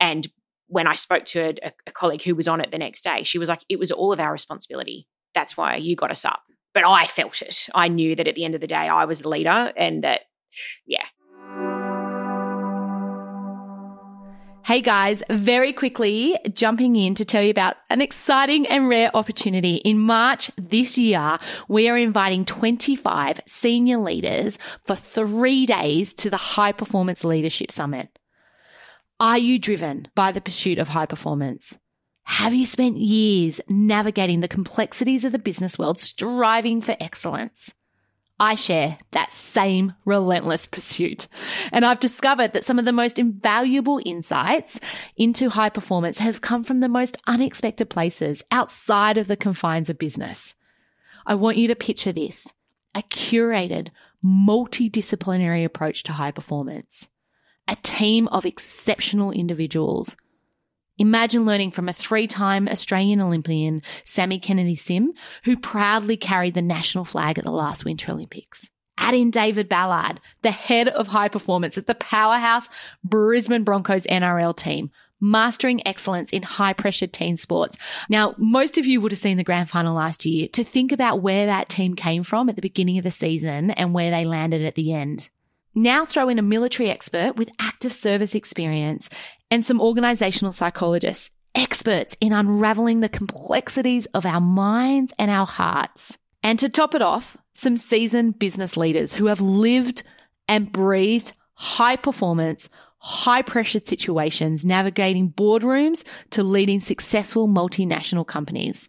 And 0.00 0.28
when 0.70 0.86
I 0.86 0.94
spoke 0.94 1.26
to 1.26 1.52
a, 1.62 1.72
a, 1.86 1.92
colleague 1.92 2.22
who 2.22 2.34
was 2.34 2.48
on 2.48 2.60
it 2.60 2.70
the 2.70 2.78
next 2.78 3.02
day, 3.02 3.24
she 3.24 3.38
was 3.38 3.48
like, 3.48 3.64
it 3.68 3.78
was 3.78 3.90
all 3.90 4.12
of 4.12 4.20
our 4.20 4.32
responsibility. 4.32 5.08
That's 5.34 5.56
why 5.56 5.76
you 5.76 5.96
got 5.96 6.12
us 6.12 6.24
up. 6.24 6.42
But 6.72 6.84
I 6.86 7.06
felt 7.06 7.42
it. 7.42 7.68
I 7.74 7.88
knew 7.88 8.14
that 8.14 8.28
at 8.28 8.36
the 8.36 8.44
end 8.44 8.54
of 8.54 8.60
the 8.60 8.68
day, 8.68 8.76
I 8.76 9.04
was 9.04 9.22
the 9.22 9.28
leader 9.28 9.72
and 9.76 10.04
that, 10.04 10.22
yeah. 10.86 11.04
Hey 14.64 14.80
guys, 14.82 15.22
very 15.28 15.72
quickly 15.72 16.38
jumping 16.52 16.94
in 16.94 17.16
to 17.16 17.24
tell 17.24 17.42
you 17.42 17.50
about 17.50 17.74
an 17.88 18.00
exciting 18.00 18.68
and 18.68 18.88
rare 18.88 19.10
opportunity. 19.16 19.76
In 19.76 19.98
March 19.98 20.52
this 20.56 20.96
year, 20.96 21.38
we 21.66 21.88
are 21.88 21.98
inviting 21.98 22.44
25 22.44 23.40
senior 23.48 23.98
leaders 23.98 24.58
for 24.86 24.94
three 24.94 25.66
days 25.66 26.14
to 26.14 26.30
the 26.30 26.36
High 26.36 26.70
Performance 26.70 27.24
Leadership 27.24 27.72
Summit. 27.72 28.19
Are 29.20 29.36
you 29.36 29.58
driven 29.58 30.08
by 30.14 30.32
the 30.32 30.40
pursuit 30.40 30.78
of 30.78 30.88
high 30.88 31.04
performance? 31.04 31.76
Have 32.22 32.54
you 32.54 32.64
spent 32.64 32.96
years 32.96 33.60
navigating 33.68 34.40
the 34.40 34.48
complexities 34.48 35.26
of 35.26 35.32
the 35.32 35.38
business 35.38 35.78
world, 35.78 35.98
striving 35.98 36.80
for 36.80 36.96
excellence? 36.98 37.74
I 38.38 38.54
share 38.54 38.96
that 39.10 39.30
same 39.30 39.92
relentless 40.06 40.64
pursuit. 40.64 41.28
And 41.70 41.84
I've 41.84 42.00
discovered 42.00 42.54
that 42.54 42.64
some 42.64 42.78
of 42.78 42.86
the 42.86 42.94
most 42.94 43.18
invaluable 43.18 44.00
insights 44.06 44.80
into 45.18 45.50
high 45.50 45.68
performance 45.68 46.16
have 46.16 46.40
come 46.40 46.64
from 46.64 46.80
the 46.80 46.88
most 46.88 47.18
unexpected 47.26 47.90
places 47.90 48.42
outside 48.50 49.18
of 49.18 49.26
the 49.26 49.36
confines 49.36 49.90
of 49.90 49.98
business. 49.98 50.54
I 51.26 51.34
want 51.34 51.58
you 51.58 51.68
to 51.68 51.76
picture 51.76 52.12
this 52.12 52.54
a 52.94 53.02
curated, 53.02 53.88
multidisciplinary 54.24 55.66
approach 55.66 56.04
to 56.04 56.14
high 56.14 56.30
performance 56.30 57.10
a 57.70 57.76
team 57.76 58.26
of 58.28 58.44
exceptional 58.44 59.30
individuals. 59.30 60.16
Imagine 60.98 61.46
learning 61.46 61.70
from 61.70 61.88
a 61.88 61.94
three 61.94 62.26
time 62.26 62.68
Australian 62.68 63.22
Olympian, 63.22 63.80
Sami 64.04 64.38
Kennedy-Sim, 64.38 65.14
who 65.44 65.56
proudly 65.56 66.16
carried 66.18 66.54
the 66.54 66.60
national 66.60 67.06
flag 67.06 67.38
at 67.38 67.44
the 67.44 67.50
last 67.50 67.86
Winter 67.86 68.12
Olympics. 68.12 68.68
Add 68.98 69.14
in 69.14 69.30
David 69.30 69.66
Ballard, 69.66 70.20
the 70.42 70.50
head 70.50 70.88
of 70.88 71.06
high 71.08 71.28
performance 71.28 71.78
at 71.78 71.86
the 71.86 71.94
powerhouse 71.94 72.68
Brisbane 73.02 73.64
Broncos 73.64 74.04
NRL 74.04 74.54
team, 74.54 74.90
mastering 75.20 75.86
excellence 75.86 76.32
in 76.32 76.42
high 76.42 76.74
pressure 76.74 77.06
team 77.06 77.36
sports. 77.36 77.78
Now, 78.10 78.34
most 78.36 78.76
of 78.76 78.84
you 78.84 79.00
would 79.00 79.12
have 79.12 79.18
seen 79.18 79.38
the 79.38 79.44
grand 79.44 79.70
final 79.70 79.94
last 79.94 80.26
year 80.26 80.48
to 80.48 80.64
think 80.64 80.92
about 80.92 81.22
where 81.22 81.46
that 81.46 81.70
team 81.70 81.94
came 81.94 82.24
from 82.24 82.50
at 82.50 82.56
the 82.56 82.62
beginning 82.62 82.98
of 82.98 83.04
the 83.04 83.10
season 83.10 83.70
and 83.70 83.94
where 83.94 84.10
they 84.10 84.24
landed 84.24 84.62
at 84.62 84.74
the 84.74 84.92
end. 84.92 85.30
Now 85.74 86.04
throw 86.04 86.28
in 86.28 86.38
a 86.38 86.42
military 86.42 86.90
expert 86.90 87.36
with 87.36 87.52
active 87.60 87.92
service 87.92 88.34
experience 88.34 89.08
and 89.50 89.64
some 89.64 89.80
organizational 89.80 90.52
psychologists, 90.52 91.30
experts 91.54 92.16
in 92.20 92.32
unraveling 92.32 93.00
the 93.00 93.08
complexities 93.08 94.06
of 94.06 94.26
our 94.26 94.40
minds 94.40 95.12
and 95.18 95.30
our 95.30 95.46
hearts. 95.46 96.18
And 96.42 96.58
to 96.58 96.68
top 96.68 96.94
it 96.94 97.02
off, 97.02 97.36
some 97.54 97.76
seasoned 97.76 98.38
business 98.38 98.76
leaders 98.76 99.12
who 99.12 99.26
have 99.26 99.40
lived 99.40 100.02
and 100.48 100.72
breathed 100.72 101.34
high 101.54 101.96
performance, 101.96 102.68
high 102.98 103.42
pressure 103.42 103.80
situations, 103.84 104.64
navigating 104.64 105.30
boardrooms 105.30 106.02
to 106.30 106.42
leading 106.42 106.80
successful 106.80 107.46
multinational 107.46 108.26
companies. 108.26 108.88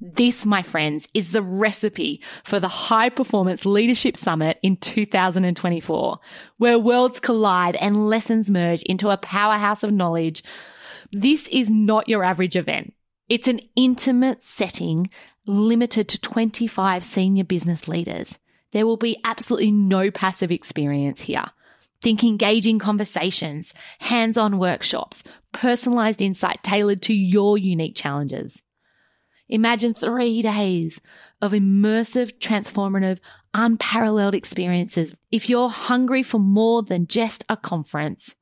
This, 0.00 0.46
my 0.46 0.62
friends, 0.62 1.08
is 1.14 1.32
the 1.32 1.42
recipe 1.42 2.22
for 2.44 2.60
the 2.60 2.68
High 2.68 3.08
Performance 3.08 3.64
Leadership 3.64 4.16
Summit 4.16 4.58
in 4.62 4.76
2024, 4.76 6.18
where 6.58 6.78
worlds 6.78 7.20
collide 7.20 7.76
and 7.76 8.08
lessons 8.08 8.50
merge 8.50 8.82
into 8.82 9.10
a 9.10 9.16
powerhouse 9.16 9.82
of 9.82 9.92
knowledge. 9.92 10.42
This 11.12 11.48
is 11.48 11.70
not 11.70 12.08
your 12.08 12.24
average 12.24 12.56
event. 12.56 12.94
It's 13.28 13.48
an 13.48 13.60
intimate 13.76 14.42
setting 14.42 15.10
limited 15.46 16.08
to 16.08 16.20
25 16.20 17.04
senior 17.04 17.44
business 17.44 17.88
leaders. 17.88 18.38
There 18.72 18.86
will 18.86 18.96
be 18.96 19.18
absolutely 19.24 19.72
no 19.72 20.10
passive 20.10 20.50
experience 20.52 21.22
here. 21.22 21.46
Think 22.00 22.22
engaging 22.22 22.78
conversations, 22.78 23.74
hands 23.98 24.36
on 24.36 24.58
workshops, 24.58 25.24
personalized 25.52 26.22
insight 26.22 26.62
tailored 26.62 27.02
to 27.02 27.14
your 27.14 27.58
unique 27.58 27.96
challenges. 27.96 28.62
Imagine 29.48 29.94
three 29.94 30.42
days 30.42 31.00
of 31.40 31.52
immersive, 31.52 32.38
transformative, 32.38 33.18
unparalleled 33.54 34.34
experiences. 34.34 35.14
If 35.30 35.48
you're 35.48 35.70
hungry 35.70 36.22
for 36.22 36.38
more 36.38 36.82
than 36.82 37.06
just 37.06 37.44
a 37.48 37.56
conference, 37.56 38.34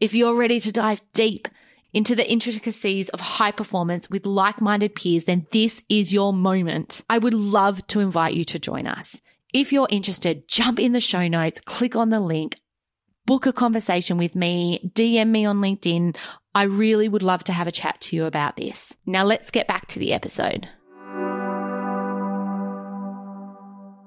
if 0.00 0.14
you're 0.14 0.36
ready 0.36 0.60
to 0.60 0.72
dive 0.72 1.02
deep 1.12 1.48
into 1.92 2.14
the 2.14 2.30
intricacies 2.30 3.08
of 3.10 3.20
high 3.20 3.50
performance 3.50 4.08
with 4.08 4.26
like-minded 4.26 4.94
peers, 4.94 5.24
then 5.24 5.46
this 5.50 5.82
is 5.88 6.12
your 6.12 6.32
moment. 6.32 7.02
I 7.10 7.18
would 7.18 7.34
love 7.34 7.86
to 7.88 8.00
invite 8.00 8.34
you 8.34 8.44
to 8.46 8.58
join 8.58 8.86
us. 8.86 9.20
If 9.52 9.72
you're 9.72 9.88
interested, 9.90 10.48
jump 10.48 10.80
in 10.80 10.92
the 10.92 11.00
show 11.00 11.28
notes, 11.28 11.60
click 11.60 11.94
on 11.94 12.08
the 12.08 12.20
link, 12.20 12.56
book 13.26 13.46
a 13.46 13.52
conversation 13.52 14.16
with 14.16 14.34
me, 14.34 14.90
DM 14.94 15.28
me 15.28 15.44
on 15.44 15.60
LinkedIn. 15.60 16.16
I 16.54 16.64
really 16.64 17.08
would 17.08 17.22
love 17.22 17.44
to 17.44 17.52
have 17.52 17.66
a 17.66 17.72
chat 17.72 18.00
to 18.02 18.16
you 18.16 18.26
about 18.26 18.56
this. 18.56 18.94
Now 19.06 19.24
let's 19.24 19.50
get 19.50 19.66
back 19.66 19.86
to 19.88 19.98
the 19.98 20.12
episode. 20.12 20.68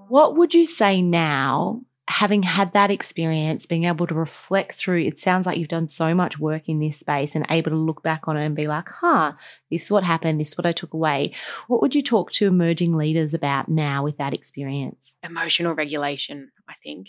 What 0.07 0.37
would 0.37 0.53
you 0.53 0.65
say 0.65 1.01
now, 1.01 1.81
having 2.07 2.43
had 2.43 2.73
that 2.73 2.91
experience, 2.91 3.65
being 3.65 3.85
able 3.85 4.05
to 4.05 4.13
reflect 4.13 4.73
through? 4.73 5.01
It 5.01 5.17
sounds 5.17 5.47
like 5.47 5.57
you've 5.57 5.67
done 5.67 5.87
so 5.87 6.13
much 6.13 6.37
work 6.37 6.69
in 6.69 6.79
this 6.79 6.99
space 6.99 7.35
and 7.35 7.47
able 7.49 7.71
to 7.71 7.77
look 7.77 8.03
back 8.03 8.27
on 8.27 8.37
it 8.37 8.45
and 8.45 8.55
be 8.55 8.67
like, 8.67 8.89
huh, 8.89 9.33
this 9.71 9.85
is 9.85 9.91
what 9.91 10.03
happened, 10.03 10.39
this 10.39 10.49
is 10.49 10.57
what 10.57 10.67
I 10.67 10.71
took 10.71 10.93
away. 10.93 11.33
What 11.67 11.81
would 11.81 11.95
you 11.95 12.03
talk 12.03 12.31
to 12.33 12.45
emerging 12.45 12.93
leaders 12.93 13.33
about 13.33 13.69
now 13.69 14.03
with 14.03 14.17
that 14.17 14.35
experience? 14.35 15.15
Emotional 15.23 15.73
regulation, 15.73 16.51
I 16.69 16.75
think 16.83 17.07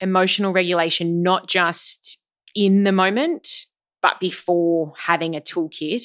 emotional 0.00 0.52
regulation, 0.52 1.22
not 1.22 1.46
just 1.46 2.22
in 2.54 2.84
the 2.84 2.92
moment, 2.92 3.66
but 4.02 4.20
before 4.20 4.92
having 4.96 5.34
a 5.34 5.40
toolkit 5.40 6.04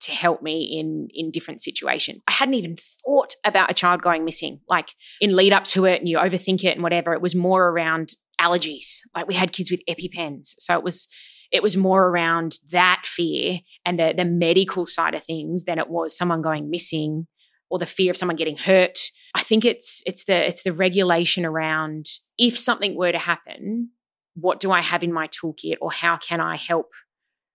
to 0.00 0.12
help 0.12 0.42
me 0.42 0.78
in 0.78 1.08
in 1.12 1.30
different 1.30 1.62
situations. 1.62 2.22
I 2.26 2.32
hadn't 2.32 2.54
even 2.54 2.76
thought 3.04 3.34
about 3.44 3.70
a 3.70 3.74
child 3.74 4.02
going 4.02 4.24
missing. 4.24 4.60
Like 4.68 4.94
in 5.20 5.36
lead 5.36 5.52
up 5.52 5.64
to 5.64 5.84
it 5.84 6.00
and 6.00 6.08
you 6.08 6.18
overthink 6.18 6.64
it 6.64 6.74
and 6.74 6.82
whatever, 6.82 7.12
it 7.12 7.20
was 7.20 7.34
more 7.34 7.68
around 7.68 8.14
allergies. 8.40 9.00
Like 9.14 9.28
we 9.28 9.34
had 9.34 9.52
kids 9.52 9.70
with 9.70 9.82
EpiPens. 9.88 10.54
So 10.58 10.74
it 10.74 10.82
was 10.82 11.06
it 11.52 11.62
was 11.62 11.76
more 11.76 12.06
around 12.06 12.58
that 12.70 13.02
fear 13.04 13.60
and 13.84 13.98
the 13.98 14.14
the 14.16 14.24
medical 14.24 14.86
side 14.86 15.14
of 15.14 15.24
things 15.24 15.64
than 15.64 15.78
it 15.78 15.90
was 15.90 16.16
someone 16.16 16.42
going 16.42 16.70
missing 16.70 17.26
or 17.68 17.78
the 17.78 17.86
fear 17.86 18.10
of 18.10 18.16
someone 18.16 18.36
getting 18.36 18.56
hurt. 18.56 18.98
I 19.34 19.42
think 19.42 19.64
it's 19.64 20.02
it's 20.06 20.24
the 20.24 20.46
it's 20.46 20.62
the 20.62 20.72
regulation 20.72 21.44
around 21.44 22.06
if 22.38 22.58
something 22.58 22.96
were 22.96 23.12
to 23.12 23.18
happen, 23.18 23.90
what 24.34 24.60
do 24.60 24.72
I 24.72 24.80
have 24.80 25.02
in 25.02 25.12
my 25.12 25.28
toolkit 25.28 25.76
or 25.82 25.92
how 25.92 26.16
can 26.16 26.40
I 26.40 26.56
help 26.56 26.86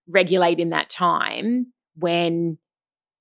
regulate 0.08 0.60
in 0.60 0.70
that 0.70 0.88
time 0.88 1.72
when 1.96 2.58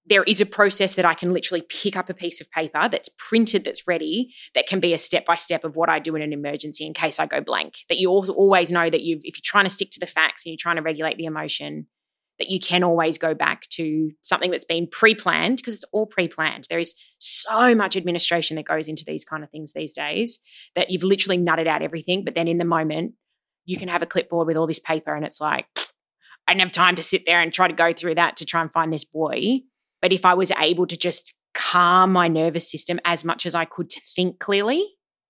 there 0.08 0.24
is 0.24 0.40
a 0.40 0.46
process 0.46 0.96
that 0.96 1.06
I 1.06 1.16
can 1.16 1.34
literally 1.34 1.64
pick 1.68 1.98
up 1.98 2.10
a 2.10 2.14
piece 2.14 2.40
of 2.40 2.50
paper 2.52 2.88
that's 2.90 3.10
printed, 3.18 3.64
that's 3.64 3.88
ready, 3.88 4.34
that 4.54 4.68
can 4.68 4.80
be 4.80 4.94
a 4.94 4.98
step 4.98 5.26
by 5.26 5.36
step 5.36 5.64
of 5.64 5.76
what 5.76 5.90
I 5.90 6.00
do 6.00 6.16
in 6.16 6.22
an 6.22 6.32
emergency 6.32 6.86
in 6.86 6.94
case 6.94 7.20
I 7.20 7.26
go 7.26 7.42
blank. 7.42 7.78
That 7.90 7.98
you 7.98 8.12
always 8.12 8.72
know 8.72 8.90
that 8.90 9.02
you've, 9.02 9.22
if 9.24 9.38
you're 9.38 9.44
trying 9.44 9.66
to 9.66 9.70
stick 9.70 9.90
to 9.92 10.00
the 10.00 10.06
facts 10.06 10.46
and 10.46 10.52
you're 10.52 10.58
trying 10.60 10.76
to 10.76 10.84
regulate 10.84 11.18
the 11.18 11.26
emotion, 11.26 11.88
that 12.38 12.50
you 12.50 12.60
can 12.60 12.84
always 12.84 13.18
go 13.18 13.34
back 13.34 13.68
to 13.70 14.12
something 14.22 14.52
that's 14.52 14.66
been 14.66 14.88
pre-planned 14.88 15.58
because 15.58 15.76
it's 15.76 15.86
all 15.92 16.06
pre-planned. 16.06 16.68
There 16.70 16.80
is 16.80 16.94
so 17.18 17.74
much 17.74 17.96
administration 17.96 18.58
that 18.58 18.68
goes 18.68 18.88
into 18.88 19.06
these 19.06 19.26
kind 19.26 19.44
of 19.44 19.50
things 19.50 19.74
these 19.74 19.94
days 19.94 20.40
that 20.76 20.92
you've 20.92 21.04
literally 21.04 21.38
nutted 21.38 21.66
out 21.66 21.82
everything, 21.82 22.24
but 22.24 22.36
then 22.36 22.48
in 22.48 22.58
the 22.58 22.66
moment 22.66 23.14
you 23.64 23.78
can 23.78 23.88
have 23.88 24.04
a 24.04 24.06
clipboard 24.06 24.48
with 24.48 24.58
all 24.58 24.68
this 24.68 24.80
paper 24.80 25.16
and 25.16 25.26
it's 25.26 25.42
like 25.42 25.66
I 26.48 26.54
didn't 26.54 26.64
have 26.64 26.72
time 26.72 26.96
to 26.96 27.04
sit 27.04 27.26
there 27.26 27.41
and 27.41 27.54
try 27.54 27.68
to 27.68 27.74
go 27.74 27.93
through 27.93 28.16
that 28.16 28.38
to 28.38 28.46
try 28.46 28.62
and 28.62 28.72
find 28.72 28.93
this 28.93 29.04
boy. 29.04 29.62
But 30.02 30.14
if 30.14 30.26
I 30.26 30.34
was 30.34 30.52
able 30.52 30.86
to 30.88 30.98
just 30.98 31.34
calm 31.54 32.12
my 32.12 32.28
nervous 32.28 32.70
system 32.70 33.00
as 33.06 33.26
much 33.26 33.46
as 33.46 33.56
I 33.56 33.66
could 33.66 33.89
to 33.89 34.02
think 34.02 34.39
clearly, 34.39 34.86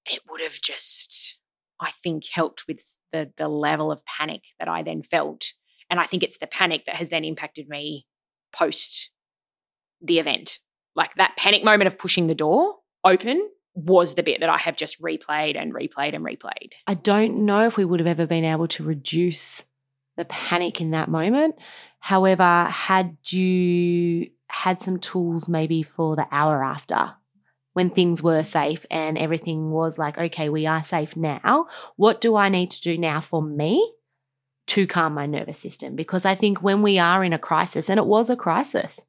it 0.05 0.19
would 0.29 0.41
have 0.41 0.59
just, 0.61 1.37
I 1.79 1.91
think, 2.03 2.25
helped 2.27 2.67
with 2.67 2.81
the 3.11 3.31
the 3.37 3.47
level 3.47 3.91
of 3.91 4.05
panic 4.05 4.41
that 4.59 4.67
I 4.67 4.83
then 4.83 5.03
felt. 5.03 5.53
And 5.89 5.99
I 5.99 6.03
think 6.03 6.23
it's 6.23 6.37
the 6.37 6.47
panic 6.47 6.85
that 6.85 6.95
has 6.95 7.09
then 7.09 7.23
impacted 7.23 7.69
me 7.69 8.07
post 8.51 9.11
the 10.01 10.19
event. 10.19 10.59
Like 10.95 11.15
that 11.15 11.35
panic 11.37 11.63
moment 11.63 11.87
of 11.87 11.97
pushing 11.97 12.27
the 12.27 12.35
door 12.35 12.75
open 13.03 13.49
was 13.75 14.15
the 14.15 14.23
bit 14.23 14.39
that 14.39 14.49
I 14.49 14.57
have 14.57 14.77
just 14.77 15.01
replayed 15.01 15.57
and 15.57 15.73
replayed 15.73 16.15
and 16.15 16.25
replayed. 16.25 16.71
I 16.87 16.93
don't 16.93 17.45
know 17.45 17.67
if 17.67 17.75
we 17.75 17.85
would 17.85 17.99
have 17.99 18.07
ever 18.07 18.25
been 18.25 18.45
able 18.45 18.67
to 18.69 18.83
reduce 18.83 19.65
the 20.15 20.25
panic 20.25 20.81
in 20.81 20.91
that 20.91 21.09
moment. 21.09 21.55
However, 21.99 22.65
had 22.65 23.17
you 23.27 24.29
had 24.47 24.81
some 24.81 24.99
tools 24.99 25.49
maybe 25.49 25.83
for 25.83 26.15
the 26.15 26.27
hour 26.31 26.63
after 26.63 27.13
when 27.73 27.89
things 27.89 28.23
were 28.23 28.43
safe 28.43 28.85
and 28.89 29.17
everything 29.17 29.69
was 29.69 29.97
like, 29.97 30.17
okay, 30.17 30.47
we 30.47 30.65
are 30.65 30.83
safe 30.83 31.17
now. 31.17 31.67
What 31.97 32.21
do 32.21 32.35
I 32.35 32.47
need 32.47 32.71
to 32.71 32.81
do 32.81 32.97
now 32.97 33.19
for 33.19 33.41
me 33.41 33.93
to 34.67 34.87
calm 34.87 35.13
my 35.13 35.25
nervous 35.25 35.57
system? 35.57 35.95
Because 35.95 36.25
I 36.25 36.35
think 36.35 36.63
when 36.63 36.81
we 36.81 36.99
are 36.99 37.23
in 37.23 37.33
a 37.33 37.39
crisis, 37.39 37.89
and 37.89 37.97
it 37.97 38.05
was 38.05 38.29
a 38.29 38.37
crisis, 38.37 39.05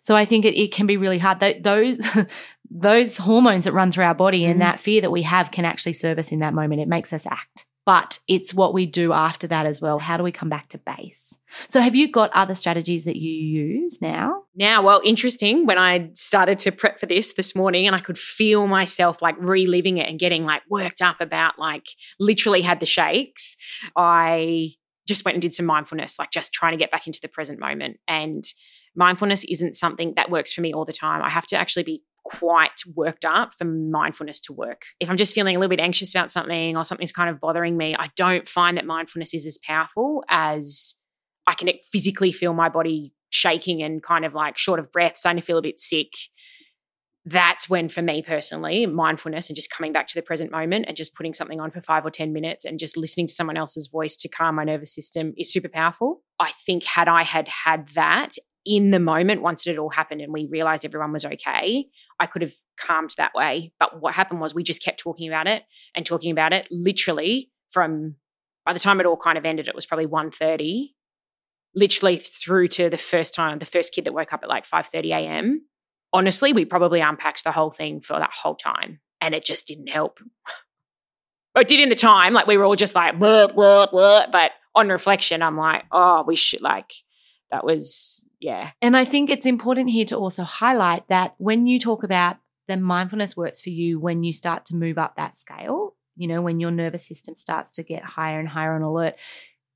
so 0.00 0.16
I 0.16 0.24
think 0.24 0.44
it, 0.44 0.60
it 0.60 0.72
can 0.72 0.86
be 0.86 0.96
really 0.96 1.18
hard. 1.18 1.40
Those 1.62 1.98
those 2.70 3.18
hormones 3.18 3.64
that 3.64 3.72
run 3.72 3.92
through 3.92 4.04
our 4.04 4.14
body 4.14 4.44
and 4.44 4.54
mm-hmm. 4.54 4.60
that 4.60 4.80
fear 4.80 5.02
that 5.02 5.12
we 5.12 5.22
have 5.22 5.50
can 5.50 5.64
actually 5.64 5.92
serve 5.92 6.18
us 6.18 6.32
in 6.32 6.40
that 6.40 6.54
moment. 6.54 6.80
It 6.80 6.88
makes 6.88 7.12
us 7.12 7.26
act 7.26 7.66
but 7.84 8.18
it's 8.28 8.54
what 8.54 8.74
we 8.74 8.86
do 8.86 9.12
after 9.12 9.46
that 9.48 9.66
as 9.66 9.80
well. 9.80 9.98
How 9.98 10.16
do 10.16 10.22
we 10.22 10.30
come 10.30 10.48
back 10.48 10.68
to 10.70 10.78
base? 10.78 11.36
So, 11.68 11.80
have 11.80 11.94
you 11.94 12.10
got 12.10 12.30
other 12.32 12.54
strategies 12.54 13.04
that 13.04 13.16
you 13.16 13.32
use 13.32 14.00
now? 14.00 14.44
Now, 14.54 14.82
well, 14.82 15.00
interesting. 15.04 15.66
When 15.66 15.78
I 15.78 16.10
started 16.14 16.58
to 16.60 16.72
prep 16.72 17.00
for 17.00 17.06
this 17.06 17.32
this 17.32 17.54
morning 17.54 17.86
and 17.86 17.96
I 17.96 18.00
could 18.00 18.18
feel 18.18 18.66
myself 18.66 19.20
like 19.20 19.36
reliving 19.38 19.98
it 19.98 20.08
and 20.08 20.18
getting 20.18 20.44
like 20.44 20.62
worked 20.70 21.02
up 21.02 21.20
about 21.20 21.58
like 21.58 21.86
literally 22.20 22.62
had 22.62 22.80
the 22.80 22.86
shakes, 22.86 23.56
I 23.96 24.74
just 25.08 25.24
went 25.24 25.34
and 25.34 25.42
did 25.42 25.54
some 25.54 25.66
mindfulness, 25.66 26.18
like 26.18 26.30
just 26.30 26.52
trying 26.52 26.72
to 26.72 26.78
get 26.78 26.92
back 26.92 27.06
into 27.06 27.20
the 27.20 27.28
present 27.28 27.58
moment. 27.58 27.98
And 28.06 28.44
mindfulness 28.94 29.44
isn't 29.44 29.74
something 29.74 30.14
that 30.14 30.30
works 30.30 30.52
for 30.52 30.60
me 30.60 30.72
all 30.72 30.84
the 30.84 30.92
time. 30.92 31.22
I 31.22 31.30
have 31.30 31.46
to 31.46 31.56
actually 31.56 31.82
be 31.82 32.02
quite 32.24 32.82
worked 32.94 33.24
up 33.24 33.54
for 33.54 33.64
mindfulness 33.64 34.40
to 34.40 34.52
work. 34.52 34.82
If 35.00 35.10
I'm 35.10 35.16
just 35.16 35.34
feeling 35.34 35.56
a 35.56 35.58
little 35.58 35.70
bit 35.70 35.80
anxious 35.80 36.14
about 36.14 36.30
something 36.30 36.76
or 36.76 36.84
something's 36.84 37.12
kind 37.12 37.30
of 37.30 37.40
bothering 37.40 37.76
me, 37.76 37.94
I 37.98 38.10
don't 38.16 38.48
find 38.48 38.76
that 38.76 38.86
mindfulness 38.86 39.34
is 39.34 39.46
as 39.46 39.58
powerful 39.58 40.24
as 40.28 40.94
I 41.46 41.54
can 41.54 41.70
physically 41.90 42.32
feel 42.32 42.54
my 42.54 42.68
body 42.68 43.12
shaking 43.30 43.82
and 43.82 44.02
kind 44.02 44.24
of 44.24 44.34
like 44.34 44.56
short 44.56 44.78
of 44.78 44.92
breath, 44.92 45.16
starting 45.16 45.40
to 45.40 45.46
feel 45.46 45.58
a 45.58 45.62
bit 45.62 45.80
sick. 45.80 46.12
That's 47.24 47.68
when, 47.68 47.88
for 47.88 48.02
me 48.02 48.20
personally, 48.20 48.84
mindfulness 48.86 49.48
and 49.48 49.56
just 49.56 49.70
coming 49.70 49.92
back 49.92 50.08
to 50.08 50.14
the 50.14 50.22
present 50.22 50.50
moment 50.50 50.86
and 50.88 50.96
just 50.96 51.14
putting 51.14 51.34
something 51.34 51.60
on 51.60 51.70
for 51.70 51.80
five 51.80 52.04
or 52.04 52.10
10 52.10 52.32
minutes 52.32 52.64
and 52.64 52.80
just 52.80 52.96
listening 52.96 53.28
to 53.28 53.34
someone 53.34 53.56
else's 53.56 53.86
voice 53.86 54.16
to 54.16 54.28
calm 54.28 54.56
my 54.56 54.64
nervous 54.64 54.92
system 54.92 55.32
is 55.36 55.52
super 55.52 55.68
powerful. 55.68 56.22
I 56.40 56.50
think, 56.50 56.84
had 56.84 57.06
I 57.08 57.22
had 57.22 57.48
had 57.48 57.88
that 57.94 58.36
in 58.64 58.90
the 58.90 59.00
moment 59.00 59.42
once 59.42 59.66
it 59.66 59.70
had 59.70 59.78
all 59.78 59.90
happened 59.90 60.20
and 60.20 60.32
we 60.32 60.46
realized 60.46 60.84
everyone 60.84 61.12
was 61.12 61.24
okay 61.24 61.88
i 62.22 62.26
could 62.26 62.42
have 62.42 62.54
calmed 62.78 63.12
that 63.18 63.34
way. 63.34 63.72
But 63.80 64.00
what 64.00 64.14
happened 64.14 64.40
was 64.40 64.54
we 64.54 64.62
just 64.62 64.82
kept 64.82 65.00
talking 65.00 65.28
about 65.28 65.48
it 65.48 65.64
and 65.94 66.06
talking 66.06 66.30
about 66.30 66.52
it 66.52 66.68
literally 66.70 67.50
from 67.68 68.14
by 68.64 68.72
the 68.72 68.78
time 68.78 69.00
it 69.00 69.06
all 69.06 69.16
kind 69.16 69.36
of 69.36 69.44
ended 69.44 69.66
it 69.66 69.74
was 69.74 69.86
probably 69.86 70.06
1.30 70.06 70.90
literally 71.74 72.16
through 72.16 72.68
to 72.68 72.88
the 72.88 72.98
first 72.98 73.34
time 73.34 73.58
the 73.58 73.66
first 73.66 73.92
kid 73.92 74.04
that 74.04 74.14
woke 74.14 74.32
up 74.32 74.44
at 74.44 74.48
like 74.48 74.68
5.30 74.68 75.08
a.m 75.08 75.66
honestly 76.12 76.52
we 76.52 76.64
probably 76.64 77.00
unpacked 77.00 77.42
the 77.42 77.50
whole 77.52 77.72
thing 77.72 78.00
for 78.00 78.18
that 78.18 78.32
whole 78.32 78.54
time 78.54 79.00
and 79.20 79.34
it 79.34 79.44
just 79.44 79.66
didn't 79.66 79.88
help. 79.88 80.18
It 81.54 81.68
did 81.68 81.80
in 81.80 81.90
the 81.90 81.94
time 81.94 82.32
like 82.32 82.46
we 82.46 82.56
were 82.56 82.64
all 82.64 82.76
just 82.76 82.94
like 82.94 83.18
blah, 83.18 83.46
blah, 83.46 83.86
blah. 83.86 84.26
but 84.32 84.52
on 84.74 84.88
reflection 84.88 85.42
i'm 85.42 85.58
like 85.58 85.84
oh 85.92 86.24
we 86.26 86.34
should 86.34 86.62
like 86.62 86.90
that 87.50 87.62
was 87.62 88.24
yeah. 88.42 88.72
And 88.82 88.96
I 88.96 89.04
think 89.04 89.30
it's 89.30 89.46
important 89.46 89.88
here 89.88 90.04
to 90.06 90.16
also 90.16 90.42
highlight 90.42 91.06
that 91.08 91.34
when 91.38 91.68
you 91.68 91.78
talk 91.78 92.02
about 92.02 92.38
the 92.66 92.76
mindfulness 92.76 93.36
works 93.36 93.60
for 93.60 93.70
you 93.70 94.00
when 94.00 94.24
you 94.24 94.32
start 94.32 94.66
to 94.66 94.74
move 94.74 94.98
up 94.98 95.14
that 95.16 95.36
scale, 95.36 95.94
you 96.16 96.26
know, 96.26 96.42
when 96.42 96.58
your 96.58 96.72
nervous 96.72 97.06
system 97.06 97.36
starts 97.36 97.70
to 97.72 97.84
get 97.84 98.02
higher 98.02 98.40
and 98.40 98.48
higher 98.48 98.74
on 98.74 98.82
alert, 98.82 99.14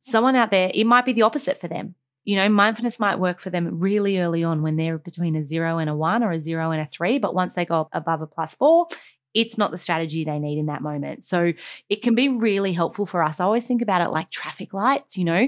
someone 0.01 0.35
out 0.35 0.51
there, 0.51 0.71
it 0.75 0.85
might 0.85 1.05
be 1.05 1.12
the 1.12 1.23
opposite 1.23 1.61
for 1.61 1.69
them. 1.69 1.95
You 2.25 2.35
know, 2.35 2.49
mindfulness 2.49 2.99
might 2.99 3.21
work 3.21 3.39
for 3.39 3.51
them 3.51 3.79
really 3.79 4.19
early 4.19 4.43
on 4.43 4.62
when 4.62 4.75
they're 4.75 4.99
between 4.99 5.37
a 5.37 5.45
zero 5.45 5.79
and 5.79 5.89
a 5.89 5.95
one 5.95 6.25
or 6.25 6.33
a 6.33 6.41
zero 6.41 6.73
and 6.73 6.81
a 6.81 6.87
three. 6.87 7.19
But 7.19 7.37
once 7.37 7.55
they 7.55 7.64
go 7.64 7.89
above 7.93 8.21
a 8.21 8.27
plus 8.27 8.55
four, 8.55 8.89
it's 9.37 9.59
not 9.59 9.70
the 9.70 9.76
strategy 9.76 10.24
they 10.24 10.39
need 10.39 10.59
in 10.59 10.66
that 10.66 10.80
moment. 10.80 11.22
So 11.22 11.53
it 11.91 12.01
can 12.01 12.14
be 12.14 12.30
really 12.30 12.72
helpful 12.72 13.05
for 13.05 13.22
us. 13.22 13.39
I 13.39 13.45
always 13.45 13.66
think 13.66 13.82
about 13.82 14.01
it 14.01 14.09
like 14.09 14.30
traffic 14.30 14.72
lights, 14.72 15.18
you 15.18 15.24
know, 15.24 15.47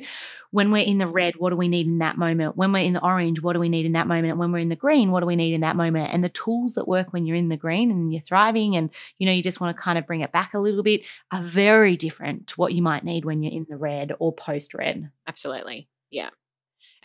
when 0.50 0.70
we're 0.70 0.84
in 0.84 0.98
the 0.98 1.06
red, 1.06 1.36
what 1.36 1.50
do 1.50 1.56
we 1.56 1.68
need 1.68 1.86
in 1.86 1.98
that 1.98 2.18
moment? 2.18 2.54
When 2.54 2.70
we're 2.70 2.84
in 2.84 2.92
the 2.92 3.02
orange, 3.02 3.40
what 3.40 3.54
do 3.54 3.60
we 3.60 3.70
need 3.70 3.86
in 3.86 3.92
that 3.92 4.06
moment? 4.06 4.32
And 4.32 4.38
when 4.38 4.52
we're 4.52 4.58
in 4.58 4.68
the 4.68 4.76
green, 4.76 5.10
what 5.10 5.20
do 5.20 5.26
we 5.26 5.36
need 5.36 5.54
in 5.54 5.62
that 5.62 5.74
moment? 5.74 6.12
And 6.12 6.22
the 6.22 6.28
tools 6.28 6.74
that 6.74 6.86
work 6.86 7.14
when 7.14 7.24
you're 7.24 7.36
in 7.36 7.48
the 7.48 7.56
green 7.56 7.90
and 7.90 8.12
you're 8.12 8.20
thriving 8.20 8.76
and, 8.76 8.90
you 9.16 9.26
know, 9.26 9.32
you 9.32 9.42
just 9.42 9.60
want 9.60 9.74
to 9.74 9.82
kind 9.82 9.96
of 9.96 10.06
bring 10.06 10.20
it 10.20 10.32
back 10.32 10.52
a 10.52 10.58
little 10.58 10.82
bit 10.82 11.02
are 11.32 11.42
very 11.42 11.96
different 11.96 12.48
to 12.48 12.54
what 12.56 12.74
you 12.74 12.82
might 12.82 13.04
need 13.04 13.24
when 13.24 13.42
you're 13.42 13.52
in 13.52 13.66
the 13.70 13.76
red 13.76 14.12
or 14.18 14.34
post 14.34 14.74
red. 14.74 15.10
Absolutely. 15.26 15.88
Yeah. 16.10 16.28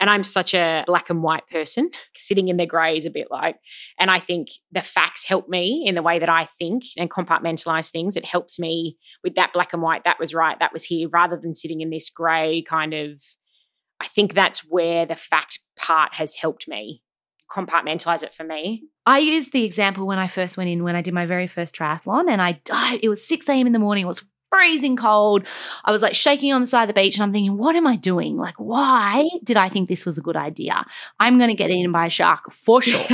And 0.00 0.10
I'm 0.10 0.24
such 0.24 0.54
a 0.54 0.84
black 0.86 1.10
and 1.10 1.22
white 1.22 1.46
person, 1.48 1.90
sitting 2.16 2.48
in 2.48 2.56
the 2.56 2.66
grey 2.66 2.96
is 2.96 3.06
a 3.06 3.10
bit 3.10 3.28
like, 3.30 3.56
and 3.98 4.10
I 4.10 4.18
think 4.18 4.48
the 4.72 4.82
facts 4.82 5.24
help 5.24 5.48
me 5.48 5.84
in 5.86 5.94
the 5.94 6.02
way 6.02 6.18
that 6.18 6.28
I 6.28 6.48
think 6.58 6.84
and 6.96 7.10
compartmentalize 7.10 7.90
things. 7.90 8.16
It 8.16 8.24
helps 8.24 8.58
me 8.58 8.98
with 9.22 9.34
that 9.36 9.52
black 9.52 9.72
and 9.72 9.82
white, 9.82 10.04
that 10.04 10.18
was 10.18 10.34
right, 10.34 10.58
that 10.58 10.72
was 10.72 10.84
here, 10.84 11.08
rather 11.08 11.38
than 11.40 11.54
sitting 11.54 11.80
in 11.80 11.90
this 11.90 12.10
grey 12.10 12.62
kind 12.62 12.94
of. 12.94 13.22
I 14.00 14.06
think 14.06 14.34
that's 14.34 14.60
where 14.60 15.06
the 15.06 15.16
fact 15.16 15.60
part 15.76 16.14
has 16.14 16.34
helped 16.34 16.66
me 16.68 17.02
compartmentalize 17.50 18.22
it 18.22 18.34
for 18.34 18.44
me. 18.44 18.84
I 19.06 19.18
used 19.18 19.52
the 19.52 19.64
example 19.64 20.06
when 20.06 20.18
I 20.18 20.26
first 20.26 20.56
went 20.56 20.70
in 20.70 20.82
when 20.82 20.96
I 20.96 21.02
did 21.02 21.14
my 21.14 21.26
very 21.26 21.46
first 21.46 21.74
triathlon 21.74 22.28
and 22.28 22.42
I 22.42 22.60
died. 22.64 23.00
It 23.02 23.08
was 23.08 23.26
6 23.26 23.48
a.m. 23.48 23.66
in 23.66 23.72
the 23.72 23.78
morning. 23.78 24.04
It 24.04 24.08
was 24.08 24.24
freezing 24.54 24.96
cold. 24.96 25.46
I 25.84 25.90
was 25.90 26.02
like 26.02 26.14
shaking 26.14 26.52
on 26.52 26.60
the 26.60 26.66
side 26.66 26.82
of 26.82 26.88
the 26.88 27.00
beach 27.00 27.16
and 27.16 27.22
I'm 27.22 27.32
thinking, 27.32 27.56
what 27.56 27.74
am 27.76 27.86
I 27.86 27.96
doing? 27.96 28.36
Like, 28.36 28.54
why 28.58 29.28
did 29.42 29.56
I 29.56 29.68
think 29.68 29.88
this 29.88 30.06
was 30.06 30.16
a 30.16 30.20
good 30.20 30.36
idea? 30.36 30.84
I'm 31.18 31.38
going 31.38 31.50
to 31.50 31.54
get 31.54 31.70
eaten 31.70 31.92
by 31.92 32.06
a 32.06 32.10
shark 32.10 32.52
for 32.52 32.80
sure. 32.80 33.04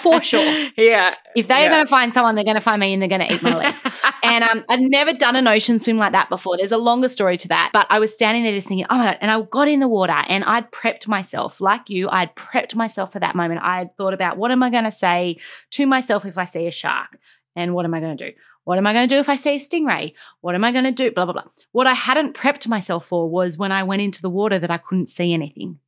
for 0.00 0.20
sure. 0.22 0.68
Yeah. 0.76 1.14
If 1.34 1.48
they're 1.48 1.60
yeah. 1.60 1.68
going 1.68 1.84
to 1.84 1.90
find 1.90 2.14
someone, 2.14 2.34
they're 2.34 2.44
going 2.44 2.56
to 2.56 2.60
find 2.60 2.80
me 2.80 2.94
and 2.94 3.02
they're 3.02 3.08
going 3.08 3.28
to 3.28 3.34
eat 3.34 3.42
my 3.42 3.56
leg. 3.56 3.74
and 4.22 4.44
um, 4.44 4.64
I'd 4.70 4.80
never 4.80 5.12
done 5.12 5.36
an 5.36 5.46
ocean 5.46 5.78
swim 5.78 5.98
like 5.98 6.12
that 6.12 6.28
before. 6.28 6.56
There's 6.56 6.72
a 6.72 6.78
longer 6.78 7.08
story 7.08 7.36
to 7.38 7.48
that. 7.48 7.70
But 7.72 7.86
I 7.90 7.98
was 7.98 8.12
standing 8.12 8.42
there 8.42 8.52
just 8.52 8.68
thinking, 8.68 8.86
oh 8.88 8.96
my 8.96 9.04
God. 9.04 9.18
And 9.20 9.30
I 9.30 9.40
got 9.42 9.68
in 9.68 9.80
the 9.80 9.88
water 9.88 10.22
and 10.28 10.44
I'd 10.44 10.70
prepped 10.70 11.06
myself, 11.06 11.60
like 11.60 11.90
you, 11.90 12.08
I'd 12.08 12.34
prepped 12.34 12.74
myself 12.74 13.12
for 13.12 13.20
that 13.20 13.36
moment. 13.36 13.60
I 13.62 13.78
had 13.78 13.96
thought 13.96 14.14
about 14.14 14.38
what 14.38 14.50
am 14.50 14.62
I 14.62 14.70
going 14.70 14.84
to 14.84 14.90
say 14.90 15.38
to 15.72 15.86
myself 15.86 16.24
if 16.24 16.38
I 16.38 16.46
see 16.46 16.66
a 16.66 16.70
shark? 16.70 17.18
And 17.54 17.74
what 17.74 17.86
am 17.86 17.94
I 17.94 18.00
going 18.00 18.16
to 18.16 18.30
do? 18.30 18.36
What 18.66 18.78
am 18.78 18.86
I 18.88 18.92
going 18.92 19.08
to 19.08 19.14
do 19.14 19.20
if 19.20 19.28
I 19.28 19.36
see 19.36 19.54
a 19.54 19.58
stingray? 19.60 20.12
What 20.40 20.56
am 20.56 20.64
I 20.64 20.72
going 20.72 20.86
to 20.86 20.90
do? 20.90 21.12
Blah, 21.12 21.26
blah, 21.26 21.34
blah. 21.34 21.44
What 21.70 21.86
I 21.86 21.92
hadn't 21.92 22.34
prepped 22.34 22.66
myself 22.66 23.06
for 23.06 23.30
was 23.30 23.56
when 23.56 23.70
I 23.70 23.84
went 23.84 24.02
into 24.02 24.20
the 24.20 24.28
water 24.28 24.58
that 24.58 24.72
I 24.72 24.76
couldn't 24.76 25.08
see 25.08 25.32
anything. 25.32 25.78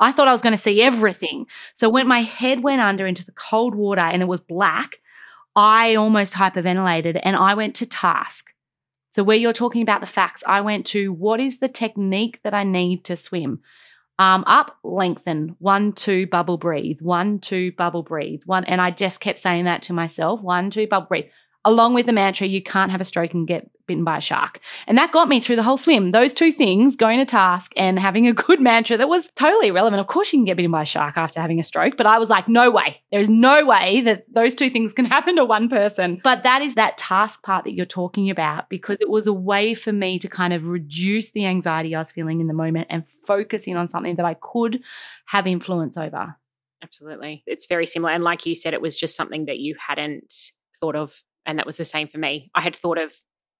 I 0.00 0.10
thought 0.10 0.26
I 0.26 0.32
was 0.32 0.42
going 0.42 0.52
to 0.52 0.60
see 0.60 0.82
everything. 0.82 1.46
So 1.74 1.88
when 1.88 2.08
my 2.08 2.22
head 2.22 2.64
went 2.64 2.82
under 2.82 3.06
into 3.06 3.24
the 3.24 3.30
cold 3.30 3.76
water 3.76 4.00
and 4.00 4.22
it 4.22 4.26
was 4.26 4.40
black, 4.40 4.96
I 5.54 5.94
almost 5.94 6.34
hyperventilated 6.34 7.20
and 7.22 7.36
I 7.36 7.54
went 7.54 7.76
to 7.76 7.86
task. 7.86 8.52
So 9.10 9.22
where 9.22 9.36
you're 9.36 9.52
talking 9.52 9.82
about 9.82 10.00
the 10.00 10.08
facts, 10.08 10.42
I 10.48 10.62
went 10.62 10.84
to 10.86 11.12
what 11.12 11.38
is 11.38 11.58
the 11.58 11.68
technique 11.68 12.40
that 12.42 12.54
I 12.54 12.64
need 12.64 13.04
to 13.04 13.16
swim? 13.16 13.60
Um, 14.18 14.42
up, 14.48 14.78
lengthen, 14.82 15.54
one, 15.60 15.92
two, 15.92 16.26
bubble 16.26 16.58
breathe, 16.58 17.00
one, 17.00 17.38
two, 17.38 17.70
bubble 17.70 18.02
breathe, 18.02 18.42
one. 18.46 18.64
And 18.64 18.80
I 18.80 18.90
just 18.90 19.20
kept 19.20 19.38
saying 19.38 19.66
that 19.66 19.82
to 19.82 19.92
myself, 19.92 20.40
one, 20.40 20.70
two, 20.70 20.88
bubble 20.88 21.06
breathe 21.06 21.26
along 21.66 21.94
with 21.94 22.06
the 22.06 22.12
mantra, 22.12 22.46
you 22.46 22.62
can't 22.62 22.92
have 22.92 23.00
a 23.00 23.04
stroke 23.04 23.34
and 23.34 23.46
get 23.46 23.68
bitten 23.86 24.04
by 24.04 24.18
a 24.18 24.20
shark. 24.20 24.60
And 24.86 24.96
that 24.98 25.12
got 25.12 25.28
me 25.28 25.40
through 25.40 25.56
the 25.56 25.62
whole 25.62 25.76
swim. 25.76 26.12
Those 26.12 26.32
two 26.32 26.52
things, 26.52 26.96
going 26.96 27.18
to 27.18 27.24
task 27.24 27.72
and 27.76 27.98
having 27.98 28.26
a 28.26 28.32
good 28.32 28.60
mantra 28.70 28.96
that 28.96 29.08
was 29.08 29.28
totally 29.36 29.68
irrelevant. 29.68 30.00
Of 30.00 30.06
course, 30.06 30.32
you 30.32 30.38
can 30.38 30.44
get 30.44 30.56
bitten 30.56 30.70
by 30.70 30.82
a 30.82 30.86
shark 30.86 31.16
after 31.16 31.40
having 31.40 31.58
a 31.58 31.64
stroke, 31.64 31.96
but 31.96 32.06
I 32.06 32.18
was 32.18 32.30
like, 32.30 32.48
no 32.48 32.70
way. 32.70 33.02
There's 33.10 33.28
no 33.28 33.64
way 33.64 34.00
that 34.02 34.32
those 34.32 34.54
two 34.54 34.70
things 34.70 34.92
can 34.92 35.04
happen 35.16 35.36
to 35.36 35.44
one 35.44 35.68
person. 35.68 36.20
But 36.22 36.44
that 36.44 36.62
is 36.62 36.76
that 36.76 36.98
task 36.98 37.42
part 37.42 37.64
that 37.64 37.74
you're 37.74 37.84
talking 37.84 38.30
about 38.30 38.68
because 38.68 38.98
it 39.00 39.10
was 39.10 39.26
a 39.26 39.32
way 39.32 39.74
for 39.74 39.92
me 39.92 40.18
to 40.20 40.28
kind 40.28 40.52
of 40.52 40.68
reduce 40.68 41.30
the 41.30 41.46
anxiety 41.46 41.94
I 41.94 41.98
was 41.98 42.12
feeling 42.12 42.40
in 42.40 42.46
the 42.46 42.54
moment 42.54 42.86
and 42.90 43.08
focus 43.08 43.66
in 43.66 43.76
on 43.76 43.88
something 43.88 44.16
that 44.16 44.26
I 44.26 44.34
could 44.34 44.82
have 45.26 45.46
influence 45.46 45.96
over. 45.96 46.36
Absolutely. 46.82 47.42
It's 47.46 47.66
very 47.66 47.86
similar. 47.86 48.12
And 48.12 48.22
like 48.22 48.46
you 48.46 48.54
said, 48.54 48.74
it 48.74 48.80
was 48.80 48.96
just 48.96 49.16
something 49.16 49.46
that 49.46 49.58
you 49.58 49.74
hadn't 49.84 50.52
thought 50.78 50.94
of. 50.94 51.22
And 51.46 51.58
that 51.58 51.66
was 51.66 51.76
the 51.76 51.84
same 51.84 52.08
for 52.08 52.18
me. 52.18 52.50
I 52.54 52.60
had 52.60 52.74
thought 52.76 52.98
of 52.98 53.14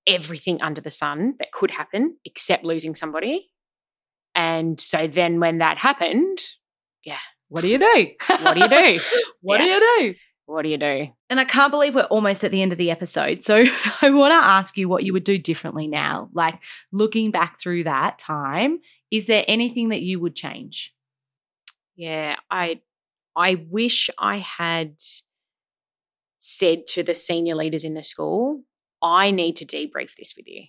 everything 0.07 0.61
under 0.63 0.81
the 0.81 0.91
sun 0.91 1.35
that 1.39 1.53
could 1.53 1.71
happen 1.71 2.17
except 2.25 2.65
losing 2.65 2.95
somebody. 2.95 3.49
And 4.35 4.79
so 4.81 5.07
then 5.07 5.41
when 5.41 5.59
that 5.59 5.79
happened, 5.79 6.41
yeah, 7.05 7.19
what 7.49 7.63
do 7.63 7.69
you 7.69 7.79
do? 7.79 8.11
What 8.43 8.55
do 8.55 8.61
you 8.61 8.69
do? 8.69 9.01
what 9.41 9.61
Yeah. 9.61 9.67
do 9.67 9.71
you 9.71 9.81
do? 10.13 10.15
what 10.49 10.63
do 10.63 10.69
you 10.69 10.79
do? 10.79 11.09
And 11.29 11.41
I 11.41 11.45
can't 11.45 11.73
believe 11.73 11.97
we're 11.97 12.03
almost 12.05 12.45
at 12.45 12.53
the 12.53 12.63
end 12.63 12.71
of 12.71 12.79
the 12.79 12.91
episode. 12.93 13.43
So 13.43 13.65
I 14.03 14.11
want 14.11 14.31
to 14.31 14.37
ask 14.37 14.77
you 14.77 14.89
what 14.89 15.03
you 15.03 15.13
would 15.13 15.25
do 15.25 15.39
differently 15.39 15.89
now. 15.89 16.29
Like 16.35 16.63
looking 16.93 17.33
back 17.33 17.59
through 17.61 17.85
that 17.85 18.19
time, 18.21 18.79
is 19.11 19.27
there 19.27 19.45
anything 19.49 19.89
that 19.89 20.03
you 20.03 20.21
would 20.21 20.37
change? 20.37 20.95
Yeah, 21.97 22.37
I 22.51 22.81
I 23.35 23.65
wish 23.69 24.09
I 24.19 24.37
had 24.39 24.97
said 26.39 26.87
to 26.89 27.03
the 27.03 27.15
senior 27.15 27.55
leaders 27.55 27.85
in 27.85 27.95
the 27.95 28.03
school, 28.03 28.63
I 29.03 29.31
need 29.31 29.57
to 29.57 29.67
debrief 29.67 30.17
this 30.17 30.35
with 30.37 30.47
you. 30.47 30.65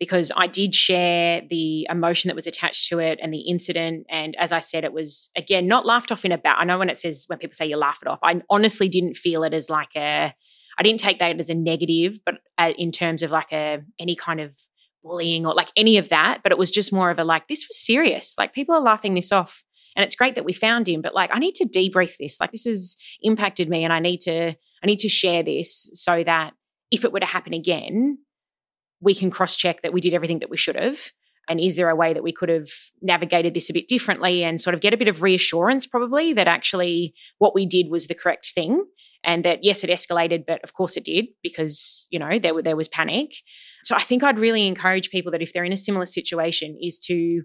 Because 0.00 0.32
I 0.36 0.48
did 0.48 0.74
share 0.74 1.42
the 1.48 1.86
emotion 1.88 2.28
that 2.28 2.34
was 2.34 2.48
attached 2.48 2.88
to 2.88 2.98
it 2.98 3.20
and 3.22 3.32
the 3.32 3.48
incident. 3.48 4.06
And 4.10 4.34
as 4.36 4.52
I 4.52 4.58
said, 4.58 4.82
it 4.82 4.92
was, 4.92 5.30
again, 5.36 5.68
not 5.68 5.86
laughed 5.86 6.10
off 6.10 6.24
in 6.24 6.32
a 6.32 6.38
bad. 6.38 6.56
I 6.58 6.64
know 6.64 6.78
when 6.78 6.90
it 6.90 6.98
says, 6.98 7.24
when 7.28 7.38
people 7.38 7.54
say 7.54 7.66
you 7.66 7.76
laugh 7.76 8.00
it 8.02 8.08
off, 8.08 8.18
I 8.22 8.42
honestly 8.50 8.88
didn't 8.88 9.16
feel 9.16 9.44
it 9.44 9.54
as 9.54 9.70
like 9.70 9.94
a, 9.96 10.34
I 10.76 10.82
didn't 10.82 10.98
take 10.98 11.20
that 11.20 11.38
as 11.38 11.48
a 11.48 11.54
negative, 11.54 12.18
but 12.26 12.36
uh, 12.58 12.72
in 12.76 12.90
terms 12.90 13.22
of 13.22 13.30
like 13.30 13.52
a, 13.52 13.82
any 14.00 14.16
kind 14.16 14.40
of 14.40 14.56
bullying 15.04 15.46
or 15.46 15.54
like 15.54 15.70
any 15.76 15.96
of 15.96 16.08
that. 16.08 16.40
But 16.42 16.50
it 16.50 16.58
was 16.58 16.72
just 16.72 16.92
more 16.92 17.10
of 17.10 17.20
a 17.20 17.24
like, 17.24 17.46
this 17.46 17.64
was 17.68 17.78
serious. 17.78 18.34
Like 18.36 18.52
people 18.52 18.74
are 18.74 18.82
laughing 18.82 19.14
this 19.14 19.30
off 19.30 19.64
and 19.96 20.04
it's 20.04 20.16
great 20.16 20.34
that 20.34 20.44
we 20.44 20.52
found 20.52 20.88
him 20.88 21.00
but 21.02 21.14
like 21.14 21.30
i 21.32 21.38
need 21.38 21.54
to 21.54 21.68
debrief 21.68 22.16
this. 22.18 22.40
Like 22.40 22.52
this 22.52 22.64
has 22.64 22.96
impacted 23.22 23.68
me 23.68 23.84
and 23.84 23.92
i 23.92 24.00
need 24.00 24.20
to 24.22 24.48
i 24.50 24.86
need 24.86 24.98
to 25.00 25.08
share 25.08 25.42
this 25.42 25.90
so 25.94 26.22
that 26.24 26.54
if 26.90 27.04
it 27.04 27.12
were 27.12 27.20
to 27.20 27.26
happen 27.26 27.54
again 27.54 28.18
we 29.04 29.14
can 29.14 29.30
cross 29.30 29.54
check 29.54 29.82
that 29.82 29.92
we 29.92 30.00
did 30.00 30.14
everything 30.14 30.40
that 30.40 30.50
we 30.50 30.56
should 30.56 30.76
have. 30.76 31.12
And 31.46 31.60
is 31.60 31.76
there 31.76 31.90
a 31.90 31.96
way 31.96 32.14
that 32.14 32.22
we 32.22 32.32
could 32.32 32.48
have 32.48 32.68
navigated 33.02 33.52
this 33.52 33.68
a 33.68 33.74
bit 33.74 33.86
differently 33.86 34.42
and 34.42 34.58
sort 34.58 34.72
of 34.72 34.80
get 34.80 34.94
a 34.94 34.96
bit 34.96 35.08
of 35.08 35.22
reassurance 35.22 35.86
probably 35.86 36.32
that 36.32 36.48
actually 36.48 37.14
what 37.36 37.54
we 37.54 37.66
did 37.66 37.90
was 37.90 38.06
the 38.06 38.14
correct 38.14 38.50
thing? 38.54 38.86
And 39.22 39.44
that 39.44 39.60
yes 39.62 39.84
it 39.84 39.90
escalated 39.90 40.44
but 40.46 40.62
of 40.64 40.72
course 40.72 40.96
it 40.96 41.04
did 41.04 41.26
because 41.42 42.06
you 42.10 42.18
know 42.18 42.38
there 42.38 42.60
there 42.62 42.76
was 42.76 42.88
panic. 42.88 43.36
So 43.82 43.94
i 43.96 44.00
think 44.00 44.22
i'd 44.22 44.38
really 44.38 44.66
encourage 44.66 45.08
people 45.10 45.32
that 45.32 45.40
if 45.42 45.52
they're 45.52 45.64
in 45.64 45.72
a 45.72 45.78
similar 45.78 46.06
situation 46.06 46.78
is 46.80 46.98
to 47.00 47.44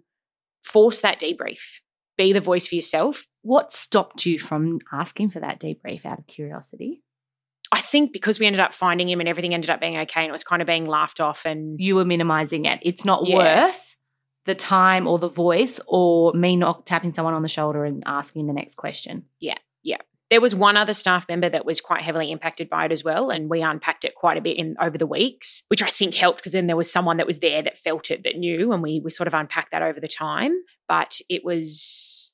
force 0.62 1.00
that 1.02 1.20
debrief 1.22 1.80
be 2.20 2.34
the 2.34 2.40
voice 2.42 2.68
for 2.68 2.76
yourself. 2.76 3.26
What 3.42 3.72
stopped 3.72 4.26
you 4.26 4.38
from 4.38 4.80
asking 4.92 5.30
for 5.30 5.40
that 5.40 5.60
debrief 5.60 6.06
out 6.06 6.20
of 6.20 6.28
curiosity? 6.28 7.02
I 7.72 7.82
think 7.82 8.12
because 8.12 8.40
we 8.40 8.46
ended 8.46 8.60
up 8.60 8.74
finding 8.74 9.08
him 9.08 9.20
and 9.20 9.30
everything 9.30 9.54
ended 9.54 9.70
up 9.70 9.80
being 9.80 9.98
okay 9.98 10.22
and 10.22 10.30
it 10.30 10.32
was 10.32 10.44
kind 10.44 10.62
of 10.62 10.68
being 10.68 10.86
laughed 10.86 11.20
off 11.22 11.46
and 11.46 11.80
You 11.80 11.96
were 11.96 12.06
minimizing 12.06 12.66
it. 12.66 12.80
It's 12.82 13.06
not 13.06 13.26
Yeah. 13.26 13.38
worth 13.38 13.96
the 14.46 14.56
time 14.56 15.08
or 15.08 15.18
the 15.18 15.28
voice 15.30 15.80
or 15.88 16.34
me 16.34 16.56
not 16.56 16.86
tapping 16.86 17.14
someone 17.14 17.34
on 17.36 17.42
the 17.44 17.48
shoulder 17.48 17.86
and 17.86 18.04
asking 18.06 18.48
the 18.48 18.54
next 18.54 18.76
question. 18.76 19.26
There 20.30 20.42
was 20.42 20.54
one 20.54 20.78
other 20.78 20.94
staff 20.94 21.28
member 21.28 21.50
that 21.50 21.66
was 21.66 21.82
quite 21.82 22.02
heavily 22.02 22.32
impacted 22.32 22.70
by 22.70 22.86
it 22.86 22.92
as 22.92 23.04
well 23.04 23.30
and 23.30 23.50
we 23.50 23.62
unpacked 23.62 24.06
it 24.06 24.16
quite 24.16 24.38
a 24.38 24.42
bit 24.42 24.58
in 24.58 24.76
over 24.80 24.98
the 24.98 25.08
weeks 25.08 25.64
which 25.68 25.82
i 25.82 25.88
think 25.88 26.16
helped 26.16 26.40
because 26.40 26.54
then 26.54 26.68
there 26.68 26.76
was 26.76 26.92
someone 26.92 27.18
that 27.18 27.28
was 27.28 27.40
there 27.40 27.62
that 27.62 27.80
felt 27.80 28.12
it 28.12 28.24
that 28.24 28.38
knew 28.38 28.72
and 28.72 28.84
we 28.84 29.00
we 29.00 29.10
sort 29.10 29.28
of 29.28 29.34
unpacked 29.34 29.72
that 29.72 29.82
over 29.82 30.00
the 30.00 30.08
time. 30.08 30.64
But 30.88 31.20
it 31.30 31.44
was 31.44 32.34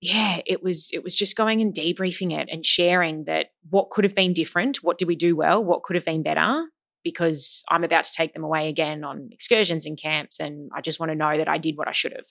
yeah 0.00 0.40
it 0.46 0.62
was 0.62 0.90
it 0.92 1.02
was 1.02 1.14
just 1.14 1.36
going 1.36 1.60
and 1.60 1.74
debriefing 1.74 2.32
it 2.32 2.48
and 2.50 2.64
sharing 2.64 3.24
that 3.24 3.48
what 3.68 3.90
could 3.90 4.04
have 4.04 4.14
been 4.14 4.32
different 4.32 4.78
what 4.82 4.96
did 4.96 5.06
we 5.06 5.14
do 5.14 5.36
well 5.36 5.62
what 5.62 5.82
could 5.82 5.94
have 5.94 6.06
been 6.06 6.22
better 6.22 6.64
because 7.04 7.62
i'm 7.68 7.84
about 7.84 8.04
to 8.04 8.12
take 8.12 8.32
them 8.32 8.42
away 8.42 8.70
again 8.70 9.04
on 9.04 9.28
excursions 9.30 9.84
and 9.84 9.98
camps 9.98 10.40
and 10.40 10.70
i 10.74 10.80
just 10.80 11.00
want 11.00 11.12
to 11.12 11.16
know 11.16 11.36
that 11.36 11.48
i 11.48 11.58
did 11.58 11.76
what 11.76 11.86
i 11.86 11.92
should 11.92 12.12
have. 12.12 12.24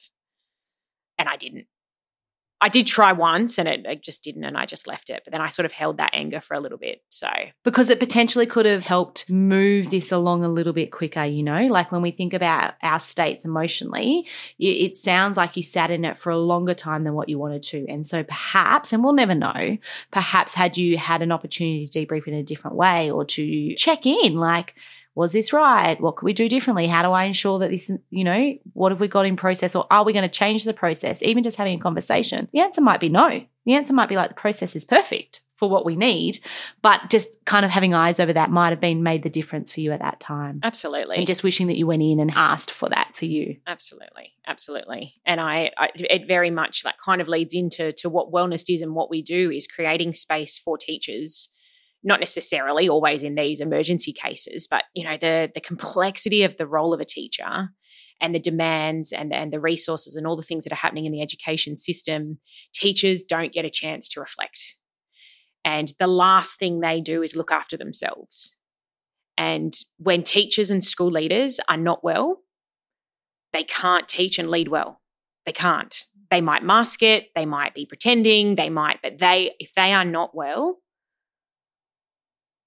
And 1.20 1.30
i 1.30 1.36
didn't 1.36 1.68
I 2.62 2.70
did 2.70 2.88
try 2.88 3.14
once 3.14 3.58
and 3.58 3.68
it, 3.68 3.86
it 3.86 4.04
just 4.04 4.24
didn't, 4.24 4.44
and 4.44 4.58
I 4.58 4.66
just 4.66 4.88
left 4.88 5.10
it. 5.10 5.22
But 5.24 5.32
then 5.32 5.42
I 5.42 5.48
sort 5.48 5.66
of 5.66 5.72
held 5.72 5.98
that 5.98 6.12
anger 6.14 6.42
for 6.42 6.56
a 6.56 6.60
little 6.60 6.78
bit. 6.78 7.02
So, 7.10 7.30
Because 7.64 7.90
it 7.90 8.00
potentially 8.00 8.46
could 8.46 8.66
have 8.66 8.86
helped 8.86 9.30
move 9.30 9.90
this 9.90 10.12
along 10.12 10.44
a 10.44 10.50
little 10.50 10.74
bit 10.74 10.92
quicker, 10.92 11.24
you 11.24 11.44
know? 11.44 11.68
Like 11.68 11.92
when 11.92 12.02
we 12.02 12.12
think 12.12 12.34
about 12.34 12.74
our 12.82 13.00
states 13.00 13.46
emotionally, 13.46 14.28
it 14.58 14.98
sounds 14.98 15.38
like 15.38 15.56
you 15.56 15.64
sat 15.64 15.92
in 15.92 16.04
it 16.04 16.18
for 16.18 16.32
a 16.32 16.38
longer 16.38 16.74
time 16.74 17.04
than 17.04 17.14
what 17.14 17.30
you 17.30 17.40
wanted 17.40 17.64
to. 17.64 17.86
And 17.88 18.06
so 18.06 18.24
perhaps, 18.24 18.92
and 18.92 19.04
we'll 19.04 19.14
never 19.14 19.36
know, 19.36 19.78
perhaps 20.12 20.54
had 20.54 20.78
you 20.78 20.98
had 20.98 21.22
an 21.22 21.32
opportunity 21.32 21.88
to 21.88 22.06
debrief 22.06 22.28
in 22.28 22.34
a 22.34 22.44
different 22.44 22.76
way 22.76 23.10
or 23.10 23.24
to 23.26 23.76
check 23.76 24.06
in, 24.06 24.36
like, 24.36 24.76
was 25.20 25.34
this 25.34 25.52
right? 25.52 26.00
What 26.00 26.16
could 26.16 26.26
we 26.26 26.34
do 26.34 26.48
differently? 26.48 26.88
How 26.88 27.02
do 27.02 27.10
I 27.10 27.26
ensure 27.26 27.60
that 27.60 27.70
this, 27.70 27.92
you 28.10 28.24
know, 28.24 28.56
what 28.74 28.92
have 28.92 29.02
we 29.02 29.08
got 29.08 29.26
in 29.26 29.36
process 29.36 29.76
or 29.76 29.86
are 29.92 30.06
we 30.06 30.14
going 30.14 30.24
to 30.24 30.30
change 30.30 30.64
the 30.64 30.74
process? 30.74 31.22
Even 31.22 31.44
just 31.44 31.58
having 31.58 31.78
a 31.78 31.84
conversation. 31.84 32.48
The 32.54 32.62
answer 32.62 32.80
might 32.80 33.02
be 33.02 33.10
no. 33.10 33.42
The 33.66 33.74
answer 33.74 33.94
might 33.94 34.10
be 34.10 34.16
like 34.16 34.30
the 34.30 34.36
process 34.36 34.76
is 34.78 34.86
perfect 34.86 35.42
for 35.56 35.70
what 35.70 35.86
we 35.86 35.98
need, 35.98 36.40
but 36.82 37.10
just 37.10 37.44
kind 37.44 37.66
of 37.66 37.72
having 37.72 37.94
eyes 37.94 38.22
over 38.22 38.32
that 38.32 38.50
might 38.50 38.70
have 38.70 38.80
been 38.80 39.04
made 39.04 39.24
the 39.24 39.30
difference 39.30 39.74
for 39.74 39.82
you 39.82 39.92
at 39.92 40.00
that 40.00 40.22
time. 40.22 40.62
absolutely. 40.64 41.18
And 41.18 41.28
just 41.28 41.44
wishing 41.44 41.68
that 41.68 41.76
you 41.76 41.86
went 41.86 42.02
in 42.02 42.22
and 42.22 42.32
asked 42.34 42.72
for 42.72 42.88
that 42.88 43.18
for 43.18 43.26
you. 43.26 43.58
Absolutely, 43.68 44.32
absolutely, 44.48 45.16
and 45.26 45.42
I, 45.42 45.72
I, 45.78 45.90
it 45.96 46.28
very 46.28 46.50
much 46.50 46.86
like 46.86 46.96
kind 46.98 47.20
of 47.20 47.28
leads 47.28 47.54
into 47.54 47.92
to 47.98 48.10
what 48.10 48.32
Wellnest 48.32 48.74
is 48.74 48.82
and 48.82 48.96
what 48.96 49.10
we 49.10 49.22
do 49.22 49.52
is 49.52 49.68
creating 49.68 50.14
space 50.14 50.58
for 50.58 50.78
teachers, 50.78 51.50
not 52.04 52.20
necessarily 52.20 52.88
always 52.88 53.24
in 53.24 53.36
these 53.36 53.62
emergency 53.62 54.14
cases, 54.14 54.68
but 54.70 54.84
you 54.94 55.04
know 55.04 55.18
the 55.18 55.52
the 55.54 55.62
complexity 55.62 56.44
of 56.44 56.58
the 56.58 56.68
role 56.68 56.94
of 56.94 57.02
a 57.02 57.06
teacher 57.06 57.70
and 58.22 58.34
the 58.34 58.40
demands 58.40 59.12
and 59.12 59.34
and 59.34 59.52
the 59.52 59.60
resources 59.60 60.16
and 60.16 60.26
all 60.26 60.36
the 60.36 60.44
things 60.44 60.64
that 60.64 60.74
are 60.74 60.78
happening 60.78 61.06
in 61.06 61.12
the 61.12 61.22
education 61.22 61.78
system. 61.78 62.40
Teachers 62.74 63.22
don't 63.22 63.54
get 63.54 63.66
a 63.66 63.70
chance 63.70 64.08
to 64.10 64.20
reflect, 64.20 64.78
and 65.66 65.94
the 66.00 66.08
last 66.08 66.60
thing 66.60 66.80
they 66.80 67.02
do 67.02 67.22
is 67.22 67.36
look 67.36 67.52
after 67.52 67.78
themselves. 67.78 68.56
And 69.38 69.74
when 69.98 70.24
teachers 70.24 70.70
and 70.70 70.84
school 70.84 71.10
leaders 71.10 71.62
are 71.70 71.78
not 71.78 72.04
well, 72.04 72.42
they 73.54 73.64
can't 73.64 74.08
teach 74.08 74.38
and 74.38 74.50
lead 74.50 74.68
well. 74.68 75.02
They 75.46 75.54
can't. 75.54 76.06
They 76.30 76.42
might 76.42 76.64
mask 76.64 77.02
it, 77.02 77.30
they 77.36 77.46
might 77.46 77.74
be 77.74 77.86
pretending, 77.86 78.56
they 78.56 78.70
might, 78.70 79.02
but 79.02 79.18
they, 79.18 79.52
if 79.60 79.74
they 79.74 79.94
are 79.94 80.06
not 80.06 80.36
well, 80.36 80.78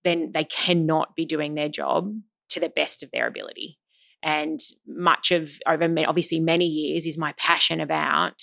then 0.04 0.32
they 0.32 0.44
cannot 0.44 1.14
be 1.14 1.24
doing 1.24 1.54
their 1.54 1.68
job 1.68 2.12
to 2.50 2.60
the 2.60 2.68
best 2.68 3.02
of 3.02 3.10
their 3.12 3.26
ability. 3.26 3.78
And 4.22 4.60
much 4.86 5.30
of, 5.30 5.58
over 5.66 5.92
obviously 6.06 6.38
many 6.40 6.66
years, 6.66 7.06
is 7.06 7.18
my 7.18 7.34
passion 7.36 7.80
about 7.80 8.42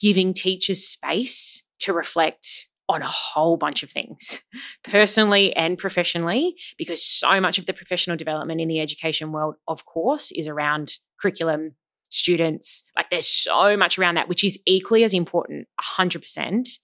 giving 0.00 0.32
teachers 0.32 0.86
space 0.86 1.64
to 1.80 1.92
reflect 1.92 2.68
on 2.88 3.02
a 3.02 3.06
whole 3.06 3.58
bunch 3.58 3.82
of 3.82 3.90
things, 3.90 4.42
personally 4.84 5.54
and 5.54 5.76
professionally, 5.76 6.54
because 6.78 7.04
so 7.04 7.40
much 7.40 7.58
of 7.58 7.66
the 7.66 7.74
professional 7.74 8.16
development 8.16 8.60
in 8.60 8.68
the 8.68 8.80
education 8.80 9.30
world, 9.30 9.56
of 9.66 9.84
course, 9.84 10.32
is 10.32 10.48
around 10.48 10.98
curriculum, 11.20 11.74
students. 12.08 12.82
Like 12.96 13.10
there's 13.10 13.28
so 13.28 13.76
much 13.76 13.98
around 13.98 14.14
that, 14.14 14.28
which 14.28 14.42
is 14.42 14.58
equally 14.66 15.04
as 15.04 15.12
important, 15.12 15.68
100%. 15.98 16.78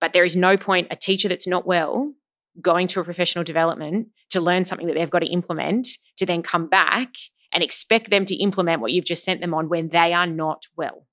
But 0.00 0.12
there 0.12 0.24
is 0.24 0.36
no 0.36 0.56
point 0.56 0.88
a 0.90 0.96
teacher 0.96 1.28
that's 1.28 1.46
not 1.46 1.66
well 1.66 2.12
going 2.60 2.86
to 2.88 3.00
a 3.00 3.04
professional 3.04 3.44
development 3.44 4.08
to 4.30 4.40
learn 4.40 4.64
something 4.64 4.86
that 4.86 4.94
they've 4.94 5.10
got 5.10 5.20
to 5.20 5.26
implement 5.26 5.88
to 6.16 6.26
then 6.26 6.42
come 6.42 6.66
back 6.68 7.10
and 7.52 7.62
expect 7.62 8.10
them 8.10 8.24
to 8.24 8.34
implement 8.36 8.80
what 8.80 8.92
you've 8.92 9.04
just 9.04 9.24
sent 9.24 9.40
them 9.40 9.54
on 9.54 9.68
when 9.68 9.88
they 9.88 10.12
are 10.12 10.26
not 10.26 10.66
well. 10.76 11.06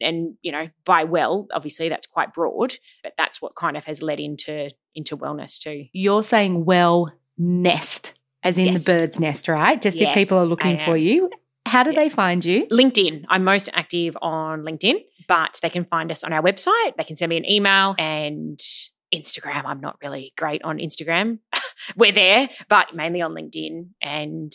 And 0.00 0.34
you 0.42 0.52
know, 0.52 0.68
by 0.84 1.04
well, 1.04 1.46
obviously 1.54 1.88
that's 1.88 2.06
quite 2.06 2.34
broad, 2.34 2.76
but 3.02 3.14
that's 3.16 3.40
what 3.40 3.54
kind 3.54 3.76
of 3.76 3.84
has 3.84 4.02
led 4.02 4.20
into 4.20 4.70
into 4.94 5.16
Wellnest 5.16 5.60
too. 5.60 5.86
You're 5.92 6.22
saying 6.22 6.64
well 6.66 7.12
nest, 7.38 8.12
as 8.42 8.58
in 8.58 8.66
Yes. 8.66 8.84
the 8.84 8.92
bird's 8.92 9.20
nest, 9.20 9.48
right? 9.48 9.80
Just 9.80 10.00
if 10.00 10.12
people 10.14 10.38
are 10.38 10.46
looking 10.46 10.78
for 10.84 10.96
you. 10.96 11.30
How 11.66 11.82
do 11.82 11.92
they 11.92 12.08
find 12.08 12.44
you? 12.44 12.66
LinkedIn. 12.66 13.24
I'm 13.28 13.42
most 13.42 13.68
active 13.72 14.16
on 14.22 14.62
LinkedIn, 14.62 15.02
but 15.26 15.58
they 15.62 15.70
can 15.70 15.84
find 15.84 16.12
us 16.12 16.22
on 16.22 16.32
our 16.32 16.40
website. 16.42 16.96
They 16.96 17.02
can 17.04 17.16
send 17.16 17.30
me 17.30 17.36
an 17.38 17.50
email 17.50 17.96
and 17.98 18.60
Instagram. 19.14 19.64
I'm 19.64 19.80
not 19.80 19.96
really 20.02 20.32
great 20.36 20.62
on 20.62 20.78
Instagram. 20.78 21.38
we're 21.96 22.12
there, 22.12 22.48
but 22.68 22.96
mainly 22.96 23.22
on 23.22 23.32
LinkedIn. 23.32 23.88
And 24.02 24.52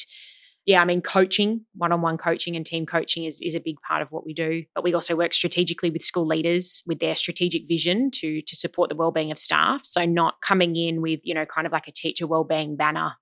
yeah, 0.65 0.81
I 0.81 0.85
mean, 0.85 1.01
coaching, 1.01 1.65
one 1.75 1.91
on 1.91 2.01
one 2.01 2.17
coaching 2.17 2.55
and 2.55 2.65
team 2.65 2.85
coaching 2.85 3.25
is, 3.25 3.39
is 3.41 3.55
a 3.55 3.59
big 3.59 3.77
part 3.87 4.01
of 4.01 4.11
what 4.11 4.25
we 4.25 4.33
do. 4.33 4.63
But 4.75 4.83
we 4.83 4.93
also 4.93 5.15
work 5.15 5.33
strategically 5.33 5.89
with 5.89 6.03
school 6.03 6.27
leaders 6.27 6.83
with 6.85 6.99
their 6.99 7.15
strategic 7.15 7.67
vision 7.67 8.11
to, 8.15 8.41
to 8.41 8.55
support 8.55 8.89
the 8.89 8.95
well-being 8.95 9.31
of 9.31 9.39
staff. 9.39 9.81
So, 9.83 10.05
not 10.05 10.35
coming 10.41 10.75
in 10.75 11.01
with, 11.01 11.21
you 11.23 11.33
know, 11.33 11.45
kind 11.45 11.65
of 11.65 11.73
like 11.73 11.87
a 11.87 11.91
teacher 11.91 12.27
well-being 12.27 12.75
banner 12.75 13.13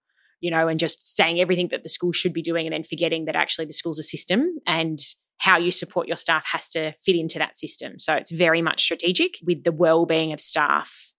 you 0.42 0.50
know, 0.50 0.68
and 0.68 0.80
just 0.80 1.18
saying 1.18 1.40
everything 1.40 1.68
that 1.70 1.84
the 1.84 1.90
school 1.90 2.12
should 2.14 2.34
be 2.34 2.42
doing 2.42 2.66
and 2.66 2.74
then 2.74 2.84
forgetting 2.84 3.26
that 3.26 3.36
actually 3.36 3.66
the 3.66 3.74
school's 3.74 4.00
a 4.00 4.04
system 4.04 4.58
and 4.66 5.00
how 5.40 5.58
you 5.58 5.72
support 5.72 6.08
your 6.08 6.18
staff 6.18 6.46
has 6.52 6.70
to 6.70 6.94
fit 7.04 7.16
into 7.16 7.40
that 7.40 7.58
system. 7.58 7.98
So 7.98 8.14
it's 8.14 8.32
very 8.32 8.62
much 8.62 8.82
strategic 8.82 9.36
with 9.46 9.64
the 9.64 9.72
well-being 9.72 10.34
of 10.34 10.42
staff 10.42 11.14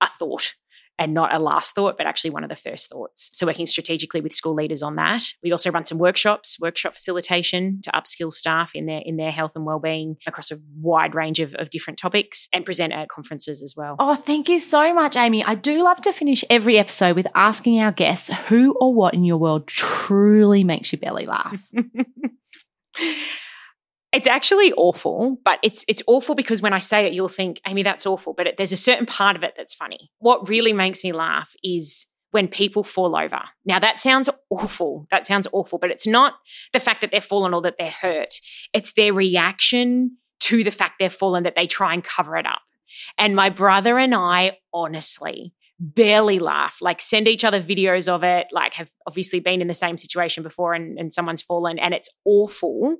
a 0.00 0.06
thought 0.06 0.54
and 0.98 1.12
not 1.12 1.34
a 1.34 1.38
last 1.38 1.74
thought, 1.74 1.98
but 1.98 2.06
actually 2.06 2.30
one 2.30 2.44
of 2.44 2.50
the 2.50 2.56
first 2.56 2.88
thoughts. 2.88 3.30
So, 3.32 3.46
working 3.46 3.66
strategically 3.66 4.20
with 4.20 4.32
school 4.32 4.54
leaders 4.54 4.82
on 4.82 4.96
that. 4.96 5.24
We 5.42 5.52
also 5.52 5.70
run 5.70 5.84
some 5.84 5.98
workshops, 5.98 6.58
workshop 6.60 6.94
facilitation 6.94 7.80
to 7.82 7.90
upskill 7.90 8.32
staff 8.32 8.72
in 8.74 8.86
their 8.86 9.02
in 9.04 9.16
their 9.16 9.30
health 9.30 9.56
and 9.56 9.64
well-being 9.64 10.16
across 10.26 10.50
a 10.50 10.58
wide 10.80 11.14
range 11.14 11.40
of, 11.40 11.54
of 11.56 11.70
different 11.70 11.98
topics 11.98 12.48
and 12.52 12.64
present 12.64 12.92
at 12.92 13.08
conferences 13.08 13.62
as 13.62 13.74
well. 13.76 13.96
Oh, 13.98 14.14
thank 14.14 14.48
you 14.48 14.60
so 14.60 14.94
much, 14.94 15.16
Aimee. 15.16 15.44
I 15.44 15.54
do 15.54 15.82
love 15.82 16.00
to 16.02 16.12
finish 16.12 16.44
every 16.48 16.78
episode 16.78 17.16
with 17.16 17.26
asking 17.34 17.80
our 17.80 17.92
guests 17.92 18.28
who 18.48 18.74
or 18.80 18.94
what 18.94 19.14
in 19.14 19.24
your 19.24 19.38
world 19.38 19.66
truly 19.66 20.64
makes 20.64 20.92
your 20.92 21.00
belly 21.00 21.26
laugh. 21.26 21.60
It's 24.14 24.28
actually 24.28 24.72
awful, 24.74 25.38
but 25.44 25.58
it's 25.64 25.84
it's 25.88 26.02
awful 26.06 26.36
because 26.36 26.62
when 26.62 26.72
I 26.72 26.78
say 26.78 27.04
it, 27.04 27.12
you'll 27.12 27.28
think, 27.28 27.60
Aimee, 27.66 27.82
that's 27.82 28.06
awful. 28.06 28.32
But 28.32 28.46
it, 28.46 28.56
there's 28.56 28.72
a 28.72 28.76
certain 28.76 29.06
part 29.06 29.34
of 29.34 29.42
it 29.42 29.54
that's 29.56 29.74
funny. 29.74 30.10
What 30.18 30.48
really 30.48 30.72
makes 30.72 31.02
me 31.02 31.12
laugh 31.12 31.54
is 31.64 32.06
when 32.30 32.46
people 32.46 32.84
fall 32.84 33.16
over. 33.16 33.42
Now 33.64 33.80
that 33.80 33.98
sounds 33.98 34.30
awful. 34.50 35.06
That 35.10 35.26
sounds 35.26 35.48
awful, 35.52 35.78
but 35.78 35.90
it's 35.90 36.06
not 36.06 36.34
the 36.72 36.80
fact 36.80 37.00
that 37.00 37.10
they're 37.10 37.20
fallen 37.20 37.54
or 37.54 37.62
that 37.62 37.74
they're 37.78 37.90
hurt. 37.90 38.34
It's 38.72 38.92
their 38.92 39.12
reaction 39.12 40.18
to 40.40 40.62
the 40.62 40.70
fact 40.70 40.94
they're 41.00 41.10
fallen 41.10 41.42
that 41.42 41.56
they 41.56 41.66
try 41.66 41.92
and 41.92 42.04
cover 42.04 42.36
it 42.36 42.46
up. 42.46 42.62
And 43.18 43.34
my 43.34 43.50
brother 43.50 43.98
and 43.98 44.14
I, 44.14 44.58
honestly, 44.72 45.54
barely 45.80 46.38
laugh, 46.38 46.78
like 46.80 47.00
send 47.00 47.26
each 47.26 47.44
other 47.44 47.60
videos 47.60 48.08
of 48.08 48.22
it, 48.22 48.46
like 48.52 48.74
have 48.74 48.90
obviously 49.06 49.40
been 49.40 49.60
in 49.60 49.66
the 49.66 49.74
same 49.74 49.98
situation 49.98 50.42
before 50.42 50.72
and, 50.72 50.98
and 50.98 51.12
someone's 51.12 51.42
fallen 51.42 51.78
and 51.78 51.92
it's 51.92 52.08
awful. 52.24 52.96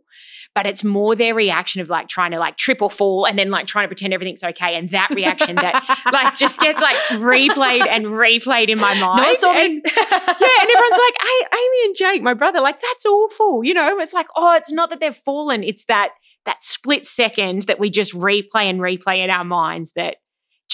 But 0.54 0.66
it's 0.66 0.84
more 0.84 1.14
their 1.14 1.34
reaction 1.34 1.80
of 1.80 1.88
like 1.88 2.08
trying 2.08 2.32
to 2.32 2.38
like 2.38 2.56
trip 2.56 2.82
or 2.82 2.90
fall 2.90 3.26
and 3.26 3.38
then 3.38 3.50
like 3.50 3.66
trying 3.66 3.84
to 3.84 3.88
pretend 3.88 4.12
everything's 4.12 4.44
okay. 4.44 4.76
And 4.76 4.90
that 4.90 5.10
reaction 5.10 5.56
that 5.56 5.84
like 6.12 6.34
just 6.34 6.60
gets 6.60 6.82
like 6.82 6.96
replayed 7.20 7.86
and 7.88 8.06
replayed 8.06 8.68
in 8.68 8.80
my 8.80 8.98
mind. 9.00 9.38
No, 9.42 9.50
and, 9.52 9.82
yeah, 9.96 10.60
and 10.60 10.70
everyone's 10.70 10.98
like, 10.98 11.14
hey, 11.22 11.46
Aimee 11.52 11.84
and 11.84 11.96
Jake, 11.96 12.22
my 12.22 12.34
brother, 12.34 12.60
like 12.60 12.80
that's 12.80 13.06
awful. 13.06 13.64
You 13.64 13.74
know, 13.74 13.98
it's 13.98 14.14
like, 14.14 14.26
oh, 14.36 14.54
it's 14.54 14.72
not 14.72 14.90
that 14.90 15.00
they've 15.00 15.14
fallen, 15.14 15.62
it's 15.62 15.84
that 15.86 16.10
that 16.44 16.62
split 16.62 17.06
second 17.06 17.62
that 17.62 17.80
we 17.80 17.90
just 17.90 18.12
replay 18.12 18.68
and 18.68 18.80
replay 18.80 19.24
in 19.24 19.30
our 19.30 19.44
minds 19.44 19.92
that 19.92 20.16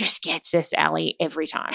just 0.01 0.23
gets 0.23 0.55
us, 0.55 0.73
Ali, 0.79 1.15
every 1.21 1.47
time. 1.47 1.75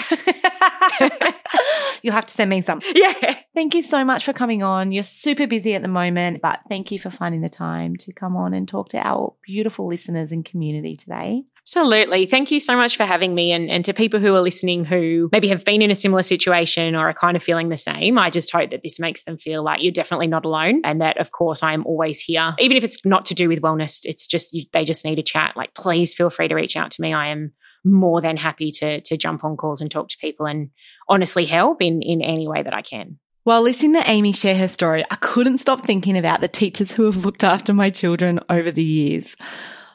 You'll 2.02 2.12
have 2.12 2.26
to 2.26 2.34
send 2.34 2.50
me 2.50 2.60
some. 2.60 2.80
Yeah. 2.92 3.34
Thank 3.54 3.76
you 3.76 3.82
so 3.82 4.04
much 4.04 4.24
for 4.24 4.32
coming 4.32 4.64
on. 4.64 4.90
You're 4.90 5.04
super 5.04 5.46
busy 5.46 5.74
at 5.74 5.82
the 5.82 5.88
moment, 5.88 6.42
but 6.42 6.58
thank 6.68 6.90
you 6.90 6.98
for 6.98 7.08
finding 7.08 7.40
the 7.40 7.48
time 7.48 7.94
to 7.96 8.12
come 8.12 8.36
on 8.36 8.52
and 8.52 8.66
talk 8.66 8.88
to 8.90 8.98
our 8.98 9.32
beautiful 9.42 9.86
listeners 9.86 10.32
and 10.32 10.44
community 10.44 10.96
today. 10.96 11.44
Absolutely. 11.62 12.26
Thank 12.26 12.50
you 12.50 12.58
so 12.58 12.76
much 12.76 12.96
for 12.96 13.04
having 13.04 13.34
me. 13.34 13.52
And, 13.52 13.70
and 13.70 13.84
to 13.84 13.94
people 13.94 14.18
who 14.18 14.34
are 14.34 14.40
listening 14.40 14.84
who 14.84 15.28
maybe 15.30 15.48
have 15.48 15.64
been 15.64 15.82
in 15.82 15.92
a 15.92 15.96
similar 15.96 16.22
situation 16.22 16.96
or 16.96 17.08
are 17.08 17.14
kind 17.14 17.36
of 17.36 17.44
feeling 17.44 17.68
the 17.68 17.76
same, 17.76 18.18
I 18.18 18.30
just 18.30 18.50
hope 18.50 18.70
that 18.70 18.82
this 18.82 18.98
makes 18.98 19.22
them 19.22 19.38
feel 19.38 19.62
like 19.62 19.82
you're 19.82 19.92
definitely 19.92 20.26
not 20.26 20.44
alone. 20.44 20.80
And 20.82 21.00
that, 21.00 21.18
of 21.18 21.30
course, 21.30 21.62
I 21.62 21.74
am 21.74 21.86
always 21.86 22.20
here. 22.20 22.56
Even 22.58 22.76
if 22.76 22.82
it's 22.82 22.98
not 23.04 23.24
to 23.26 23.34
do 23.34 23.48
with 23.48 23.62
wellness, 23.62 24.00
it's 24.04 24.26
just 24.26 24.52
you, 24.52 24.64
they 24.72 24.84
just 24.84 25.04
need 25.04 25.20
a 25.20 25.22
chat. 25.22 25.56
Like, 25.56 25.74
please 25.74 26.12
feel 26.12 26.30
free 26.30 26.48
to 26.48 26.56
reach 26.56 26.76
out 26.76 26.90
to 26.92 27.02
me. 27.02 27.12
I 27.12 27.28
am 27.28 27.52
more 27.86 28.20
than 28.20 28.36
happy 28.36 28.72
to 28.72 29.00
to 29.00 29.16
jump 29.16 29.44
on 29.44 29.56
calls 29.56 29.80
and 29.80 29.90
talk 29.90 30.08
to 30.08 30.18
people 30.18 30.46
and 30.46 30.70
honestly 31.08 31.44
help 31.46 31.80
in 31.80 32.02
in 32.02 32.20
any 32.20 32.48
way 32.48 32.62
that 32.62 32.74
I 32.74 32.82
can. 32.82 33.18
While 33.44 33.62
listening 33.62 33.92
to 33.94 34.10
Aimee 34.10 34.32
share 34.32 34.56
her 34.56 34.66
story, 34.66 35.04
I 35.08 35.14
couldn't 35.14 35.58
stop 35.58 35.86
thinking 35.86 36.18
about 36.18 36.40
the 36.40 36.48
teachers 36.48 36.92
who 36.92 37.04
have 37.04 37.24
looked 37.24 37.44
after 37.44 37.72
my 37.72 37.90
children 37.90 38.40
over 38.50 38.72
the 38.72 38.82
years. 38.82 39.36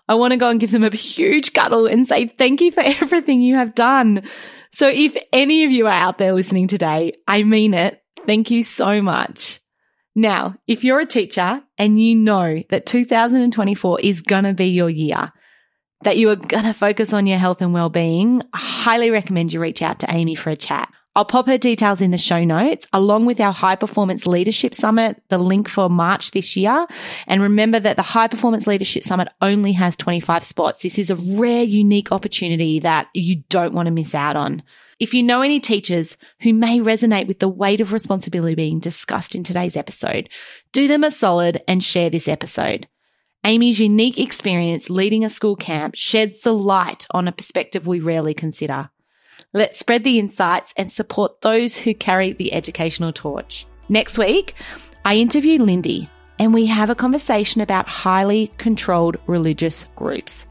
I 0.07 0.15
want 0.15 0.31
to 0.31 0.37
go 0.37 0.49
and 0.49 0.59
give 0.59 0.71
them 0.71 0.85
a 0.85 0.95
huge 0.95 1.51
cuddle 1.51 1.85
and 1.85 2.07
say 2.07 2.27
thank 2.27 2.61
you 2.61 2.71
for 2.71 2.79
everything 2.85 3.41
you 3.41 3.55
have 3.55 3.75
done. 3.75 4.23
So 4.73 4.87
if 4.87 5.17
any 5.33 5.65
of 5.65 5.71
you 5.71 5.87
are 5.87 5.91
out 5.91 6.17
there 6.17 6.33
listening 6.33 6.67
today, 6.67 7.13
I 7.27 7.43
mean 7.43 7.73
it. 7.73 8.01
Thank 8.25 8.51
you 8.51 8.63
so 8.63 9.01
much. 9.01 9.59
Now, 10.15 10.55
if 10.67 10.83
you're 10.83 10.99
a 10.99 11.05
teacher 11.05 11.61
and 11.77 12.01
you 12.01 12.15
know 12.15 12.61
that 12.69 12.85
2024 12.85 13.99
is 14.01 14.21
going 14.21 14.43
to 14.43 14.53
be 14.53 14.67
your 14.67 14.89
year, 14.89 15.31
that 16.03 16.17
you 16.17 16.29
are 16.29 16.35
going 16.35 16.65
to 16.65 16.73
focus 16.73 17.13
on 17.13 17.27
your 17.27 17.37
health 17.37 17.61
and 17.61 17.73
well-being, 17.73 18.41
I 18.53 18.57
highly 18.57 19.09
recommend 19.09 19.53
you 19.53 19.61
reach 19.61 19.81
out 19.81 19.99
to 19.99 20.11
Aimee 20.11 20.35
for 20.35 20.49
a 20.49 20.55
chat. 20.55 20.91
I'll 21.13 21.25
pop 21.25 21.47
her 21.47 21.57
details 21.57 21.99
in 21.99 22.11
the 22.11 22.17
show 22.17 22.45
notes 22.45 22.87
along 22.93 23.25
with 23.25 23.41
our 23.41 23.51
high 23.51 23.75
performance 23.75 24.25
leadership 24.25 24.73
summit, 24.73 25.21
the 25.27 25.37
link 25.37 25.67
for 25.67 25.89
March 25.89 26.31
this 26.31 26.55
year. 26.55 26.87
And 27.27 27.41
remember 27.41 27.81
that 27.81 27.97
the 27.97 28.01
high 28.01 28.29
performance 28.29 28.65
leadership 28.65 29.03
summit 29.03 29.27
only 29.41 29.73
has 29.73 29.97
25 29.97 30.43
spots. 30.45 30.83
This 30.83 30.97
is 30.97 31.09
a 31.09 31.17
rare, 31.17 31.63
unique 31.63 32.13
opportunity 32.13 32.79
that 32.79 33.07
you 33.13 33.43
don't 33.49 33.73
want 33.73 33.87
to 33.87 33.91
miss 33.91 34.15
out 34.15 34.37
on. 34.37 34.63
If 34.99 35.13
you 35.13 35.21
know 35.21 35.41
any 35.41 35.59
teachers 35.59 36.15
who 36.41 36.53
may 36.53 36.79
resonate 36.79 37.27
with 37.27 37.39
the 37.39 37.49
weight 37.49 37.81
of 37.81 37.91
responsibility 37.91 38.55
being 38.55 38.79
discussed 38.79 39.35
in 39.35 39.43
today's 39.43 39.75
episode, 39.75 40.29
do 40.71 40.87
them 40.87 41.03
a 41.03 41.11
solid 41.11 41.61
and 41.67 41.83
share 41.83 42.09
this 42.09 42.29
episode. 42.29 42.87
Aimee's 43.43 43.79
unique 43.79 44.19
experience 44.19 44.89
leading 44.89 45.25
a 45.25 45.29
school 45.29 45.55
camp 45.55 45.95
sheds 45.95 46.41
the 46.41 46.53
light 46.53 47.07
on 47.09 47.27
a 47.27 47.31
perspective 47.31 47.87
we 47.87 47.99
rarely 47.99 48.35
consider. 48.35 48.91
Let's 49.51 49.79
spread 49.79 50.03
the 50.03 50.19
insights 50.19 50.73
and 50.77 50.91
support 50.91 51.41
those 51.41 51.75
who 51.75 51.95
carry 51.95 52.33
the 52.33 52.53
educational 52.53 53.11
torch. 53.11 53.65
Next 53.89 54.19
week, 54.19 54.53
I 55.03 55.15
interview 55.15 55.61
Lindy 55.61 56.07
and 56.37 56.53
we 56.53 56.67
have 56.67 56.91
a 56.91 56.95
conversation 56.95 57.61
about 57.61 57.87
highly 57.87 58.53
controlled 58.57 59.17
religious 59.25 59.87
groups. 59.95 60.45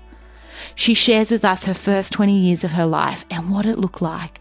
She 0.75 0.95
shares 0.95 1.31
with 1.31 1.45
us 1.45 1.65
her 1.65 1.75
first 1.75 2.13
20 2.13 2.37
years 2.37 2.65
of 2.65 2.73
her 2.73 2.87
life 2.87 3.25
and 3.31 3.51
what 3.51 3.67
it 3.67 3.79
looked 3.79 4.03
like, 4.03 4.41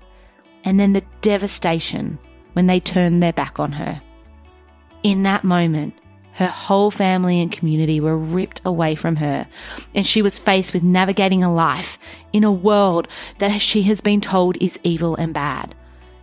and 0.63 0.79
then 0.79 0.93
the 0.93 1.05
devastation 1.21 2.17
when 2.53 2.67
they 2.67 2.79
turned 2.79 3.21
their 3.21 3.33
back 3.33 3.59
on 3.59 3.71
her. 3.71 4.01
In 5.03 5.23
that 5.23 5.43
moment, 5.43 5.93
her 6.39 6.47
whole 6.47 6.89
family 6.89 7.41
and 7.41 7.51
community 7.51 7.99
were 7.99 8.17
ripped 8.17 8.61
away 8.63 8.95
from 8.95 9.17
her, 9.17 9.45
and 9.93 10.07
she 10.07 10.21
was 10.21 10.39
faced 10.39 10.73
with 10.73 10.83
navigating 10.83 11.43
a 11.43 11.53
life 11.53 11.99
in 12.31 12.45
a 12.45 12.51
world 12.51 13.09
that 13.39 13.59
she 13.59 13.81
has 13.81 13.99
been 13.99 14.21
told 14.21 14.55
is 14.61 14.79
evil 14.81 15.17
and 15.17 15.33
bad. 15.33 15.75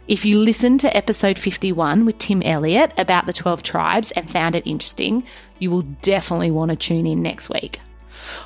If 0.08 0.24
you 0.24 0.38
listened 0.38 0.80
to 0.80 0.96
episode 0.96 1.38
51 1.38 2.06
with 2.06 2.16
Tim 2.16 2.40
Elliott 2.40 2.94
about 2.96 3.26
the 3.26 3.34
12 3.34 3.62
tribes 3.62 4.10
and 4.12 4.30
found 4.30 4.54
it 4.54 4.66
interesting, 4.66 5.22
you 5.58 5.70
will 5.70 5.82
definitely 5.82 6.50
want 6.50 6.70
to 6.70 6.76
tune 6.76 7.06
in 7.06 7.20
next 7.20 7.50
week. 7.50 7.80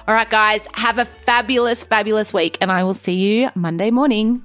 All 0.09 0.15
right, 0.15 0.29
guys, 0.29 0.67
have 0.73 0.99
a 0.99 1.05
fabulous, 1.05 1.85
fabulous 1.85 2.35
week, 2.35 2.59
and 2.61 2.73
I 2.73 2.83
will 2.83 2.95
see 2.95 3.15
you 3.15 3.51
Monday 3.55 3.93
morning. 3.93 4.45